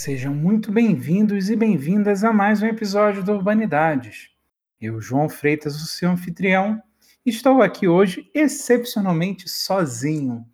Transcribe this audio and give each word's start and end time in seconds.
Sejam 0.00 0.32
muito 0.32 0.70
bem-vindos 0.70 1.50
e 1.50 1.56
bem-vindas 1.56 2.22
a 2.22 2.32
mais 2.32 2.62
um 2.62 2.66
episódio 2.66 3.24
do 3.24 3.32
Urbanidades. 3.32 4.30
Eu, 4.80 5.00
João 5.00 5.28
Freitas, 5.28 5.74
o 5.74 5.86
seu 5.86 6.08
anfitrião, 6.08 6.80
estou 7.26 7.60
aqui 7.60 7.88
hoje 7.88 8.30
excepcionalmente 8.32 9.48
sozinho, 9.48 10.46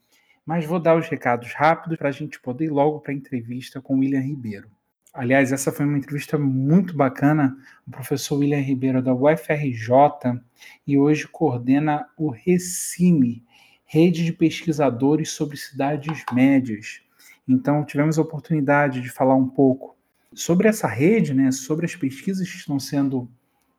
mas 0.47 0.65
vou 0.65 0.81
dar 0.81 0.97
os 0.97 1.09
recados 1.09 1.53
rápidos 1.53 1.99
para 1.99 2.09
a 2.09 2.11
gente 2.11 2.41
poder 2.41 2.65
ir 2.65 2.71
logo 2.71 3.01
para 3.01 3.13
a 3.13 3.15
entrevista 3.15 3.83
com 3.83 3.97
o 3.97 3.99
William 3.99 4.23
Ribeiro. 4.23 4.71
Aliás, 5.13 5.53
essa 5.53 5.71
foi 5.71 5.85
uma 5.85 5.99
entrevista 5.99 6.39
muito 6.39 6.97
bacana. 6.97 7.55
O 7.87 7.91
professor 7.91 8.39
William 8.39 8.61
Ribeiro 8.61 9.03
da 9.03 9.13
UFRJ 9.13 10.41
e 10.87 10.97
hoje 10.97 11.29
coordena 11.29 12.09
o 12.17 12.31
RECIME, 12.31 13.45
Rede 13.85 14.25
de 14.25 14.33
Pesquisadores 14.33 15.33
sobre 15.33 15.59
Cidades 15.59 16.25
Médias. 16.33 17.04
Então, 17.49 17.85
tivemos 17.85 18.19
a 18.19 18.23
oportunidade 18.23 19.01
de 19.01 19.11
falar 19.11 19.35
um 19.35 19.49
pouco 19.49 19.97
sobre 20.35 20.69
essa 20.69 20.89
rede, 20.89 21.33
né, 21.33 21.53
sobre 21.53 21.87
as 21.87 21.95
pesquisas 21.95 22.51
que 22.51 22.57
estão 22.57 22.81
sendo 22.81 23.31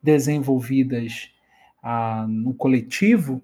desenvolvidas 0.02 1.32
ah, 1.84 2.26
no 2.28 2.54
coletivo, 2.54 3.42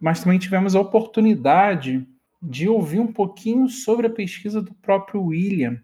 mas 0.00 0.22
também 0.22 0.38
tivemos 0.38 0.74
a 0.74 0.80
oportunidade 0.80 2.06
de 2.42 2.68
ouvir 2.68 3.00
um 3.00 3.12
pouquinho 3.12 3.68
sobre 3.68 4.06
a 4.06 4.10
pesquisa 4.10 4.62
do 4.62 4.74
próprio 4.74 5.22
William, 5.22 5.78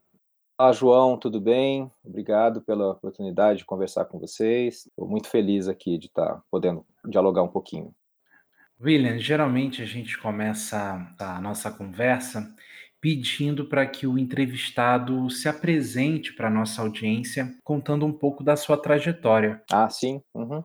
Olá, 0.56 0.71
João, 0.71 1.19
tudo 1.19 1.41
bem? 1.41 1.91
Obrigado 2.05 2.62
pela 2.62 2.93
oportunidade 2.93 3.59
de 3.59 3.65
conversar 3.65 4.05
com 4.05 4.21
vocês. 4.21 4.87
Estou 4.87 5.09
muito 5.09 5.28
feliz 5.28 5.66
aqui 5.66 5.99
de 5.99 6.06
estar 6.06 6.41
podendo 6.49 6.87
dialogar 7.05 7.43
um 7.43 7.49
pouquinho. 7.49 7.93
William, 8.81 9.19
geralmente 9.19 9.83
a 9.83 9.87
gente 9.87 10.19
começa 10.19 11.15
a 11.19 11.41
nossa 11.41 11.71
conversa 11.71 12.55
pedindo 13.01 13.67
para 13.67 13.87
que 13.87 14.07
o 14.07 14.19
entrevistado 14.19 15.31
se 15.31 15.49
apresente 15.49 16.35
para 16.35 16.49
a 16.49 16.51
nossa 16.51 16.83
audiência, 16.83 17.55
contando 17.63 18.05
um 18.05 18.13
pouco 18.13 18.43
da 18.43 18.57
sua 18.57 18.77
trajetória. 18.77 19.63
Ah, 19.71 19.89
sim. 19.89 20.21
Uhum. 20.35 20.63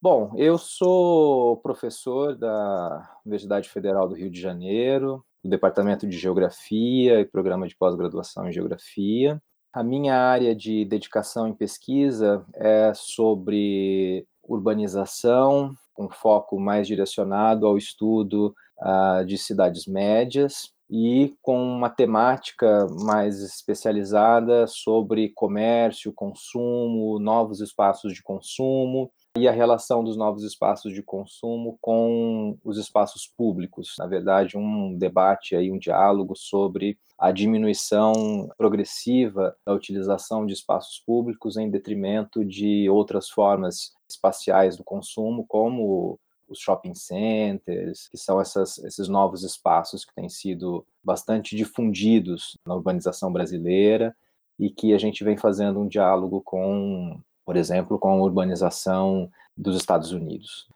Bom, 0.00 0.32
eu 0.36 0.58
sou 0.58 1.56
professor 1.58 2.36
da 2.36 3.10
Universidade 3.24 3.68
Federal 3.68 4.08
do 4.08 4.14
Rio 4.14 4.30
de 4.30 4.40
Janeiro, 4.40 5.24
do 5.42 5.48
Departamento 5.48 6.06
de 6.06 6.18
Geografia 6.18 7.20
e 7.20 7.24
Programa 7.24 7.66
de 7.66 7.76
Pós-Graduação 7.76 8.48
em 8.48 8.52
Geografia. 8.52 9.40
A 9.72 9.82
minha 9.82 10.16
área 10.16 10.54
de 10.54 10.84
dedicação 10.84 11.48
em 11.48 11.54
pesquisa 11.54 12.44
é 12.54 12.92
sobre 12.94 14.26
urbanização, 14.42 15.74
com 15.92 16.08
foco 16.08 16.58
mais 16.58 16.86
direcionado 16.86 17.66
ao 17.66 17.76
estudo 17.76 18.54
uh, 18.80 19.24
de 19.24 19.36
cidades 19.36 19.86
médias 19.86 20.72
e 20.90 21.34
com 21.40 21.62
uma 21.62 21.88
temática 21.88 22.86
mais 23.04 23.40
especializada 23.40 24.66
sobre 24.66 25.30
comércio, 25.34 26.12
consumo, 26.12 27.18
novos 27.20 27.60
espaços 27.60 28.12
de 28.12 28.22
consumo 28.22 29.10
e 29.36 29.46
a 29.46 29.52
relação 29.52 30.02
dos 30.02 30.16
novos 30.16 30.42
espaços 30.42 30.92
de 30.92 31.02
consumo 31.02 31.78
com 31.80 32.58
os 32.64 32.78
espaços 32.78 33.26
públicos. 33.26 33.94
Na 33.98 34.06
verdade, 34.06 34.58
um 34.58 34.96
debate 34.96 35.54
aí, 35.54 35.70
um 35.70 35.78
diálogo 35.78 36.34
sobre 36.34 36.98
a 37.16 37.30
diminuição 37.30 38.48
progressiva 38.56 39.56
da 39.64 39.72
utilização 39.72 40.44
de 40.44 40.54
espaços 40.54 40.98
públicos 41.06 41.56
em 41.56 41.70
detrimento 41.70 42.44
de 42.44 42.88
outras 42.90 43.28
formas 43.28 43.94
espaciais 44.08 44.76
do 44.76 44.82
consumo, 44.82 45.44
como 45.46 46.18
os 46.48 46.58
shopping 46.58 46.94
centers, 46.94 48.08
que 48.08 48.18
são 48.18 48.40
essas, 48.40 48.78
esses 48.78 49.06
novos 49.06 49.44
espaços 49.44 50.04
que 50.04 50.14
têm 50.14 50.28
sido 50.28 50.84
bastante 51.04 51.54
difundidos 51.54 52.58
na 52.66 52.74
urbanização 52.74 53.32
brasileira 53.32 54.16
e 54.58 54.68
que 54.68 54.92
a 54.92 54.98
gente 54.98 55.22
vem 55.22 55.36
fazendo 55.36 55.78
um 55.78 55.86
diálogo 55.86 56.42
com 56.42 57.20
por 57.50 57.56
exemplo, 57.56 57.98
com 57.98 58.10
a 58.10 58.14
urbanização 58.14 59.28
dos 59.56 59.76
Estados 59.76 60.12
Unidos. 60.12 60.68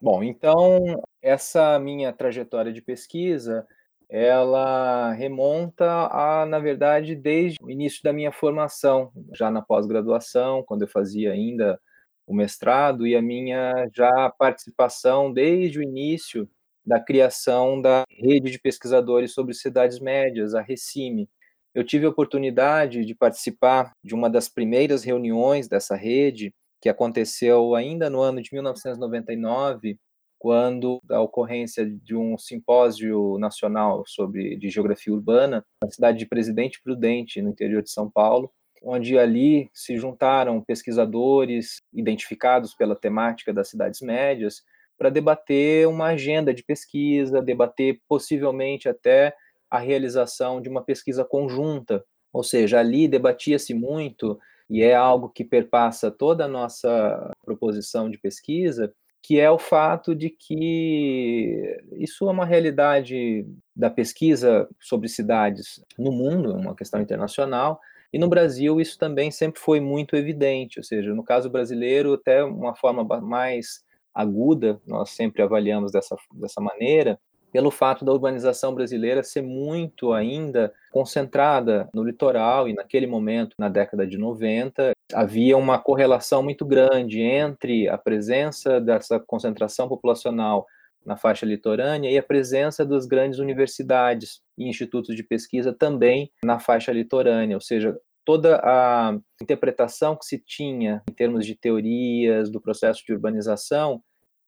Bom, 0.00 0.20
então 0.20 1.00
essa 1.22 1.78
minha 1.78 2.12
trajetória 2.12 2.72
de 2.72 2.82
pesquisa, 2.82 3.64
ela 4.08 5.12
remonta 5.12 6.08
a, 6.10 6.44
na 6.44 6.58
verdade, 6.58 7.14
desde 7.14 7.56
o 7.62 7.70
início 7.70 8.02
da 8.02 8.12
minha 8.12 8.32
formação, 8.32 9.12
já 9.32 9.48
na 9.48 9.62
pós-graduação, 9.62 10.64
quando 10.64 10.82
eu 10.82 10.88
fazia 10.88 11.30
ainda 11.30 11.80
o 12.26 12.34
mestrado 12.34 13.06
e 13.06 13.14
a 13.14 13.22
minha 13.22 13.88
já 13.94 14.28
participação 14.36 15.32
desde 15.32 15.78
o 15.78 15.84
início 15.84 16.50
da 16.84 16.98
criação 16.98 17.80
da 17.80 18.02
rede 18.10 18.50
de 18.50 18.58
pesquisadores 18.58 19.32
sobre 19.32 19.54
cidades 19.54 20.00
médias, 20.00 20.52
a 20.52 20.62
RECIME, 20.62 21.30
eu 21.74 21.84
tive 21.84 22.06
a 22.06 22.10
oportunidade 22.10 23.04
de 23.04 23.14
participar 23.14 23.92
de 24.04 24.14
uma 24.14 24.28
das 24.28 24.48
primeiras 24.48 25.02
reuniões 25.02 25.68
dessa 25.68 25.96
rede, 25.96 26.52
que 26.80 26.88
aconteceu 26.88 27.74
ainda 27.74 28.10
no 28.10 28.20
ano 28.20 28.42
de 28.42 28.52
1999, 28.52 29.98
quando 30.38 31.00
a 31.08 31.20
ocorrência 31.20 31.86
de 31.86 32.16
um 32.16 32.36
simpósio 32.36 33.38
nacional 33.38 34.02
sobre 34.06 34.56
de 34.56 34.68
geografia 34.68 35.14
urbana 35.14 35.64
na 35.82 35.88
cidade 35.88 36.18
de 36.18 36.26
Presidente 36.26 36.80
Prudente, 36.82 37.40
no 37.40 37.50
interior 37.50 37.80
de 37.80 37.90
São 37.90 38.10
Paulo, 38.10 38.50
onde 38.82 39.16
ali 39.16 39.70
se 39.72 39.96
juntaram 39.96 40.60
pesquisadores 40.60 41.76
identificados 41.92 42.74
pela 42.74 42.96
temática 42.96 43.52
das 43.52 43.68
cidades 43.68 44.00
médias 44.00 44.62
para 44.98 45.10
debater 45.10 45.86
uma 45.86 46.06
agenda 46.06 46.52
de 46.52 46.64
pesquisa, 46.64 47.40
debater 47.40 48.00
possivelmente 48.08 48.88
até 48.88 49.32
a 49.72 49.78
realização 49.78 50.60
de 50.60 50.68
uma 50.68 50.82
pesquisa 50.84 51.24
conjunta, 51.24 52.04
ou 52.30 52.42
seja, 52.42 52.78
ali 52.78 53.08
debatia-se 53.08 53.72
muito, 53.72 54.38
e 54.68 54.82
é 54.82 54.94
algo 54.94 55.30
que 55.30 55.42
perpassa 55.42 56.10
toda 56.10 56.44
a 56.44 56.48
nossa 56.48 57.32
proposição 57.42 58.10
de 58.10 58.18
pesquisa, 58.18 58.92
que 59.22 59.40
é 59.40 59.50
o 59.50 59.58
fato 59.58 60.14
de 60.14 60.28
que 60.28 61.74
isso 61.92 62.28
é 62.28 62.30
uma 62.30 62.44
realidade 62.44 63.46
da 63.74 63.88
pesquisa 63.88 64.68
sobre 64.78 65.08
cidades 65.08 65.82
no 65.98 66.12
mundo, 66.12 66.50
é 66.52 66.54
uma 66.54 66.76
questão 66.76 67.00
internacional, 67.00 67.80
e 68.12 68.18
no 68.18 68.28
Brasil 68.28 68.78
isso 68.78 68.98
também 68.98 69.30
sempre 69.30 69.58
foi 69.58 69.80
muito 69.80 70.16
evidente, 70.16 70.78
ou 70.78 70.84
seja, 70.84 71.14
no 71.14 71.24
caso 71.24 71.48
brasileiro, 71.48 72.12
até 72.12 72.44
uma 72.44 72.74
forma 72.74 73.02
mais 73.22 73.82
aguda, 74.14 74.78
nós 74.86 75.08
sempre 75.10 75.40
avaliamos 75.40 75.92
dessa, 75.92 76.14
dessa 76.34 76.60
maneira, 76.60 77.18
pelo 77.52 77.70
fato 77.70 78.04
da 78.04 78.12
urbanização 78.12 78.74
brasileira 78.74 79.22
ser 79.22 79.42
muito 79.42 80.12
ainda 80.12 80.72
concentrada 80.90 81.88
no 81.94 82.02
litoral 82.02 82.68
e 82.68 82.72
naquele 82.72 83.06
momento, 83.06 83.54
na 83.58 83.68
década 83.68 84.06
de 84.06 84.16
90, 84.16 84.92
havia 85.12 85.56
uma 85.56 85.78
correlação 85.78 86.42
muito 86.42 86.64
grande 86.64 87.20
entre 87.20 87.88
a 87.88 87.98
presença 87.98 88.80
dessa 88.80 89.20
concentração 89.20 89.86
populacional 89.86 90.66
na 91.04 91.16
faixa 91.16 91.44
litorânea 91.44 92.10
e 92.10 92.16
a 92.16 92.22
presença 92.22 92.86
das 92.86 93.06
grandes 93.06 93.38
universidades 93.38 94.40
e 94.56 94.68
institutos 94.68 95.14
de 95.14 95.22
pesquisa 95.22 95.72
também 95.72 96.30
na 96.44 96.58
faixa 96.58 96.92
litorânea, 96.92 97.56
ou 97.56 97.60
seja, 97.60 97.96
toda 98.24 98.60
a 98.62 99.18
interpretação 99.42 100.16
que 100.16 100.24
se 100.24 100.38
tinha 100.38 101.02
em 101.10 101.12
termos 101.12 101.44
de 101.44 101.56
teorias 101.56 102.50
do 102.50 102.60
processo 102.60 103.04
de 103.04 103.12
urbanização 103.12 104.00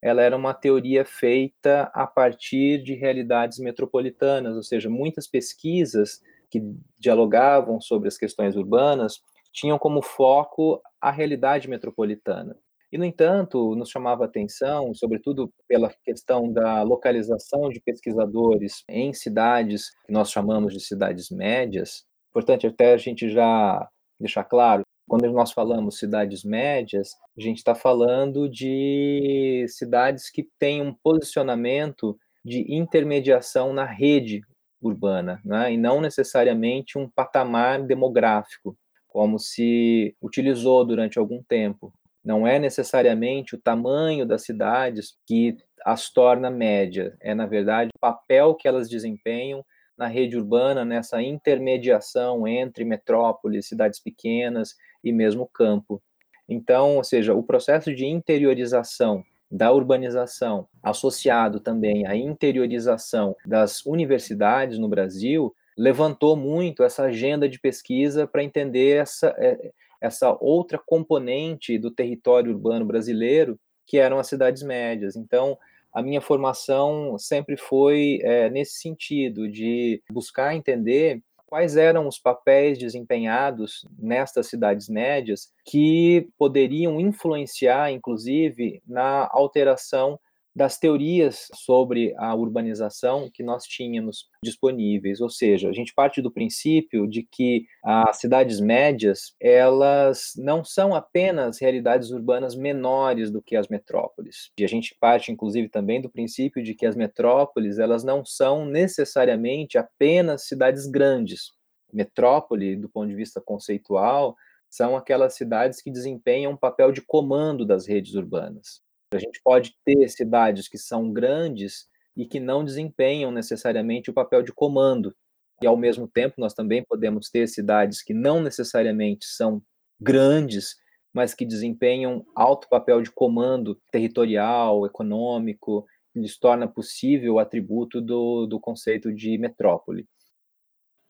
ela 0.05 0.21
era 0.21 0.37
uma 0.37 0.53
teoria 0.53 1.03
feita 1.03 1.91
a 1.95 2.07
partir 2.07 2.83
de 2.83 2.95
realidades 2.95 3.59
metropolitanas, 3.59 4.55
ou 4.55 4.63
seja, 4.63 4.91
muitas 4.91 5.27
pesquisas 5.27 6.21
que 6.51 6.63
dialogavam 6.99 7.81
sobre 7.81 8.07
as 8.07 8.19
questões 8.19 8.55
urbanas 8.55 9.23
tinham 9.51 9.79
como 9.79 10.03
foco 10.03 10.83
a 11.01 11.11
realidade 11.11 11.71
metropolitana. 11.71 12.55
E, 12.93 12.99
no 12.99 13.05
entanto, 13.05 13.75
nos 13.75 13.89
chamava 13.89 14.27
atenção, 14.27 14.95
sobretudo 14.95 15.51
pela 15.67 15.91
questão 16.05 16.53
da 16.53 16.83
localização 16.83 17.71
de 17.71 17.81
pesquisadores 17.81 18.85
em 18.87 19.15
cidades 19.15 19.89
que 20.05 20.13
nós 20.13 20.31
chamamos 20.31 20.75
de 20.75 20.81
cidades 20.81 21.31
médias. 21.31 22.05
Importante 22.29 22.67
até 22.67 22.93
a 22.93 22.99
gente 22.99 23.31
já 23.31 23.89
deixar 24.21 24.45
claro 24.45 24.85
quando 25.07 25.31
nós 25.31 25.53
falamos 25.53 25.99
cidades 25.99 26.45
médias, 26.45 27.17
a 27.37 27.41
gente 27.41 27.59
está 27.59 27.75
falando 27.75 28.49
de 28.49 29.67
cidades 29.69 30.31
que 30.31 30.49
têm 30.59 30.81
um 30.81 30.95
posicionamento 30.95 32.19
de 32.45 32.65
intermediação 32.75 33.73
na 33.73 33.85
rede 33.85 34.43
urbana, 34.81 35.41
né? 35.45 35.73
e 35.73 35.77
não 35.77 36.01
necessariamente 36.01 36.99
um 36.99 37.09
patamar 37.09 37.83
demográfico, 37.83 38.77
como 39.09 39.39
se 39.39 40.15
utilizou 40.21 40.85
durante 40.85 41.19
algum 41.19 41.43
tempo. 41.43 41.93
Não 42.25 42.47
é 42.47 42.59
necessariamente 42.59 43.55
o 43.55 43.61
tamanho 43.61 44.27
das 44.27 44.43
cidades 44.43 45.17
que 45.27 45.57
as 45.85 46.11
torna 46.11 46.51
média, 46.51 47.15
é, 47.21 47.35
na 47.35 47.47
verdade, 47.47 47.91
o 47.95 47.99
papel 47.99 48.55
que 48.55 48.67
elas 48.67 48.89
desempenham 48.89 49.65
na 49.97 50.07
rede 50.07 50.37
urbana, 50.37 50.85
nessa 50.85 51.23
intermediação 51.23 52.49
entre 52.49 52.85
metrópoles, 52.85 53.69
cidades 53.69 54.01
pequenas 54.01 54.75
e 55.05 55.13
mesmo 55.13 55.47
campo. 55.47 56.03
Então, 56.49 56.97
ou 56.97 57.05
seja, 57.05 57.35
o 57.35 57.43
processo 57.43 57.95
de 57.95 58.07
interiorização 58.07 59.25
da 59.51 59.71
urbanização, 59.73 60.67
associado 60.83 61.61
também 61.61 62.07
à 62.07 62.17
interiorização 62.17 63.37
das 63.47 63.85
universidades 63.87 64.79
no 64.79 64.89
Brasil, 64.89 65.55
levantou 65.77 66.37
muito 66.37 66.83
essa 66.83 67.05
agenda 67.05 67.49
de 67.49 67.61
pesquisa 67.61 68.27
para 68.27 68.43
entender 68.43 68.97
essa, 68.97 69.35
é, 69.39 69.71
essa 70.01 70.37
outra 70.41 70.79
componente 70.79 71.79
do 71.79 71.91
território 71.91 72.53
urbano 72.53 72.85
brasileiro, 72.85 73.59
que 73.87 73.99
eram 73.99 74.19
as 74.19 74.27
cidades 74.27 74.63
médias. 74.63 75.15
Então, 75.15 75.59
a 75.93 76.03
minha 76.03 76.21
formação 76.21 77.17
sempre 77.19 77.57
foi 77.57 78.19
é, 78.23 78.51
nesse 78.51 78.81
sentido, 78.81 79.49
de 79.49 80.03
buscar 80.11 80.55
entender 80.55 81.23
quais 81.47 81.77
eram 81.77 82.09
os 82.09 82.19
papéis 82.19 82.79
desempenhados 82.79 83.87
nestas 83.99 84.49
cidades 84.49 84.89
médias 84.89 85.53
que 85.65 86.29
poderiam 86.39 87.01
influenciar, 87.01 87.93
inclusive, 87.93 88.83
na 88.87 89.29
alteração 89.31 90.19
das 90.55 90.79
teorias 90.79 91.49
sobre 91.53 92.15
a 92.17 92.35
urbanização 92.35 93.29
que 93.33 93.43
nós 93.43 93.65
tínhamos 93.65 94.29
disponíveis, 94.43 95.21
ou 95.21 95.29
seja, 95.29 95.69
a 95.69 95.73
gente 95.73 95.93
parte 95.93 96.23
do 96.23 96.31
princípio 96.31 97.09
de 97.09 97.25
que 97.25 97.67
as 97.83 98.19
cidades 98.19 98.61
médias, 98.61 99.35
elas 99.41 100.33
não 100.37 100.65
são 100.65 100.95
apenas 100.95 101.61
realidades 101.61 102.11
urbanas 102.11 102.55
menores 102.55 103.31
do 103.31 103.43
que 103.43 103.57
as 103.57 103.67
metrópoles. 103.69 104.51
E 104.59 104.65
a 104.65 104.69
gente 104.69 104.97
parte 105.01 105.33
inclusive 105.33 105.69
também 105.69 106.01
do 106.01 106.11
princípio 106.11 106.63
de 106.63 106.75
que 106.75 106.87
as 106.87 106.95
metrópoles, 106.95 107.79
elas 107.79 108.05
não 108.05 108.25
são 108.25 108.65
necessariamente 108.65 109.77
apenas 109.77 110.47
cidades 110.47 110.87
grandes. 110.87 111.53
Metrópole, 111.93 112.77
do 112.77 112.89
ponto 112.89 113.09
de 113.09 113.15
vista 113.15 113.41
conceitual, 113.41 114.37
são 114.71 114.97
aquelas 114.97 115.35
cidades 115.35 115.81
que 115.81 115.91
desempenham 115.91 116.53
um 116.53 116.57
papel 116.57 116.93
de 116.93 117.01
comando 117.01 117.65
das 117.65 117.87
redes 117.87 118.15
urbanas. 118.15 118.84
A 119.17 119.19
gente 119.19 119.41
pode 119.43 119.75
ter 119.85 120.09
cidades 120.09 120.69
que 120.69 120.79
são 120.79 121.13
grandes 121.13 121.89
e 122.17 122.27
que 122.27 122.41
não 122.41 122.65
desempenham 122.65 123.31
necessariamente 123.31 124.11
o 124.11 124.15
papel 124.15 124.43
de 124.43 124.53
comando. 124.53 125.15
E, 125.63 125.67
ao 125.67 125.77
mesmo 125.77 126.09
tempo, 126.09 126.35
nós 126.39 126.55
também 126.55 126.85
podemos 126.85 127.31
ter 127.31 127.49
cidades 127.49 128.03
que 128.03 128.13
não 128.13 128.43
necessariamente 128.43 129.27
são 129.27 129.63
grandes, 130.01 130.77
mas 131.13 131.35
que 131.35 131.45
desempenham 131.45 132.25
alto 132.35 132.69
papel 132.69 133.01
de 133.03 133.11
comando 133.11 133.81
territorial, 133.91 134.85
econômico, 134.85 135.87
lhes 136.15 136.39
torna 136.39 136.69
possível 136.69 137.35
o 137.35 137.39
atributo 137.39 138.01
do, 138.01 138.47
do 138.47 138.61
conceito 138.61 139.13
de 139.13 139.37
metrópole. 139.39 140.07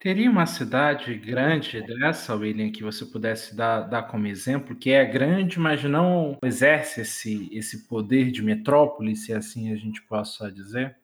Teria 0.05 0.31
uma 0.31 0.45
cidade 0.45 1.15
grande 1.15 1.81
dessa, 1.81 2.35
William, 2.35 2.71
que 2.71 2.85
você 2.85 3.07
pudesse 3.07 3.57
dar, 3.57 3.89
dar 3.89 4.03
como 4.03 4.27
exemplo, 4.27 4.77
que 4.77 4.91
é 4.91 5.03
grande, 5.03 5.59
mas 5.59 5.83
não 5.83 6.37
exerce 6.45 7.01
esse, 7.01 7.49
esse 7.51 7.89
poder 7.89 8.31
de 8.31 8.43
metrópole, 8.43 9.17
se 9.17 9.33
assim 9.33 9.73
a 9.73 9.77
gente 9.77 10.03
possa 10.03 10.53
dizer? 10.53 10.95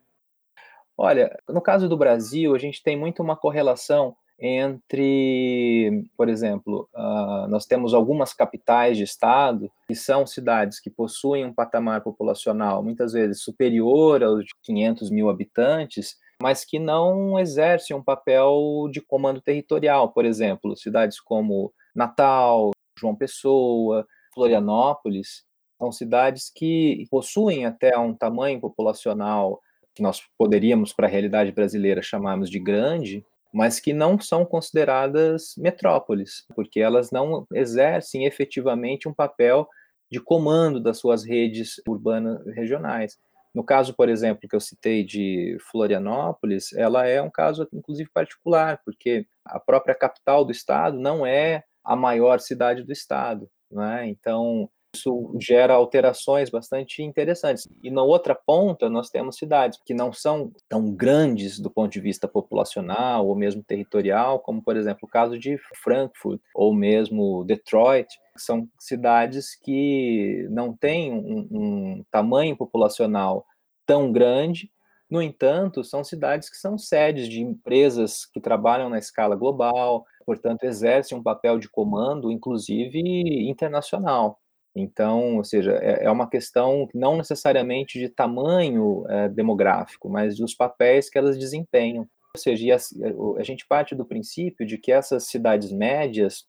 Olha, 0.99 1.35
no 1.49 1.62
caso 1.62 1.88
do 1.88 1.97
Brasil, 1.97 2.54
a 2.54 2.59
gente 2.59 2.83
tem 2.83 2.95
muito 2.95 3.23
uma 3.23 3.35
correlação 3.35 4.14
entre, 4.38 6.04
por 6.14 6.28
exemplo, 6.28 6.87
uh, 6.95 7.49
nós 7.49 7.64
temos 7.64 7.95
algumas 7.95 8.35
capitais 8.35 8.99
de 8.99 9.04
estado 9.04 9.73
que 9.88 9.95
são 9.95 10.26
cidades 10.26 10.78
que 10.78 10.90
possuem 10.90 11.47
um 11.47 11.54
patamar 11.54 12.02
populacional 12.02 12.83
muitas 12.83 13.14
vezes 13.14 13.40
superior 13.40 14.23
aos 14.23 14.45
500 14.62 15.11
mil 15.11 15.30
habitantes, 15.30 16.19
mas 16.40 16.64
que 16.64 16.78
não 16.78 17.38
exercem 17.38 17.94
um 17.94 18.02
papel 18.02 18.88
de 18.90 19.00
comando 19.00 19.40
territorial. 19.40 20.12
Por 20.12 20.25
exemplo, 20.25 20.76
cidades 20.76 21.20
como 21.20 21.73
Natal, 21.94 22.70
João 22.99 23.14
Pessoa, 23.14 24.06
Florianópolis, 24.32 25.44
são 25.78 25.90
cidades 25.90 26.50
que 26.54 27.06
possuem 27.11 27.64
até 27.64 27.97
um 27.99 28.14
tamanho 28.14 28.61
populacional 28.61 29.61
que 29.94 30.02
nós 30.02 30.23
poderíamos, 30.38 30.92
para 30.92 31.06
a 31.06 31.11
realidade 31.11 31.52
brasileira, 31.52 32.02
chamarmos 32.02 32.49
de 32.49 32.59
grande, 32.59 33.25
mas 33.52 33.80
que 33.80 33.92
não 33.92 34.18
são 34.20 34.44
consideradas 34.44 35.54
metrópoles, 35.59 36.47
porque 36.54 36.80
elas 36.80 37.11
não 37.11 37.47
exercem 37.52 38.25
efetivamente 38.25 39.09
um 39.09 39.14
papel 39.14 39.68
de 40.11 40.20
comando 40.20 40.80
das 40.80 40.99
suas 40.99 41.25
redes 41.25 41.80
urbanas 41.87 42.44
regionais. 42.47 43.18
No 43.54 43.64
caso, 43.64 43.95
por 43.95 44.09
exemplo, 44.09 44.49
que 44.49 44.54
eu 44.54 44.61
citei 44.61 45.04
de 45.04 45.57
Florianópolis, 45.71 46.73
ela 46.73 47.07
é 47.07 47.21
um 47.21 47.30
caso, 47.30 47.69
inclusive, 47.73 48.09
particular, 48.12 48.80
porque 48.85 49.26
a 49.45 49.59
própria 49.59 49.95
capital 49.95 50.45
do 50.45 50.52
estado 50.52 50.99
não 50.99 51.26
é 51.26 51.64
a 51.85 51.97
maior 51.97 52.38
cidade 52.38 52.85
do 52.85 52.92
estado. 52.92 53.50
Né? 53.71 54.09
Então, 54.09 54.71
isso 54.94 55.37
gera 55.40 55.75
alterações 55.75 56.50
bastante 56.50 57.02
interessantes. 57.02 57.68
E 57.82 57.90
na 57.90 58.02
outra 58.02 58.35
ponta, 58.35 58.90
nós 58.90 59.09
temos 59.09 59.37
cidades 59.37 59.78
que 59.85 59.94
não 59.94 60.12
são 60.12 60.52
tão 60.68 60.90
grandes 60.92 61.59
do 61.59 61.70
ponto 61.70 61.92
de 61.92 62.00
vista 62.00 62.26
populacional 62.26 63.26
ou 63.26 63.37
mesmo 63.37 63.62
territorial, 63.62 64.40
como, 64.40 64.62
por 64.62 64.76
exemplo, 64.76 65.00
o 65.04 65.11
caso 65.11 65.38
de 65.38 65.59
Frankfurt 65.82 66.40
ou 66.54 66.75
mesmo 66.75 67.44
Detroit, 67.44 68.09
que 68.35 68.42
são 68.42 68.68
cidades 68.78 69.54
que 69.54 70.47
não 70.50 70.76
têm 70.76 71.12
um, 71.12 71.49
um 71.50 72.04
tamanho 72.11 72.56
populacional 72.56 73.47
tão 73.87 74.12
grande, 74.12 74.70
no 75.11 75.20
entanto, 75.20 75.82
são 75.82 76.04
cidades 76.04 76.49
que 76.49 76.56
são 76.56 76.78
sedes 76.78 77.28
de 77.28 77.40
empresas 77.40 78.25
que 78.25 78.40
trabalham 78.40 78.88
na 78.88 78.99
escala 78.99 79.35
global, 79.35 80.06
portanto, 80.25 80.62
exercem 80.62 81.18
um 81.18 81.23
papel 81.23 81.59
de 81.59 81.68
comando, 81.68 82.30
inclusive 82.30 83.00
internacional. 83.49 84.39
Então, 84.75 85.37
ou 85.37 85.45
seja, 85.45 85.73
é, 85.83 86.05
é 86.05 86.11
uma 86.11 86.29
questão 86.29 86.89
não 86.95 87.17
necessariamente 87.17 87.99
de 87.99 88.09
tamanho 88.09 89.05
é, 89.09 89.29
demográfico, 89.29 90.09
mas 90.09 90.37
dos 90.37 90.55
papéis 90.55 91.11
que 91.11 91.19
elas 91.19 91.39
desempenham. 91.39 92.07
Ou 92.35 92.41
seja, 92.41 92.77
a, 92.77 93.41
a 93.41 93.43
gente 93.43 93.67
parte 93.67 93.95
do 93.95 94.05
princípio 94.05 94.65
de 94.65 94.79
que 94.79 94.93
essas 94.93 95.27
cidades 95.27 95.73
médias, 95.73 96.45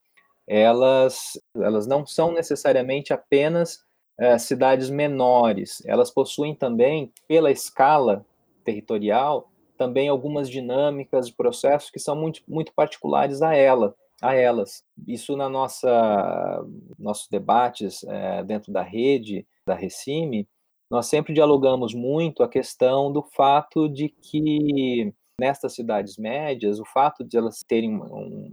elas, 0.47 1.31
elas 1.55 1.87
não 1.87 2.05
são 2.05 2.31
necessariamente 2.31 3.11
apenas 3.11 3.79
é, 4.19 4.37
cidades 4.37 4.89
menores. 4.89 5.81
Elas 5.85 6.11
possuem 6.11 6.53
também, 6.53 7.11
pela 7.27 7.51
escala 7.51 8.23
territorial, 8.63 9.49
também 9.77 10.07
algumas 10.07 10.47
dinâmicas 10.47 11.27
de 11.27 11.33
processos 11.33 11.89
que 11.89 11.99
são 11.99 12.15
muito, 12.15 12.41
muito 12.47 12.71
particulares 12.75 13.41
a 13.41 13.55
ela, 13.55 13.95
a 14.21 14.35
elas. 14.35 14.83
Isso 15.07 15.35
na 15.35 15.49
nossa 15.49 16.63
nossos 16.97 17.27
debates 17.29 18.03
é, 18.03 18.43
dentro 18.43 18.71
da 18.71 18.81
rede 18.81 19.45
da 19.65 19.73
Recime, 19.73 20.47
nós 20.89 21.07
sempre 21.07 21.33
dialogamos 21.33 21.93
muito 21.93 22.43
a 22.43 22.49
questão 22.49 23.11
do 23.11 23.23
fato 23.23 23.87
de 23.89 24.09
que 24.09 25.13
nestas 25.39 25.73
cidades 25.73 26.17
médias, 26.17 26.79
o 26.79 26.85
fato 26.85 27.23
de 27.23 27.37
elas 27.37 27.63
terem 27.67 27.95
uma, 27.95 28.07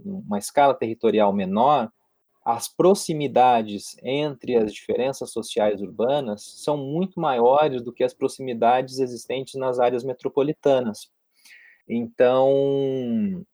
uma 0.05 0.37
escala 0.39 0.73
territorial 0.73 1.31
menor, 1.31 1.91
as 2.43 2.67
proximidades 2.67 3.95
entre 4.01 4.55
as 4.55 4.73
diferenças 4.73 5.31
sociais 5.31 5.81
urbanas 5.81 6.41
são 6.63 6.77
muito 6.77 7.19
maiores 7.19 7.83
do 7.83 7.93
que 7.93 8.03
as 8.03 8.13
proximidades 8.13 8.99
existentes 8.99 9.53
nas 9.55 9.79
áreas 9.79 10.03
metropolitanas. 10.03 11.11
Então, 11.87 13.45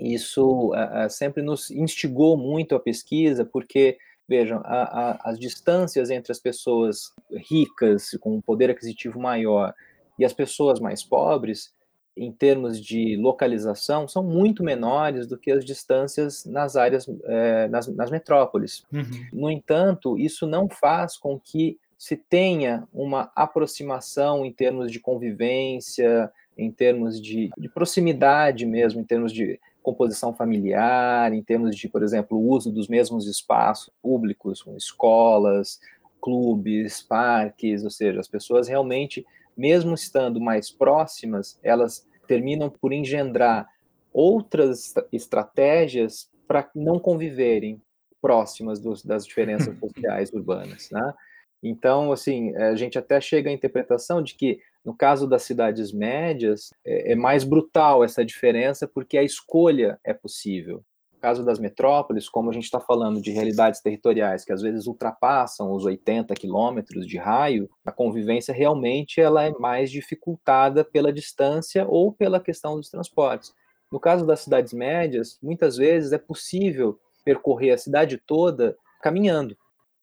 isso 0.00 0.72
uh, 0.72 1.10
sempre 1.10 1.42
nos 1.42 1.70
instigou 1.70 2.36
muito 2.36 2.74
a 2.74 2.80
pesquisa, 2.80 3.44
porque, 3.44 3.98
vejam, 4.28 4.60
a, 4.64 4.82
a, 4.82 5.30
as 5.30 5.38
distâncias 5.38 6.10
entre 6.10 6.32
as 6.32 6.38
pessoas 6.38 7.12
ricas, 7.50 8.10
com 8.20 8.36
um 8.36 8.40
poder 8.40 8.70
aquisitivo 8.70 9.20
maior, 9.20 9.74
e 10.18 10.24
as 10.24 10.32
pessoas 10.32 10.80
mais 10.80 11.02
pobres, 11.02 11.72
em 12.16 12.30
termos 12.32 12.80
de 12.80 13.16
localização, 13.16 14.06
são 14.06 14.22
muito 14.22 14.62
menores 14.62 15.26
do 15.26 15.38
que 15.38 15.50
as 15.50 15.64
distâncias 15.64 16.44
nas 16.44 16.76
áreas, 16.76 17.06
é, 17.24 17.68
nas, 17.68 17.86
nas, 17.88 18.10
metrópoles. 18.10 18.84
Uhum. 18.92 19.04
No 19.32 19.50
entanto, 19.50 20.18
isso 20.18 20.46
não 20.46 20.68
faz 20.68 21.16
com 21.16 21.38
que 21.38 21.78
se 21.96 22.16
tenha 22.16 22.86
uma 22.92 23.30
aproximação 23.34 24.44
em 24.44 24.52
termos 24.52 24.90
de 24.90 24.98
convivência, 25.00 26.30
em 26.56 26.70
termos 26.70 27.20
de, 27.20 27.50
de 27.56 27.68
proximidade 27.68 28.66
mesmo, 28.66 29.00
em 29.00 29.04
termos 29.04 29.32
de 29.32 29.58
composição 29.90 30.34
familiar, 30.34 31.32
em 31.32 31.42
termos 31.42 31.74
de, 31.74 31.88
por 31.88 32.02
exemplo, 32.02 32.38
o 32.38 32.48
uso 32.48 32.70
dos 32.70 32.88
mesmos 32.88 33.26
espaços 33.26 33.92
públicos, 34.02 34.62
como 34.62 34.76
escolas, 34.76 35.80
clubes, 36.20 37.02
parques, 37.02 37.82
ou 37.82 37.90
seja, 37.90 38.20
as 38.20 38.28
pessoas 38.28 38.68
realmente, 38.68 39.26
mesmo 39.56 39.94
estando 39.94 40.40
mais 40.40 40.70
próximas, 40.70 41.58
elas 41.62 42.06
terminam 42.26 42.70
por 42.70 42.92
engendrar 42.92 43.68
outras 44.12 44.94
estratégias 45.12 46.30
para 46.46 46.68
não 46.74 46.98
conviverem 46.98 47.80
próximas 48.20 48.78
dos, 48.78 49.04
das 49.04 49.26
diferenças 49.26 49.76
sociais 49.78 50.32
urbanas, 50.32 50.90
né? 50.90 51.14
Então, 51.62 52.10
assim, 52.10 52.54
a 52.56 52.74
gente 52.74 52.98
até 52.98 53.20
chega 53.20 53.50
à 53.50 53.52
interpretação 53.52 54.22
de 54.22 54.34
que 54.34 54.60
no 54.84 54.94
caso 54.96 55.26
das 55.26 55.42
cidades 55.42 55.92
médias, 55.92 56.70
é, 56.84 57.12
é 57.12 57.14
mais 57.14 57.44
brutal 57.44 58.02
essa 58.02 58.24
diferença, 58.24 58.88
porque 58.88 59.18
a 59.18 59.22
escolha 59.22 59.98
é 60.04 60.14
possível. 60.14 60.82
No 61.12 61.20
caso 61.20 61.44
das 61.44 61.58
metrópoles, 61.58 62.30
como 62.30 62.48
a 62.48 62.52
gente 62.52 62.64
está 62.64 62.80
falando 62.80 63.20
de 63.20 63.30
realidades 63.30 63.82
territoriais 63.82 64.42
que 64.42 64.52
às 64.52 64.62
vezes 64.62 64.86
ultrapassam 64.86 65.70
os 65.72 65.84
80 65.84 66.34
quilômetros 66.34 67.06
de 67.06 67.18
raio, 67.18 67.68
a 67.84 67.92
convivência 67.92 68.54
realmente 68.54 69.20
ela 69.20 69.44
é 69.44 69.50
mais 69.50 69.90
dificultada 69.90 70.82
pela 70.82 71.12
distância 71.12 71.86
ou 71.86 72.10
pela 72.10 72.40
questão 72.40 72.76
dos 72.76 72.88
transportes. 72.88 73.52
No 73.92 74.00
caso 74.00 74.24
das 74.24 74.40
cidades 74.40 74.72
médias, 74.72 75.38
muitas 75.42 75.76
vezes 75.76 76.12
é 76.12 76.18
possível 76.18 76.98
percorrer 77.22 77.72
a 77.72 77.78
cidade 77.78 78.16
toda 78.16 78.74
caminhando. 79.02 79.54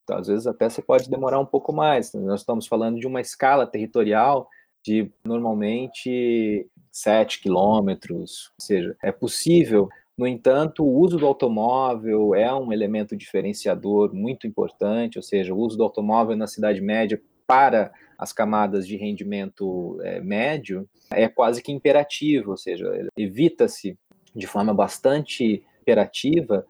Então, 0.04 0.18
às 0.18 0.28
vezes 0.28 0.46
até 0.46 0.68
você 0.68 0.80
pode 0.80 1.10
demorar 1.10 1.40
um 1.40 1.46
pouco 1.46 1.72
mais. 1.72 2.12
Nós 2.14 2.40
estamos 2.40 2.66
falando 2.66 3.00
de 3.00 3.06
uma 3.06 3.20
escala 3.20 3.66
territorial 3.66 4.48
de 4.88 5.10
normalmente 5.22 6.66
7 6.90 7.42
quilômetros, 7.42 8.50
ou 8.58 8.64
seja, 8.64 8.96
é 9.02 9.12
possível. 9.12 9.90
No 10.16 10.26
entanto, 10.26 10.82
o 10.82 10.98
uso 10.98 11.18
do 11.18 11.26
automóvel 11.26 12.34
é 12.34 12.52
um 12.54 12.72
elemento 12.72 13.14
diferenciador 13.14 14.14
muito 14.14 14.46
importante, 14.46 15.18
ou 15.18 15.22
seja, 15.22 15.52
o 15.52 15.58
uso 15.58 15.76
do 15.76 15.82
automóvel 15.82 16.36
na 16.36 16.46
cidade 16.46 16.80
média 16.80 17.20
para 17.46 17.92
as 18.18 18.32
camadas 18.32 18.86
de 18.86 18.96
rendimento 18.96 19.98
é, 20.02 20.20
médio 20.20 20.88
é 21.10 21.28
quase 21.28 21.62
que 21.62 21.70
imperativo, 21.70 22.52
ou 22.52 22.56
seja, 22.56 22.90
evita-se 23.16 23.96
de 24.34 24.46
forma 24.46 24.72
bastante 24.72 25.62
imperativa 25.82 26.66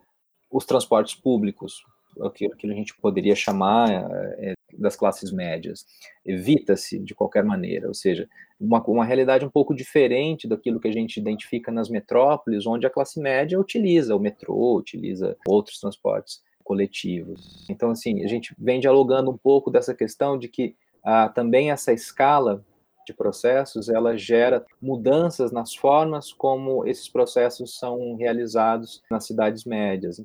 os 0.50 0.66
transportes 0.66 1.14
públicos, 1.14 1.84
aquilo 2.22 2.56
que 2.56 2.70
a 2.70 2.74
gente 2.74 2.94
poderia 2.96 3.34
chamar 3.34 3.90
é, 4.38 4.54
das 4.78 4.96
classes 4.96 5.32
médias. 5.32 5.86
Evita-se 6.24 6.98
de 6.98 7.14
qualquer 7.14 7.44
maneira, 7.44 7.88
ou 7.88 7.94
seja, 7.94 8.28
uma, 8.60 8.82
uma 8.84 9.04
realidade 9.04 9.44
um 9.44 9.50
pouco 9.50 9.74
diferente 9.74 10.48
daquilo 10.48 10.80
que 10.80 10.88
a 10.88 10.92
gente 10.92 11.18
identifica 11.18 11.70
nas 11.70 11.88
metrópoles, 11.88 12.66
onde 12.66 12.86
a 12.86 12.90
classe 12.90 13.20
média 13.20 13.58
utiliza 13.58 14.14
o 14.14 14.20
metrô, 14.20 14.76
utiliza 14.76 15.36
outros 15.46 15.78
transportes 15.80 16.42
coletivos. 16.64 17.66
Então, 17.70 17.90
assim, 17.90 18.24
a 18.24 18.28
gente 18.28 18.54
vem 18.58 18.78
dialogando 18.78 19.30
um 19.30 19.38
pouco 19.38 19.70
dessa 19.70 19.94
questão 19.94 20.38
de 20.38 20.48
que 20.48 20.76
ah, 21.02 21.28
também 21.28 21.70
essa 21.70 21.92
escala 21.92 22.62
de 23.06 23.14
processos, 23.14 23.88
ela 23.88 24.18
gera 24.18 24.64
mudanças 24.80 25.50
nas 25.50 25.74
formas 25.74 26.30
como 26.30 26.86
esses 26.86 27.08
processos 27.08 27.78
são 27.78 28.14
realizados 28.16 29.02
nas 29.10 29.24
cidades 29.24 29.64
médias. 29.64 30.22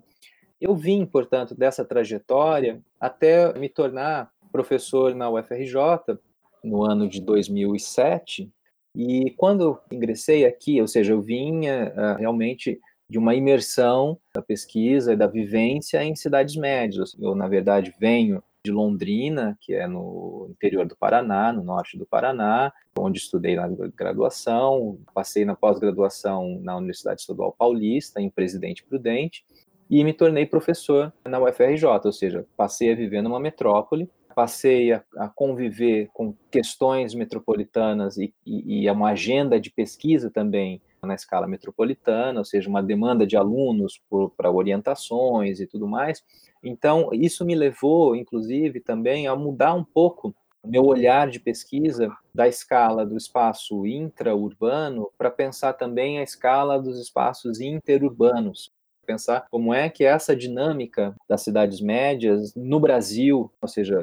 Eu 0.63 0.73
vim, 0.73 1.05
portanto, 1.05 1.53
dessa 1.53 1.83
trajetória 1.83 2.81
até 2.97 3.51
me 3.59 3.67
tornar 3.67 4.31
professor 4.49 5.13
na 5.13 5.29
UFRJ 5.29 6.17
no 6.63 6.85
ano 6.85 7.05
de 7.05 7.19
2007. 7.19 8.49
E 8.95 9.31
quando 9.31 9.77
ingressei 9.91 10.45
aqui, 10.45 10.79
ou 10.79 10.87
seja, 10.87 11.11
eu 11.11 11.21
vinha 11.21 11.91
uh, 11.93 12.17
realmente 12.17 12.79
de 13.09 13.17
uma 13.17 13.35
imersão 13.35 14.17
da 14.33 14.41
pesquisa 14.41 15.11
e 15.11 15.17
da 15.17 15.27
vivência 15.27 16.01
em 16.01 16.15
cidades 16.15 16.55
médias. 16.55 17.13
Eu, 17.19 17.35
na 17.35 17.49
verdade, 17.49 17.93
venho 17.99 18.41
de 18.65 18.71
Londrina, 18.71 19.57
que 19.59 19.73
é 19.73 19.85
no 19.85 20.47
interior 20.49 20.85
do 20.85 20.95
Paraná, 20.95 21.51
no 21.51 21.61
norte 21.61 21.97
do 21.97 22.05
Paraná, 22.05 22.71
onde 22.97 23.19
estudei 23.19 23.57
na 23.57 23.67
graduação, 23.67 24.97
passei 25.13 25.43
na 25.43 25.57
pós-graduação 25.57 26.57
na 26.61 26.77
Universidade 26.77 27.19
Estadual 27.19 27.51
Paulista, 27.51 28.21
em 28.21 28.29
Presidente 28.29 28.85
Prudente, 28.85 29.43
e 29.89 30.03
me 30.03 30.13
tornei 30.13 30.45
professor 30.45 31.13
na 31.25 31.39
UFRJ, 31.39 31.85
ou 32.05 32.11
seja, 32.11 32.45
passei 32.55 32.91
a 32.91 32.95
viver 32.95 33.21
numa 33.21 33.39
metrópole, 33.39 34.09
passei 34.35 34.91
a, 34.91 35.03
a 35.17 35.29
conviver 35.29 36.09
com 36.13 36.33
questões 36.49 37.13
metropolitanas 37.13 38.17
e, 38.17 38.33
e, 38.45 38.85
e 38.85 38.89
uma 38.89 39.11
agenda 39.11 39.59
de 39.59 39.69
pesquisa 39.69 40.29
também 40.29 40.81
na 41.01 41.15
escala 41.15 41.47
metropolitana, 41.47 42.39
ou 42.39 42.45
seja, 42.45 42.69
uma 42.69 42.81
demanda 42.81 43.27
de 43.27 43.35
alunos 43.35 44.01
para 44.37 44.51
orientações 44.51 45.59
e 45.59 45.67
tudo 45.67 45.87
mais. 45.87 46.23
Então, 46.63 47.09
isso 47.11 47.45
me 47.45 47.55
levou, 47.55 48.15
inclusive, 48.15 48.79
também 48.79 49.27
a 49.27 49.35
mudar 49.35 49.73
um 49.73 49.83
pouco 49.83 50.33
meu 50.65 50.85
olhar 50.85 51.29
de 51.29 51.39
pesquisa 51.39 52.09
da 52.33 52.47
escala 52.47 53.05
do 53.05 53.17
espaço 53.17 53.85
intraurbano 53.85 55.11
para 55.17 55.29
pensar 55.29 55.73
também 55.73 56.19
a 56.19 56.23
escala 56.23 56.81
dos 56.81 56.97
espaços 56.99 57.59
interurbanos, 57.59 58.71
pensar 59.05 59.47
como 59.49 59.73
é 59.73 59.89
que 59.89 60.03
essa 60.03 60.35
dinâmica 60.35 61.15
das 61.27 61.41
cidades 61.41 61.81
médias 61.81 62.53
no 62.55 62.79
Brasil, 62.79 63.51
ou 63.61 63.67
seja, 63.67 63.99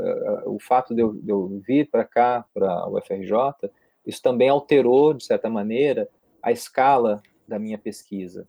o 0.47 0.59
fato 0.59 0.95
de 0.95 1.02
eu, 1.02 1.12
de 1.14 1.30
eu 1.30 1.61
vir 1.66 1.90
para 1.90 2.04
cá, 2.04 2.45
para 2.54 2.88
o 2.88 2.99
UFRJ, 2.99 3.71
isso 4.07 4.23
também 4.23 4.49
alterou, 4.49 5.14
de 5.14 5.25
certa 5.25 5.49
maneira, 5.49 6.09
a 6.42 6.50
escala 6.50 7.23
da 7.47 7.59
minha 7.59 7.78
pesquisa, 7.78 8.47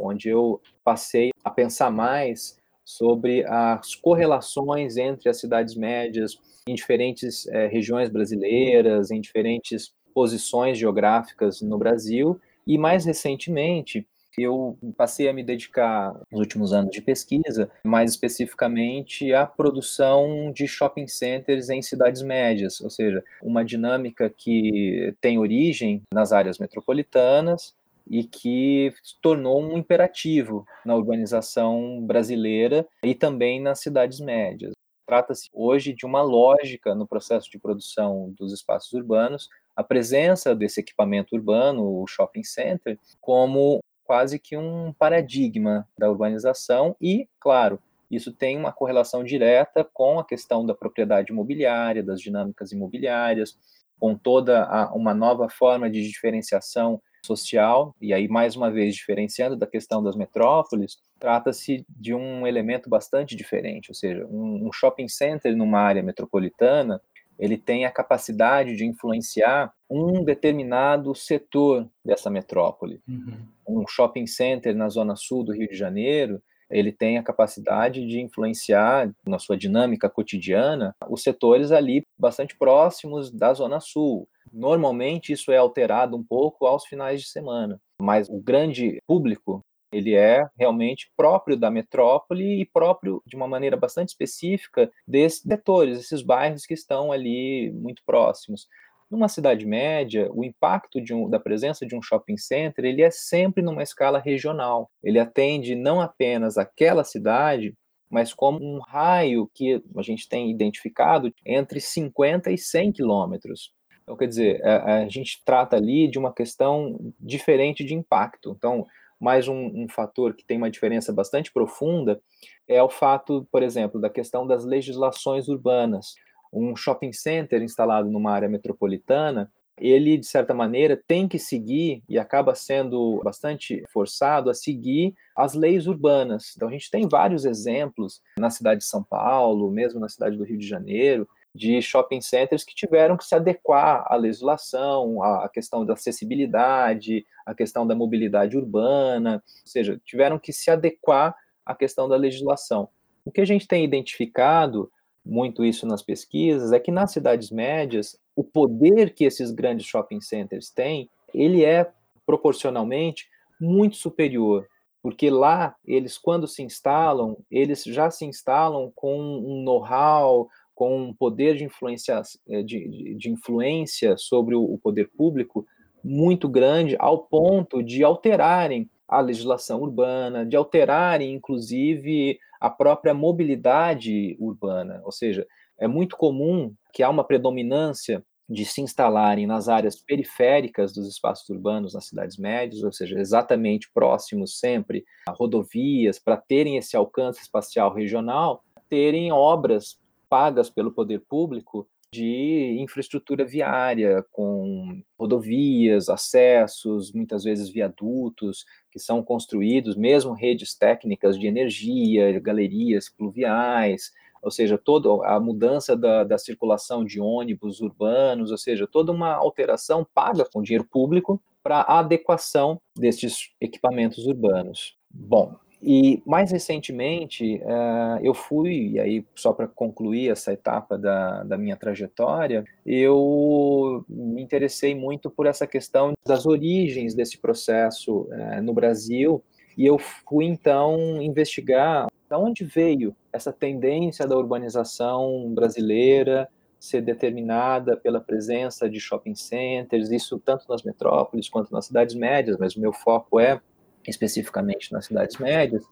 onde 0.00 0.28
eu 0.28 0.60
passei 0.82 1.30
a 1.42 1.50
pensar 1.50 1.90
mais 1.90 2.58
sobre 2.84 3.44
as 3.46 3.94
correlações 3.94 4.96
entre 4.96 5.28
as 5.28 5.40
cidades 5.40 5.74
médias 5.74 6.38
em 6.68 6.74
diferentes 6.74 7.46
é, 7.48 7.66
regiões 7.66 8.08
brasileiras, 8.10 9.10
em 9.10 9.20
diferentes 9.20 9.94
posições 10.14 10.78
geográficas 10.78 11.60
no 11.60 11.78
Brasil, 11.78 12.40
e 12.66 12.78
mais 12.78 13.04
recentemente, 13.04 14.06
eu 14.38 14.78
passei 14.96 15.28
a 15.28 15.32
me 15.32 15.42
dedicar 15.42 16.12
nos 16.30 16.40
últimos 16.40 16.72
anos 16.72 16.90
de 16.90 17.00
pesquisa, 17.00 17.70
mais 17.84 18.12
especificamente 18.12 19.32
à 19.32 19.46
produção 19.46 20.52
de 20.52 20.66
shopping 20.66 21.06
centers 21.06 21.68
em 21.70 21.82
cidades 21.82 22.22
médias, 22.22 22.80
ou 22.80 22.90
seja, 22.90 23.22
uma 23.42 23.64
dinâmica 23.64 24.28
que 24.30 25.14
tem 25.20 25.38
origem 25.38 26.02
nas 26.12 26.32
áreas 26.32 26.58
metropolitanas 26.58 27.74
e 28.08 28.24
que 28.24 28.92
se 29.02 29.20
tornou 29.20 29.62
um 29.62 29.78
imperativo 29.78 30.66
na 30.84 30.94
urbanização 30.94 32.00
brasileira 32.04 32.86
e 33.02 33.14
também 33.14 33.60
nas 33.60 33.80
cidades 33.80 34.20
médias. 34.20 34.72
Trata-se 35.06 35.50
hoje 35.52 35.92
de 35.92 36.06
uma 36.06 36.22
lógica 36.22 36.94
no 36.94 37.06
processo 37.06 37.50
de 37.50 37.58
produção 37.58 38.34
dos 38.38 38.52
espaços 38.52 38.92
urbanos, 38.92 39.48
a 39.76 39.82
presença 39.82 40.54
desse 40.54 40.80
equipamento 40.80 41.34
urbano, 41.34 42.00
o 42.00 42.06
shopping 42.06 42.44
center, 42.44 42.98
como 43.20 43.80
quase 44.04 44.38
que 44.38 44.56
um 44.56 44.92
paradigma 44.92 45.88
da 45.98 46.10
urbanização 46.10 46.94
e, 47.00 47.28
claro, 47.40 47.80
Isso 48.10 48.32
tem 48.32 48.56
uma 48.56 48.72
correlação 48.72 49.24
direta 49.24 49.84
com 49.84 50.18
a 50.18 50.24
questão 50.24 50.64
da 50.64 50.74
propriedade 50.74 51.32
imobiliária, 51.32 52.02
das 52.02 52.20
dinâmicas 52.20 52.70
imobiliárias, 52.72 53.58
com 53.98 54.14
toda 54.16 54.64
a, 54.64 54.92
uma 54.94 55.14
nova 55.14 55.48
forma 55.48 55.90
de 55.90 56.06
diferenciação 56.06 57.00
social, 57.24 57.94
e 58.00 58.12
aí, 58.12 58.28
mais 58.28 58.54
uma 58.54 58.70
vez, 58.70 58.94
diferenciando 58.94 59.56
da 59.56 59.66
questão 59.66 60.02
das 60.02 60.14
metrópoles, 60.14 60.98
trata-se 61.18 61.84
de 61.88 62.14
um 62.14 62.46
elemento 62.46 62.90
bastante 62.90 63.34
diferente, 63.34 63.90
ou 63.90 63.94
seja, 63.94 64.26
um, 64.26 64.68
um 64.68 64.72
shopping 64.72 65.08
center 65.08 65.56
numa 65.56 65.80
área 65.80 66.02
metropolitana, 66.02 67.00
ele 67.38 67.56
tem 67.56 67.84
a 67.84 67.90
capacidade 67.90 68.76
de 68.76 68.84
influenciar 68.84 69.72
um 69.90 70.24
determinado 70.24 71.14
setor 71.14 71.88
dessa 72.04 72.30
metrópole. 72.30 73.00
Uhum. 73.08 73.46
Um 73.66 73.86
shopping 73.86 74.26
center 74.26 74.74
na 74.74 74.88
zona 74.88 75.16
sul 75.16 75.44
do 75.44 75.52
Rio 75.52 75.68
de 75.68 75.76
Janeiro, 75.76 76.42
ele 76.70 76.92
tem 76.92 77.18
a 77.18 77.22
capacidade 77.22 78.06
de 78.06 78.20
influenciar 78.20 79.10
na 79.26 79.38
sua 79.38 79.56
dinâmica 79.56 80.08
cotidiana 80.08 80.94
os 81.08 81.22
setores 81.22 81.70
ali 81.70 82.02
bastante 82.18 82.56
próximos 82.56 83.30
da 83.30 83.52
zona 83.52 83.80
sul. 83.80 84.28
Normalmente 84.52 85.32
isso 85.32 85.52
é 85.52 85.56
alterado 85.56 86.16
um 86.16 86.24
pouco 86.24 86.66
aos 86.66 86.86
finais 86.86 87.20
de 87.20 87.28
semana, 87.28 87.80
mas 88.00 88.28
o 88.28 88.40
grande 88.40 88.98
público 89.06 89.64
ele 89.94 90.14
é 90.14 90.46
realmente 90.58 91.10
próprio 91.16 91.56
da 91.56 91.70
metrópole 91.70 92.60
e 92.60 92.66
próprio 92.66 93.22
de 93.26 93.36
uma 93.36 93.46
maneira 93.46 93.76
bastante 93.76 94.08
específica 94.08 94.90
desses 95.06 95.42
setores, 95.42 95.98
esses 95.98 96.22
bairros 96.22 96.66
que 96.66 96.74
estão 96.74 97.12
ali 97.12 97.70
muito 97.72 98.02
próximos. 98.04 98.66
Numa 99.10 99.28
cidade 99.28 99.64
média, 99.64 100.28
o 100.32 100.44
impacto 100.44 100.98
um, 101.12 101.28
da 101.28 101.38
presença 101.38 101.86
de 101.86 101.94
um 101.94 102.02
shopping 102.02 102.36
center 102.36 102.84
ele 102.84 103.02
é 103.02 103.10
sempre 103.10 103.62
numa 103.62 103.82
escala 103.82 104.18
regional. 104.18 104.90
Ele 105.02 105.18
atende 105.18 105.74
não 105.74 106.00
apenas 106.00 106.58
aquela 106.58 107.04
cidade, 107.04 107.74
mas 108.10 108.34
como 108.34 108.64
um 108.64 108.80
raio 108.80 109.48
que 109.54 109.82
a 109.96 110.02
gente 110.02 110.28
tem 110.28 110.50
identificado 110.50 111.32
entre 111.44 111.80
50 111.80 112.50
e 112.50 112.58
100 112.58 112.92
quilômetros. 112.92 113.72
Então, 114.02 114.16
quer 114.16 114.28
dizer, 114.28 114.64
a, 114.64 114.98
a, 114.98 115.08
gente 115.08 115.42
trata 115.44 115.76
ali 115.76 116.08
de 116.08 116.18
uma 116.18 116.32
questão 116.32 117.12
diferente 117.18 117.82
de 117.82 117.94
impacto. 117.94 118.54
Então, 118.56 118.86
mais 119.20 119.48
um, 119.48 119.70
um 119.74 119.86
fator 119.88 120.34
que 120.34 120.44
tem 120.44 120.56
uma 120.56 120.70
diferença 120.70 121.12
bastante 121.12 121.52
profunda 121.52 122.20
é 122.66 122.82
o 122.82 122.88
fato, 122.88 123.46
por 123.50 123.62
exemplo, 123.62 124.00
da 124.00 124.10
questão 124.10 124.46
das 124.46 124.64
legislações 124.64 125.48
urbanas 125.48 126.14
um 126.54 126.76
shopping 126.76 127.12
center 127.12 127.62
instalado 127.62 128.08
numa 128.08 128.30
área 128.30 128.48
metropolitana, 128.48 129.50
ele, 129.76 130.16
de 130.16 130.26
certa 130.26 130.54
maneira, 130.54 131.02
tem 131.08 131.26
que 131.26 131.36
seguir 131.36 132.00
e 132.08 132.16
acaba 132.16 132.54
sendo 132.54 133.20
bastante 133.24 133.82
forçado 133.92 134.48
a 134.48 134.54
seguir 134.54 135.14
as 135.36 135.54
leis 135.54 135.88
urbanas. 135.88 136.52
Então, 136.54 136.68
a 136.68 136.70
gente 136.70 136.88
tem 136.88 137.08
vários 137.08 137.44
exemplos 137.44 138.20
na 138.38 138.50
cidade 138.50 138.80
de 138.80 138.86
São 138.86 139.02
Paulo, 139.02 139.72
mesmo 139.72 139.98
na 139.98 140.08
cidade 140.08 140.36
do 140.36 140.44
Rio 140.44 140.58
de 140.58 140.66
Janeiro, 140.66 141.28
de 141.54 141.80
shopping 141.80 142.20
centers 142.20 142.64
que 142.64 142.74
tiveram 142.74 143.16
que 143.16 143.24
se 143.24 143.34
adequar 143.34 144.04
à 144.08 144.16
legislação, 144.16 145.22
à 145.22 145.48
questão 145.48 145.86
da 145.86 145.92
acessibilidade, 145.92 147.24
à 147.46 147.54
questão 147.54 147.86
da 147.86 147.94
mobilidade 147.94 148.56
urbana, 148.56 149.42
ou 149.46 149.66
seja, 149.66 150.00
tiveram 150.04 150.38
que 150.38 150.52
se 150.52 150.70
adequar 150.70 151.34
à 151.64 151.74
questão 151.74 152.08
da 152.08 152.16
legislação. 152.16 152.88
O 153.24 153.30
que 153.30 153.40
a 153.40 153.44
gente 153.44 153.68
tem 153.68 153.84
identificado 153.84 154.90
muito 155.24 155.64
isso 155.64 155.86
nas 155.86 156.02
pesquisas, 156.02 156.72
é 156.72 156.78
que 156.78 156.90
nas 156.90 157.12
cidades 157.12 157.50
médias, 157.50 158.18
o 158.36 158.44
poder 158.44 159.14
que 159.14 159.24
esses 159.24 159.50
grandes 159.50 159.86
shopping 159.86 160.20
centers 160.20 160.70
têm, 160.70 161.08
ele 161.32 161.64
é 161.64 161.90
proporcionalmente 162.26 163.26
muito 163.58 163.96
superior, 163.96 164.68
porque 165.02 165.30
lá 165.30 165.74
eles 165.84 166.18
quando 166.18 166.46
se 166.46 166.62
instalam, 166.62 167.36
eles 167.50 167.84
já 167.84 168.10
se 168.10 168.24
instalam 168.24 168.92
com 168.94 169.18
um 169.18 169.62
know-how, 169.62 170.48
com 170.74 171.08
um 171.08 171.14
poder 171.14 171.56
de 171.56 171.64
influência, 171.64 172.20
eh, 172.48 172.62
de, 172.62 173.14
de, 173.16 173.30
influência 173.30 174.16
sobre 174.16 174.54
o 174.54 174.78
poder 174.82 175.10
público 175.16 175.66
muito 176.02 176.48
grande, 176.48 176.96
ao 176.98 177.18
ponto 177.18 177.82
de 177.82 178.02
alterarem 178.04 178.90
a 179.08 179.20
legislação 179.20 179.80
urbana, 179.80 180.44
de 180.44 180.56
alterarem, 180.56 181.32
inclusive, 181.32 182.38
a 182.60 182.68
própria 182.68 183.14
mobilidade 183.14 184.36
urbana, 184.40 185.00
ou 185.04 185.12
seja, 185.12 185.46
é 185.78 185.86
muito 185.86 186.16
comum 186.16 186.74
que 186.92 187.02
há 187.02 187.10
uma 187.10 187.24
predominância 187.24 188.24
de 188.48 188.64
se 188.64 188.80
instalarem 188.80 189.46
nas 189.46 189.68
áreas 189.68 189.96
periféricas 189.96 190.92
dos 190.92 191.08
espaços 191.08 191.48
urbanos 191.48 191.94
nas 191.94 192.06
cidades 192.06 192.36
médias, 192.36 192.82
ou 192.82 192.92
seja, 192.92 193.18
exatamente 193.18 193.90
próximos 193.92 194.58
sempre 194.58 195.04
a 195.26 195.32
rodovias, 195.32 196.18
para 196.18 196.36
terem 196.36 196.76
esse 196.76 196.96
alcance 196.96 197.40
espacial 197.40 197.92
regional, 197.92 198.62
terem 198.88 199.32
obras 199.32 199.98
pagas 200.34 200.68
pelo 200.68 200.90
poder 200.90 201.20
público 201.28 201.88
de 202.12 202.76
infraestrutura 202.80 203.44
viária, 203.44 204.26
com 204.32 205.00
rodovias, 205.16 206.08
acessos, 206.08 207.12
muitas 207.12 207.44
vezes 207.44 207.68
viadutos, 207.68 208.64
que 208.90 208.98
são 208.98 209.22
construídos, 209.22 209.94
mesmo 209.94 210.32
redes 210.32 210.76
técnicas 210.76 211.38
de 211.38 211.46
energia, 211.46 212.40
galerias 212.40 213.08
pluviais, 213.08 214.10
ou 214.42 214.50
seja, 214.50 214.76
toda 214.76 215.24
a 215.24 215.38
mudança 215.38 215.96
da, 215.96 216.24
da 216.24 216.36
circulação 216.36 217.04
de 217.04 217.20
ônibus 217.20 217.80
urbanos, 217.80 218.50
ou 218.50 218.58
seja, 218.58 218.88
toda 218.88 219.12
uma 219.12 219.34
alteração 219.34 220.04
paga 220.12 220.44
com 220.52 220.64
dinheiro 220.64 220.84
público 220.84 221.40
para 221.62 221.76
a 221.82 222.00
adequação 222.00 222.80
desses 222.98 223.50
equipamentos 223.60 224.26
urbanos. 224.26 224.96
Bom, 225.08 225.54
e 225.86 226.22
mais 226.24 226.50
recentemente, 226.50 227.56
uh, 227.62 228.18
eu 228.22 228.32
fui, 228.32 228.92
e 228.92 228.98
aí 228.98 229.26
só 229.34 229.52
para 229.52 229.68
concluir 229.68 230.30
essa 230.30 230.50
etapa 230.50 230.96
da, 230.96 231.44
da 231.44 231.58
minha 231.58 231.76
trajetória, 231.76 232.64
eu 232.86 234.02
me 234.08 234.42
interessei 234.42 234.94
muito 234.94 235.28
por 235.28 235.44
essa 235.44 235.66
questão 235.66 236.14
das 236.26 236.46
origens 236.46 237.14
desse 237.14 237.36
processo 237.36 238.22
uh, 238.22 238.62
no 238.62 238.72
Brasil, 238.72 239.44
e 239.76 239.84
eu 239.84 239.98
fui 239.98 240.46
então 240.46 241.20
investigar 241.20 242.06
de 242.30 242.34
onde 242.34 242.64
veio 242.64 243.14
essa 243.30 243.52
tendência 243.52 244.26
da 244.26 244.38
urbanização 244.38 245.52
brasileira 245.52 246.48
ser 246.80 247.02
determinada 247.02 247.94
pela 247.94 248.20
presença 248.20 248.88
de 248.88 248.98
shopping 248.98 249.34
centers, 249.34 250.10
isso 250.10 250.38
tanto 250.38 250.64
nas 250.66 250.82
metrópoles 250.82 251.48
quanto 251.48 251.70
nas 251.70 251.86
cidades 251.86 252.14
médias, 252.14 252.56
mas 252.58 252.74
o 252.74 252.80
meu 252.80 252.92
foco 252.92 253.38
é 253.38 253.60
especificamente 254.06 254.92
nas 254.92 255.06
cidades 255.06 255.38
médias. 255.38 255.84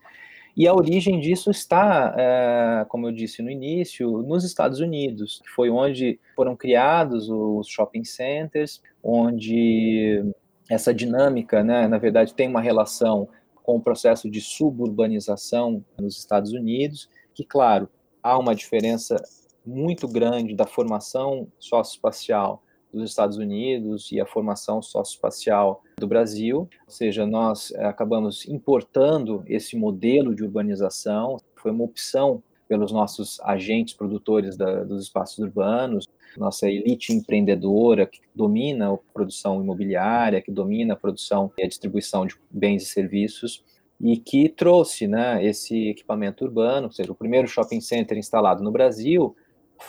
E 0.57 0.69
a 0.69 0.75
origem 0.75 1.19
disso 1.19 1.51
está, 1.51 2.15
é, 2.17 2.85
como 2.89 3.07
eu 3.07 3.13
disse 3.13 3.41
no 3.41 3.51
início, 3.51 4.23
nos 4.23 4.45
Estados 4.45 4.81
Unidos, 4.81 5.41
que 5.43 5.51
foi 5.51 5.71
onde 5.71 6.21
foram 6.37 6.55
criados 6.55 7.29
os 7.31 7.67
shopping 7.69 8.05
centers, 8.05 8.83
onde 9.03 10.23
essa 10.69 10.93
dinâmica, 10.93 11.65
né, 11.65 11.89
na 11.89 11.99
verdade, 11.99 12.35
tem 12.35 12.49
uma 12.49 12.61
relação 12.61 13.29
com 13.63 13.77
o 13.77 13.81
processo 13.81 14.31
de 14.31 14.41
suburbanização 14.41 15.83
nos 15.99 16.19
Estados 16.19 16.53
Unidos, 16.53 17.09
que, 17.35 17.45
claro, 17.45 17.89
há 18.23 18.39
uma 18.39 18.55
diferença 18.55 19.17
muito 19.65 20.07
grande 20.07 20.55
da 20.55 20.67
formação 20.67 21.49
socioespacial 21.59 22.63
dos 22.93 23.09
Estados 23.09 23.39
Unidos 23.39 24.13
e 24.13 24.21
a 24.21 24.27
formação 24.27 24.83
socioespacial 24.83 25.83
do 25.99 26.07
Brasil, 26.07 26.69
ou 26.87 26.93
seja, 26.93 27.27
nós 27.27 27.73
eh, 27.73 27.85
acabamos 27.85 28.47
importando 28.47 29.43
esse 29.47 29.77
modelo 29.77 30.35
de 30.35 30.45
urbanização, 30.45 31.39
foi 31.57 31.71
uma 31.71 31.85
opção 31.85 32.43
pelos 32.69 32.93
nossos 32.93 33.41
agentes 33.41 33.95
produtores 33.95 34.57
da, 34.57 34.85
dos 34.85 35.03
espaços 35.03 35.39
urbanos, 35.39 36.07
nossa 36.39 36.69
elite 36.69 37.13
empreendedora 37.13 38.07
que 38.07 38.21
domina 38.35 38.95
a 38.95 38.99
produção 39.13 39.63
imobiliária, 39.63 40.41
que 40.41 40.51
domina 40.51 40.95
a 40.95 40.97
produção 40.97 41.53
e 41.59 41.63
a 41.63 41.69
distribuição 41.69 42.27
de 42.27 42.35
bens 42.51 42.85
e 42.85 42.87
serviços, 42.87 43.63
e 44.01 44.17
que 44.17 44.49
trouxe 44.49 45.07
né, 45.07 45.45
esse 45.45 45.89
equipamento 45.89 46.45
urbano, 46.45 46.87
ou 46.87 46.93
seja, 46.93 47.13
o 47.13 47.15
primeiro 47.15 47.47
shopping 47.47 47.81
center 47.81 48.19
instalado 48.19 48.63
no 48.63 48.73
Brasil 48.73 49.37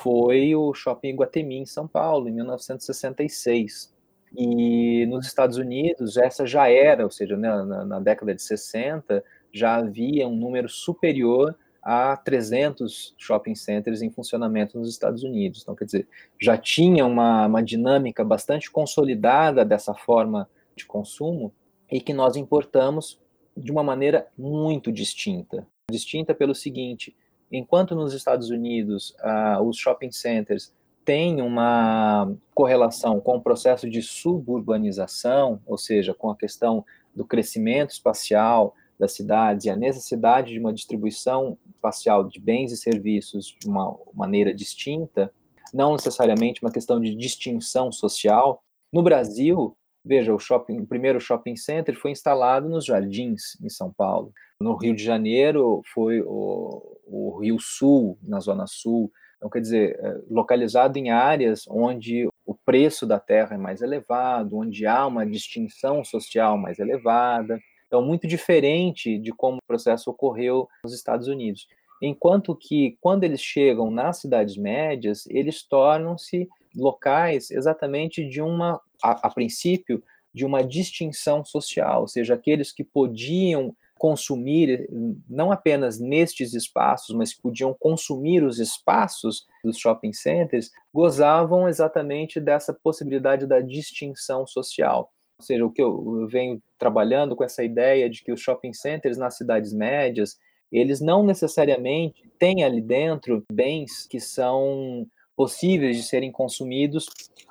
foi 0.02 0.56
o 0.56 0.74
Shopping 0.74 1.16
Guatemi, 1.16 1.58
em 1.58 1.66
São 1.66 1.88
Paulo, 1.88 2.28
em 2.28 2.32
1966. 2.32 3.94
E 4.36 5.06
nos 5.06 5.28
Estados 5.28 5.58
Unidos, 5.58 6.18
essa 6.18 6.46
já 6.46 6.68
era, 6.68 7.04
ou 7.04 7.12
seja, 7.12 7.38
né, 7.38 7.50
na, 7.64 7.86
na, 7.86 8.00
década 8.00 8.34
de 8.34 8.42
60, 8.42 9.24
já 9.52 9.76
havia 9.76 10.28
um 10.28 10.36
número 10.36 10.68
superior 10.68 11.56
a 11.82 12.18
300 12.18 13.14
shopping 13.18 13.56
centers 13.56 14.02
em 14.02 14.10
funcionamento 14.10 14.80
nos 14.80 14.90
Estados 14.90 15.24
Unidos. 15.24 15.62
Então, 15.62 15.76
quer 15.76 15.86
dizer, 15.86 16.08
já 16.42 16.58
tinha 16.58 17.06
uma, 17.06 17.46
uma 17.46 17.62
dinâmica 17.62 18.24
bastante 18.24 18.72
consolidada 18.72 19.64
dessa 19.64 19.94
forma 19.94 20.50
de 20.76 20.86
consumo 20.86 21.54
e 21.92 22.02
que 22.02 22.14
nós 22.14 22.36
importamos 22.36 23.22
de 23.56 23.72
uma 23.72 23.84
maneira 23.84 24.28
muito 24.36 24.92
distinta. 24.92 25.68
Distinta 25.92 26.34
pelo 26.34 26.56
seguinte: 26.56 27.16
enquanto 27.54 27.94
nos 27.94 28.14
Estados 28.14 28.50
Unidos 28.50 29.16
uh, 29.22 29.62
os 29.62 29.78
shopping 29.78 30.12
centers 30.12 30.74
têm 31.06 31.40
uma 31.42 32.34
correlação 32.56 33.20
com 33.20 33.38
o 33.38 33.42
processo 33.42 33.88
de 33.88 34.02
suburbanização, 34.02 35.62
ou 35.66 35.78
seja, 35.78 36.14
com 36.14 36.32
a 36.32 36.36
questão 36.36 36.84
do 37.16 37.24
crescimento 37.24 37.92
espacial 37.92 38.74
das 38.98 39.14
cidades 39.14 39.66
e 39.66 39.70
a 39.70 39.76
necessidade 39.76 40.54
de 40.54 40.60
uma 40.60 40.74
distribuição 40.74 41.58
espacial 41.70 42.24
de 42.24 42.40
bens 42.40 42.72
e 42.72 42.78
serviços 42.78 43.56
de 43.60 43.68
uma 43.68 43.96
maneira 44.14 44.54
distinta, 44.54 45.32
não 45.74 45.94
necessariamente 45.94 46.64
uma 46.64 46.72
questão 46.72 47.00
de 47.00 47.14
distinção 47.14 47.92
social. 47.92 48.64
No 48.92 49.04
Brasil, 49.04 49.76
veja, 50.04 50.34
o, 50.34 50.40
shopping, 50.40 50.80
o 50.80 50.88
primeiro 50.88 51.20
shopping 51.20 51.56
center 51.56 52.00
foi 52.00 52.12
instalado 52.12 52.70
nos 52.70 52.86
Jardins, 52.86 53.58
em 53.62 53.70
São 53.70 53.92
Paulo. 53.92 54.32
No 54.64 54.76
Rio 54.76 54.96
de 54.96 55.04
Janeiro, 55.04 55.82
foi 55.94 56.22
o, 56.22 56.98
o 57.06 57.40
Rio 57.42 57.58
Sul, 57.60 58.18
na 58.24 58.40
Zona 58.40 58.66
Sul. 58.66 59.12
Então, 59.36 59.50
quer 59.50 59.60
dizer, 59.60 60.00
é, 60.00 60.22
localizado 60.30 60.98
em 60.98 61.12
áreas 61.12 61.66
onde 61.68 62.30
o 62.46 62.56
preço 62.56 63.06
da 63.06 63.20
terra 63.20 63.56
é 63.56 63.58
mais 63.58 63.82
elevado, 63.82 64.58
onde 64.58 64.86
há 64.88 65.06
uma 65.06 65.26
distinção 65.26 66.04
social 66.04 66.58
mais 66.58 66.80
elevada. 66.80 67.60
Então, 67.88 68.02
muito 68.02 68.26
diferente 68.26 69.20
de 69.20 69.32
como 69.32 69.58
o 69.58 69.68
processo 69.68 70.10
ocorreu 70.10 70.68
nos 70.84 70.94
Estados 70.94 71.28
Unidos. 71.28 71.68
Enquanto 72.02 72.56
que, 72.56 72.98
quando 73.02 73.26
eles 73.26 73.42
chegam 73.42 73.92
nas 73.92 74.20
cidades 74.20 74.58
médias, 74.58 75.26
eles 75.28 75.62
tornam-se 75.62 76.50
locais 76.76 77.52
exatamente 77.52 78.28
de 78.28 78.42
uma, 78.42 78.82
a, 79.04 79.28
a 79.28 79.30
princípio, 79.30 80.02
de 80.34 80.46
uma 80.46 80.64
distinção 80.64 81.46
social, 81.46 82.02
ou 82.02 82.08
seja, 82.08 82.34
aqueles 82.34 82.72
que 82.72 82.84
podiam 82.84 83.76
consumir, 84.04 84.86
não 85.30 85.50
apenas 85.50 85.98
nestes 85.98 86.54
espaços, 86.54 87.16
mas 87.16 87.34
que 87.34 87.42
podiam 87.42 87.74
consumir 87.74 88.44
os 88.44 88.60
espaços 88.60 89.46
dos 89.64 89.78
shopping 89.78 90.12
centers, 90.12 90.72
gozavam 90.94 91.70
exatamente 91.70 92.38
dessa 92.38 92.74
possibilidade 92.74 93.48
da 93.48 93.62
distinção 93.62 94.46
social. 94.46 95.10
Ou 95.40 95.46
seja, 95.46 95.66
o 95.66 95.72
que 95.72 95.82
eu 95.82 96.28
venho 96.28 96.62
trabalhando 96.78 97.34
com 97.34 97.46
essa 97.46 97.64
ideia 97.64 98.10
de 98.10 98.22
que 98.22 98.34
os 98.34 98.42
shopping 98.42 98.74
centers 98.74 99.18
nas 99.18 99.38
cidades 99.38 99.72
médias 99.72 100.38
eles 100.70 101.00
não 101.00 101.24
necessariamente 101.24 102.30
têm 102.38 102.62
ali 102.62 102.82
dentro 102.82 103.46
bens 103.50 104.06
que 104.06 104.20
são 104.20 105.08
possíveis 105.34 105.96
de 105.96 106.04
serem 106.04 106.30
consumidos 106.30 107.06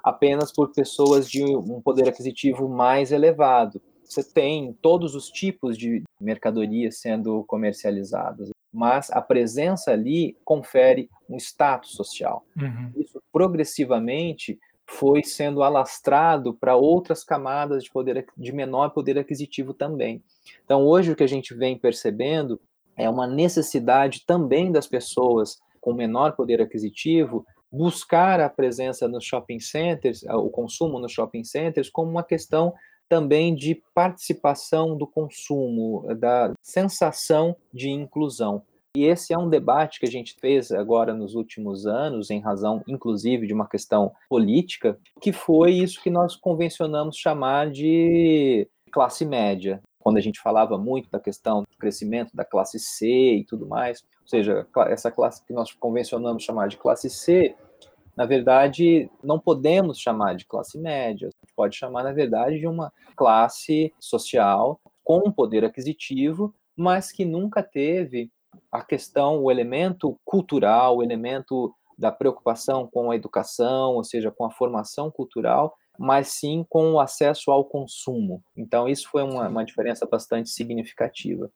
apenas 0.05 0.53
por 0.53 0.71
pessoas 0.73 1.31
de 1.31 1.43
um 1.45 1.81
poder 1.81 2.11
aquisitivo 2.11 2.69
mais 2.69 3.11
elevado. 3.11 3.81
Você 4.13 4.23
tem 4.23 4.75
todos 4.83 5.15
os 5.15 5.31
tipos 5.31 5.79
de 5.79 6.03
mercadorias 6.21 6.99
sendo 6.99 7.45
comercializadas, 7.45 8.51
mas 8.71 9.11
a 9.11 9.23
presença 9.23 9.91
ali 9.91 10.37
confere 10.45 11.09
um 11.27 11.39
status 11.39 11.93
social. 11.93 12.45
Uhum. 12.55 12.93
Isso 12.95 13.23
progressivamente 13.33 14.61
foi 14.87 15.25
sendo 15.25 15.63
alastrado 15.63 16.53
para 16.53 16.77
outras 16.77 17.25
camadas 17.25 17.85
de 17.85 17.91
poder 17.91 18.27
de 18.37 18.53
menor 18.53 18.91
poder 18.91 19.19
aquisitivo 19.19 19.73
também. 19.73 20.23
Então, 20.63 20.85
hoje 20.85 21.13
o 21.13 21.17
que 21.17 21.25
a 21.25 21.29
gente 21.29 21.55
vem 21.55 21.79
percebendo 21.79 22.61
é 22.95 23.09
uma 23.09 23.27
necessidade 23.27 24.27
também 24.27 24.71
das 24.71 24.87
pessoas 24.87 25.59
com 25.81 25.95
menor 25.95 26.33
poder 26.33 26.61
aquisitivo 26.61 27.47
buscar 27.73 28.39
a 28.39 28.51
presença 28.51 29.09
nos 29.09 29.25
shopping 29.25 29.59
centers, 29.59 30.23
o 30.25 30.51
consumo 30.51 30.99
nos 30.99 31.13
shopping 31.13 31.43
centers, 31.43 31.89
como 31.89 32.11
uma 32.11 32.23
questão 32.23 32.75
também 33.09 33.55
de 33.55 33.83
participação 33.95 34.97
do 34.97 35.07
consumo, 35.07 36.07
da 36.15 36.53
sensação 36.63 37.57
de 37.73 37.91
inclusão. 37.91 38.63
E 38.95 39.05
esse 39.05 39.33
é 39.33 39.39
um 39.39 39.49
debate 39.49 39.99
que 39.99 40.07
a 40.07 40.11
gente 40.11 40.37
fez 40.39 40.71
agora 40.71 41.15
nos 41.15 41.35
últimos 41.35 41.87
anos, 41.87 42.31
em 42.31 42.41
razão, 42.41 42.83
inclusive, 42.87 43.47
de 43.47 43.55
uma 43.55 43.67
questão 43.67 44.13
política, 44.29 44.99
que 45.21 45.33
foi 45.33 45.73
isso 45.73 46.03
que 46.03 46.11
nós 46.11 46.37
convencionamos 46.37 47.17
chamar 47.17 47.71
de 47.71 48.69
classe 48.91 49.25
média 49.25 49.81
quando 50.03 50.17
a 50.19 50.21
gente 50.21 50.41
falava 50.41 50.77
muito 50.77 51.09
da 51.11 51.21
questão 51.21 51.63
do 51.63 51.79
crescimento 51.79 52.35
da 52.35 52.45
classe 52.45 52.79
C 52.79 53.07
e 53.07 53.45
tudo 53.45 53.67
mais, 53.67 54.03
ou 54.21 54.27
seja, 54.27 54.67
essa 54.89 55.11
classe 55.11 55.45
que 55.47 55.53
nós 55.53 55.73
convencionamos 55.73 56.43
chamar 56.43 56.69
de 56.69 56.77
classe 56.77 57.09
C, 57.09 57.55
na 58.17 58.27
verdade, 58.27 59.11
não 59.23 59.39
podemos 59.39 59.99
chamar 59.99 60.35
de 60.35 60.47
classe 60.47 60.79
média, 60.79 61.31
pode 61.57 61.77
chamar, 61.77 62.03
na 62.03 62.13
verdade, 62.13 62.59
de 62.59 62.67
uma 62.67 62.93
classe 63.17 63.93
social 63.99 64.81
com 65.03 65.31
poder 65.33 65.65
aquisitivo, 65.65 66.55
mas 66.77 67.11
que 67.11 67.25
nunca 67.25 67.63
teve 67.63 68.31
a 68.71 68.83
questão, 68.83 69.43
o 69.43 69.51
elemento 69.51 70.19
cultural, 70.25 70.99
o 70.99 71.03
elemento 71.03 71.75
da 71.97 72.11
preocupação 72.11 72.89
com 72.91 73.11
a 73.11 73.17
educação, 73.17 73.95
ou 73.95 74.05
seja, 74.05 74.31
com 74.31 74.45
a 74.45 74.51
formação 74.51 75.11
cultural, 75.11 75.75
mas 75.99 76.29
sim 76.29 76.65
com 76.69 76.93
o 76.93 77.01
acesso 77.01 77.51
ao 77.51 77.65
consumo. 77.65 78.43
Então, 78.57 78.89
isso 78.89 79.09
foi 79.11 79.23
uma, 79.23 79.49
uma 79.49 79.65
diferença 79.65 80.07
bastante 80.07 80.51
significativa. 80.51 81.51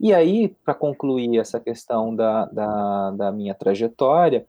E 0.00 0.12
aí, 0.12 0.48
para 0.64 0.74
concluir 0.74 1.38
essa 1.38 1.60
questão 1.60 2.14
da, 2.14 2.46
da, 2.46 3.10
da, 3.12 3.32
minha 3.32 3.54
trajetória, 3.54 4.46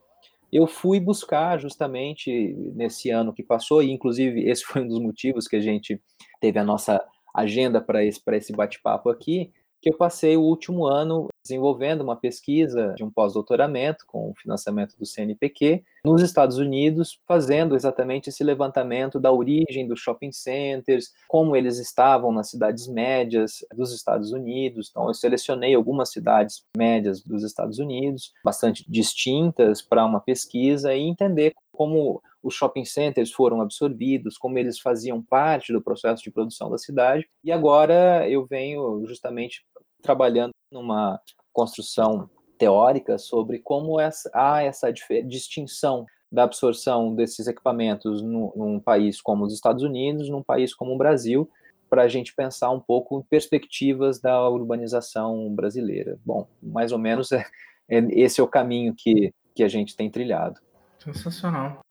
eu 0.55 0.67
fui 0.67 0.99
buscar 0.99 1.59
justamente 1.59 2.53
nesse 2.75 3.09
ano 3.09 3.33
que 3.33 3.43
passou, 3.43 3.81
e 3.81 3.91
inclusive 3.91 4.47
esse 4.49 4.63
foi 4.63 4.81
um 4.83 4.87
dos 4.87 4.99
motivos 4.99 5.47
que 5.47 5.55
a 5.55 5.61
gente 5.61 6.01
teve 6.39 6.59
a 6.59 6.63
nossa 6.63 7.03
agenda 7.33 7.81
para 7.81 8.03
esse, 8.05 8.21
esse 8.33 8.53
bate-papo 8.53 9.09
aqui, 9.09 9.51
que 9.83 9.89
eu 9.89 9.97
passei 9.97 10.37
o 10.37 10.41
último 10.41 10.87
ano 10.87 11.27
desenvolvendo 11.43 12.01
uma 12.01 12.15
pesquisa 12.15 12.93
de 12.95 13.03
um 13.03 13.11
pós-doutoramento 13.11 14.05
com 14.07 14.29
o 14.29 14.33
financiamento 14.33 14.97
do 14.97 15.05
CNPq 15.05 15.83
nos 16.05 16.21
Estados 16.21 16.57
Unidos, 16.57 17.19
fazendo 17.27 17.75
exatamente 17.75 18.29
esse 18.29 18.45
levantamento 18.45 19.19
da 19.19 19.29
origem 19.29 19.85
dos 19.85 19.99
shopping 19.99 20.31
centers, 20.31 21.11
como 21.27 21.53
eles 21.53 21.79
estavam 21.79 22.31
nas 22.31 22.49
cidades 22.49 22.87
médias 22.87 23.57
dos 23.75 23.93
Estados 23.93 24.31
Unidos. 24.31 24.87
Então, 24.89 25.09
eu 25.09 25.13
selecionei 25.13 25.75
algumas 25.75 26.13
cidades 26.13 26.65
médias 26.77 27.21
dos 27.21 27.43
Estados 27.43 27.77
Unidos, 27.77 28.31
bastante 28.41 28.89
distintas 28.89 29.81
para 29.81 30.05
uma 30.05 30.21
pesquisa 30.21 30.95
e 30.95 31.01
entender 31.01 31.53
como 31.73 32.21
os 32.43 32.53
shopping 32.53 32.85
centers 32.85 33.31
foram 33.31 33.61
absorvidos, 33.61 34.37
como 34.37 34.59
eles 34.59 34.79
faziam 34.79 35.23
parte 35.23 35.71
do 35.71 35.81
processo 35.81 36.21
de 36.21 36.29
produção 36.29 36.69
da 36.69 36.77
cidade. 36.77 37.27
E 37.43 37.51
agora 37.51 38.29
eu 38.29 38.45
venho 38.45 39.05
justamente 39.07 39.65
trabalhando 40.01 40.51
numa 40.69 41.19
construção 41.53 42.29
teórica 42.57 43.17
sobre 43.17 43.59
como 43.59 43.99
essa, 43.99 44.29
há 44.33 44.61
essa 44.61 44.91
distinção 45.25 46.05
da 46.31 46.43
absorção 46.43 47.13
desses 47.13 47.47
equipamentos 47.47 48.21
no, 48.21 48.51
num 48.55 48.79
país 48.79 49.21
como 49.21 49.45
os 49.45 49.53
Estados 49.53 49.83
Unidos, 49.83 50.29
num 50.29 50.43
país 50.43 50.73
como 50.73 50.93
o 50.93 50.97
Brasil, 50.97 51.49
para 51.89 52.03
a 52.03 52.07
gente 52.07 52.33
pensar 52.35 52.71
um 52.71 52.79
pouco 52.79 53.19
em 53.19 53.23
perspectivas 53.23 54.19
da 54.19 54.49
urbanização 54.49 55.53
brasileira. 55.53 56.19
Bom, 56.25 56.47
mais 56.61 56.91
ou 56.91 56.97
menos 56.97 57.31
é, 57.31 57.45
é, 57.87 57.99
esse 58.19 58.41
é 58.41 58.43
o 58.43 58.47
caminho 58.47 58.95
que, 58.95 59.31
que 59.53 59.63
a 59.63 59.67
gente 59.67 59.95
tem 59.95 60.09
trilhado. 60.09 60.59
Sensacional. 60.97 61.81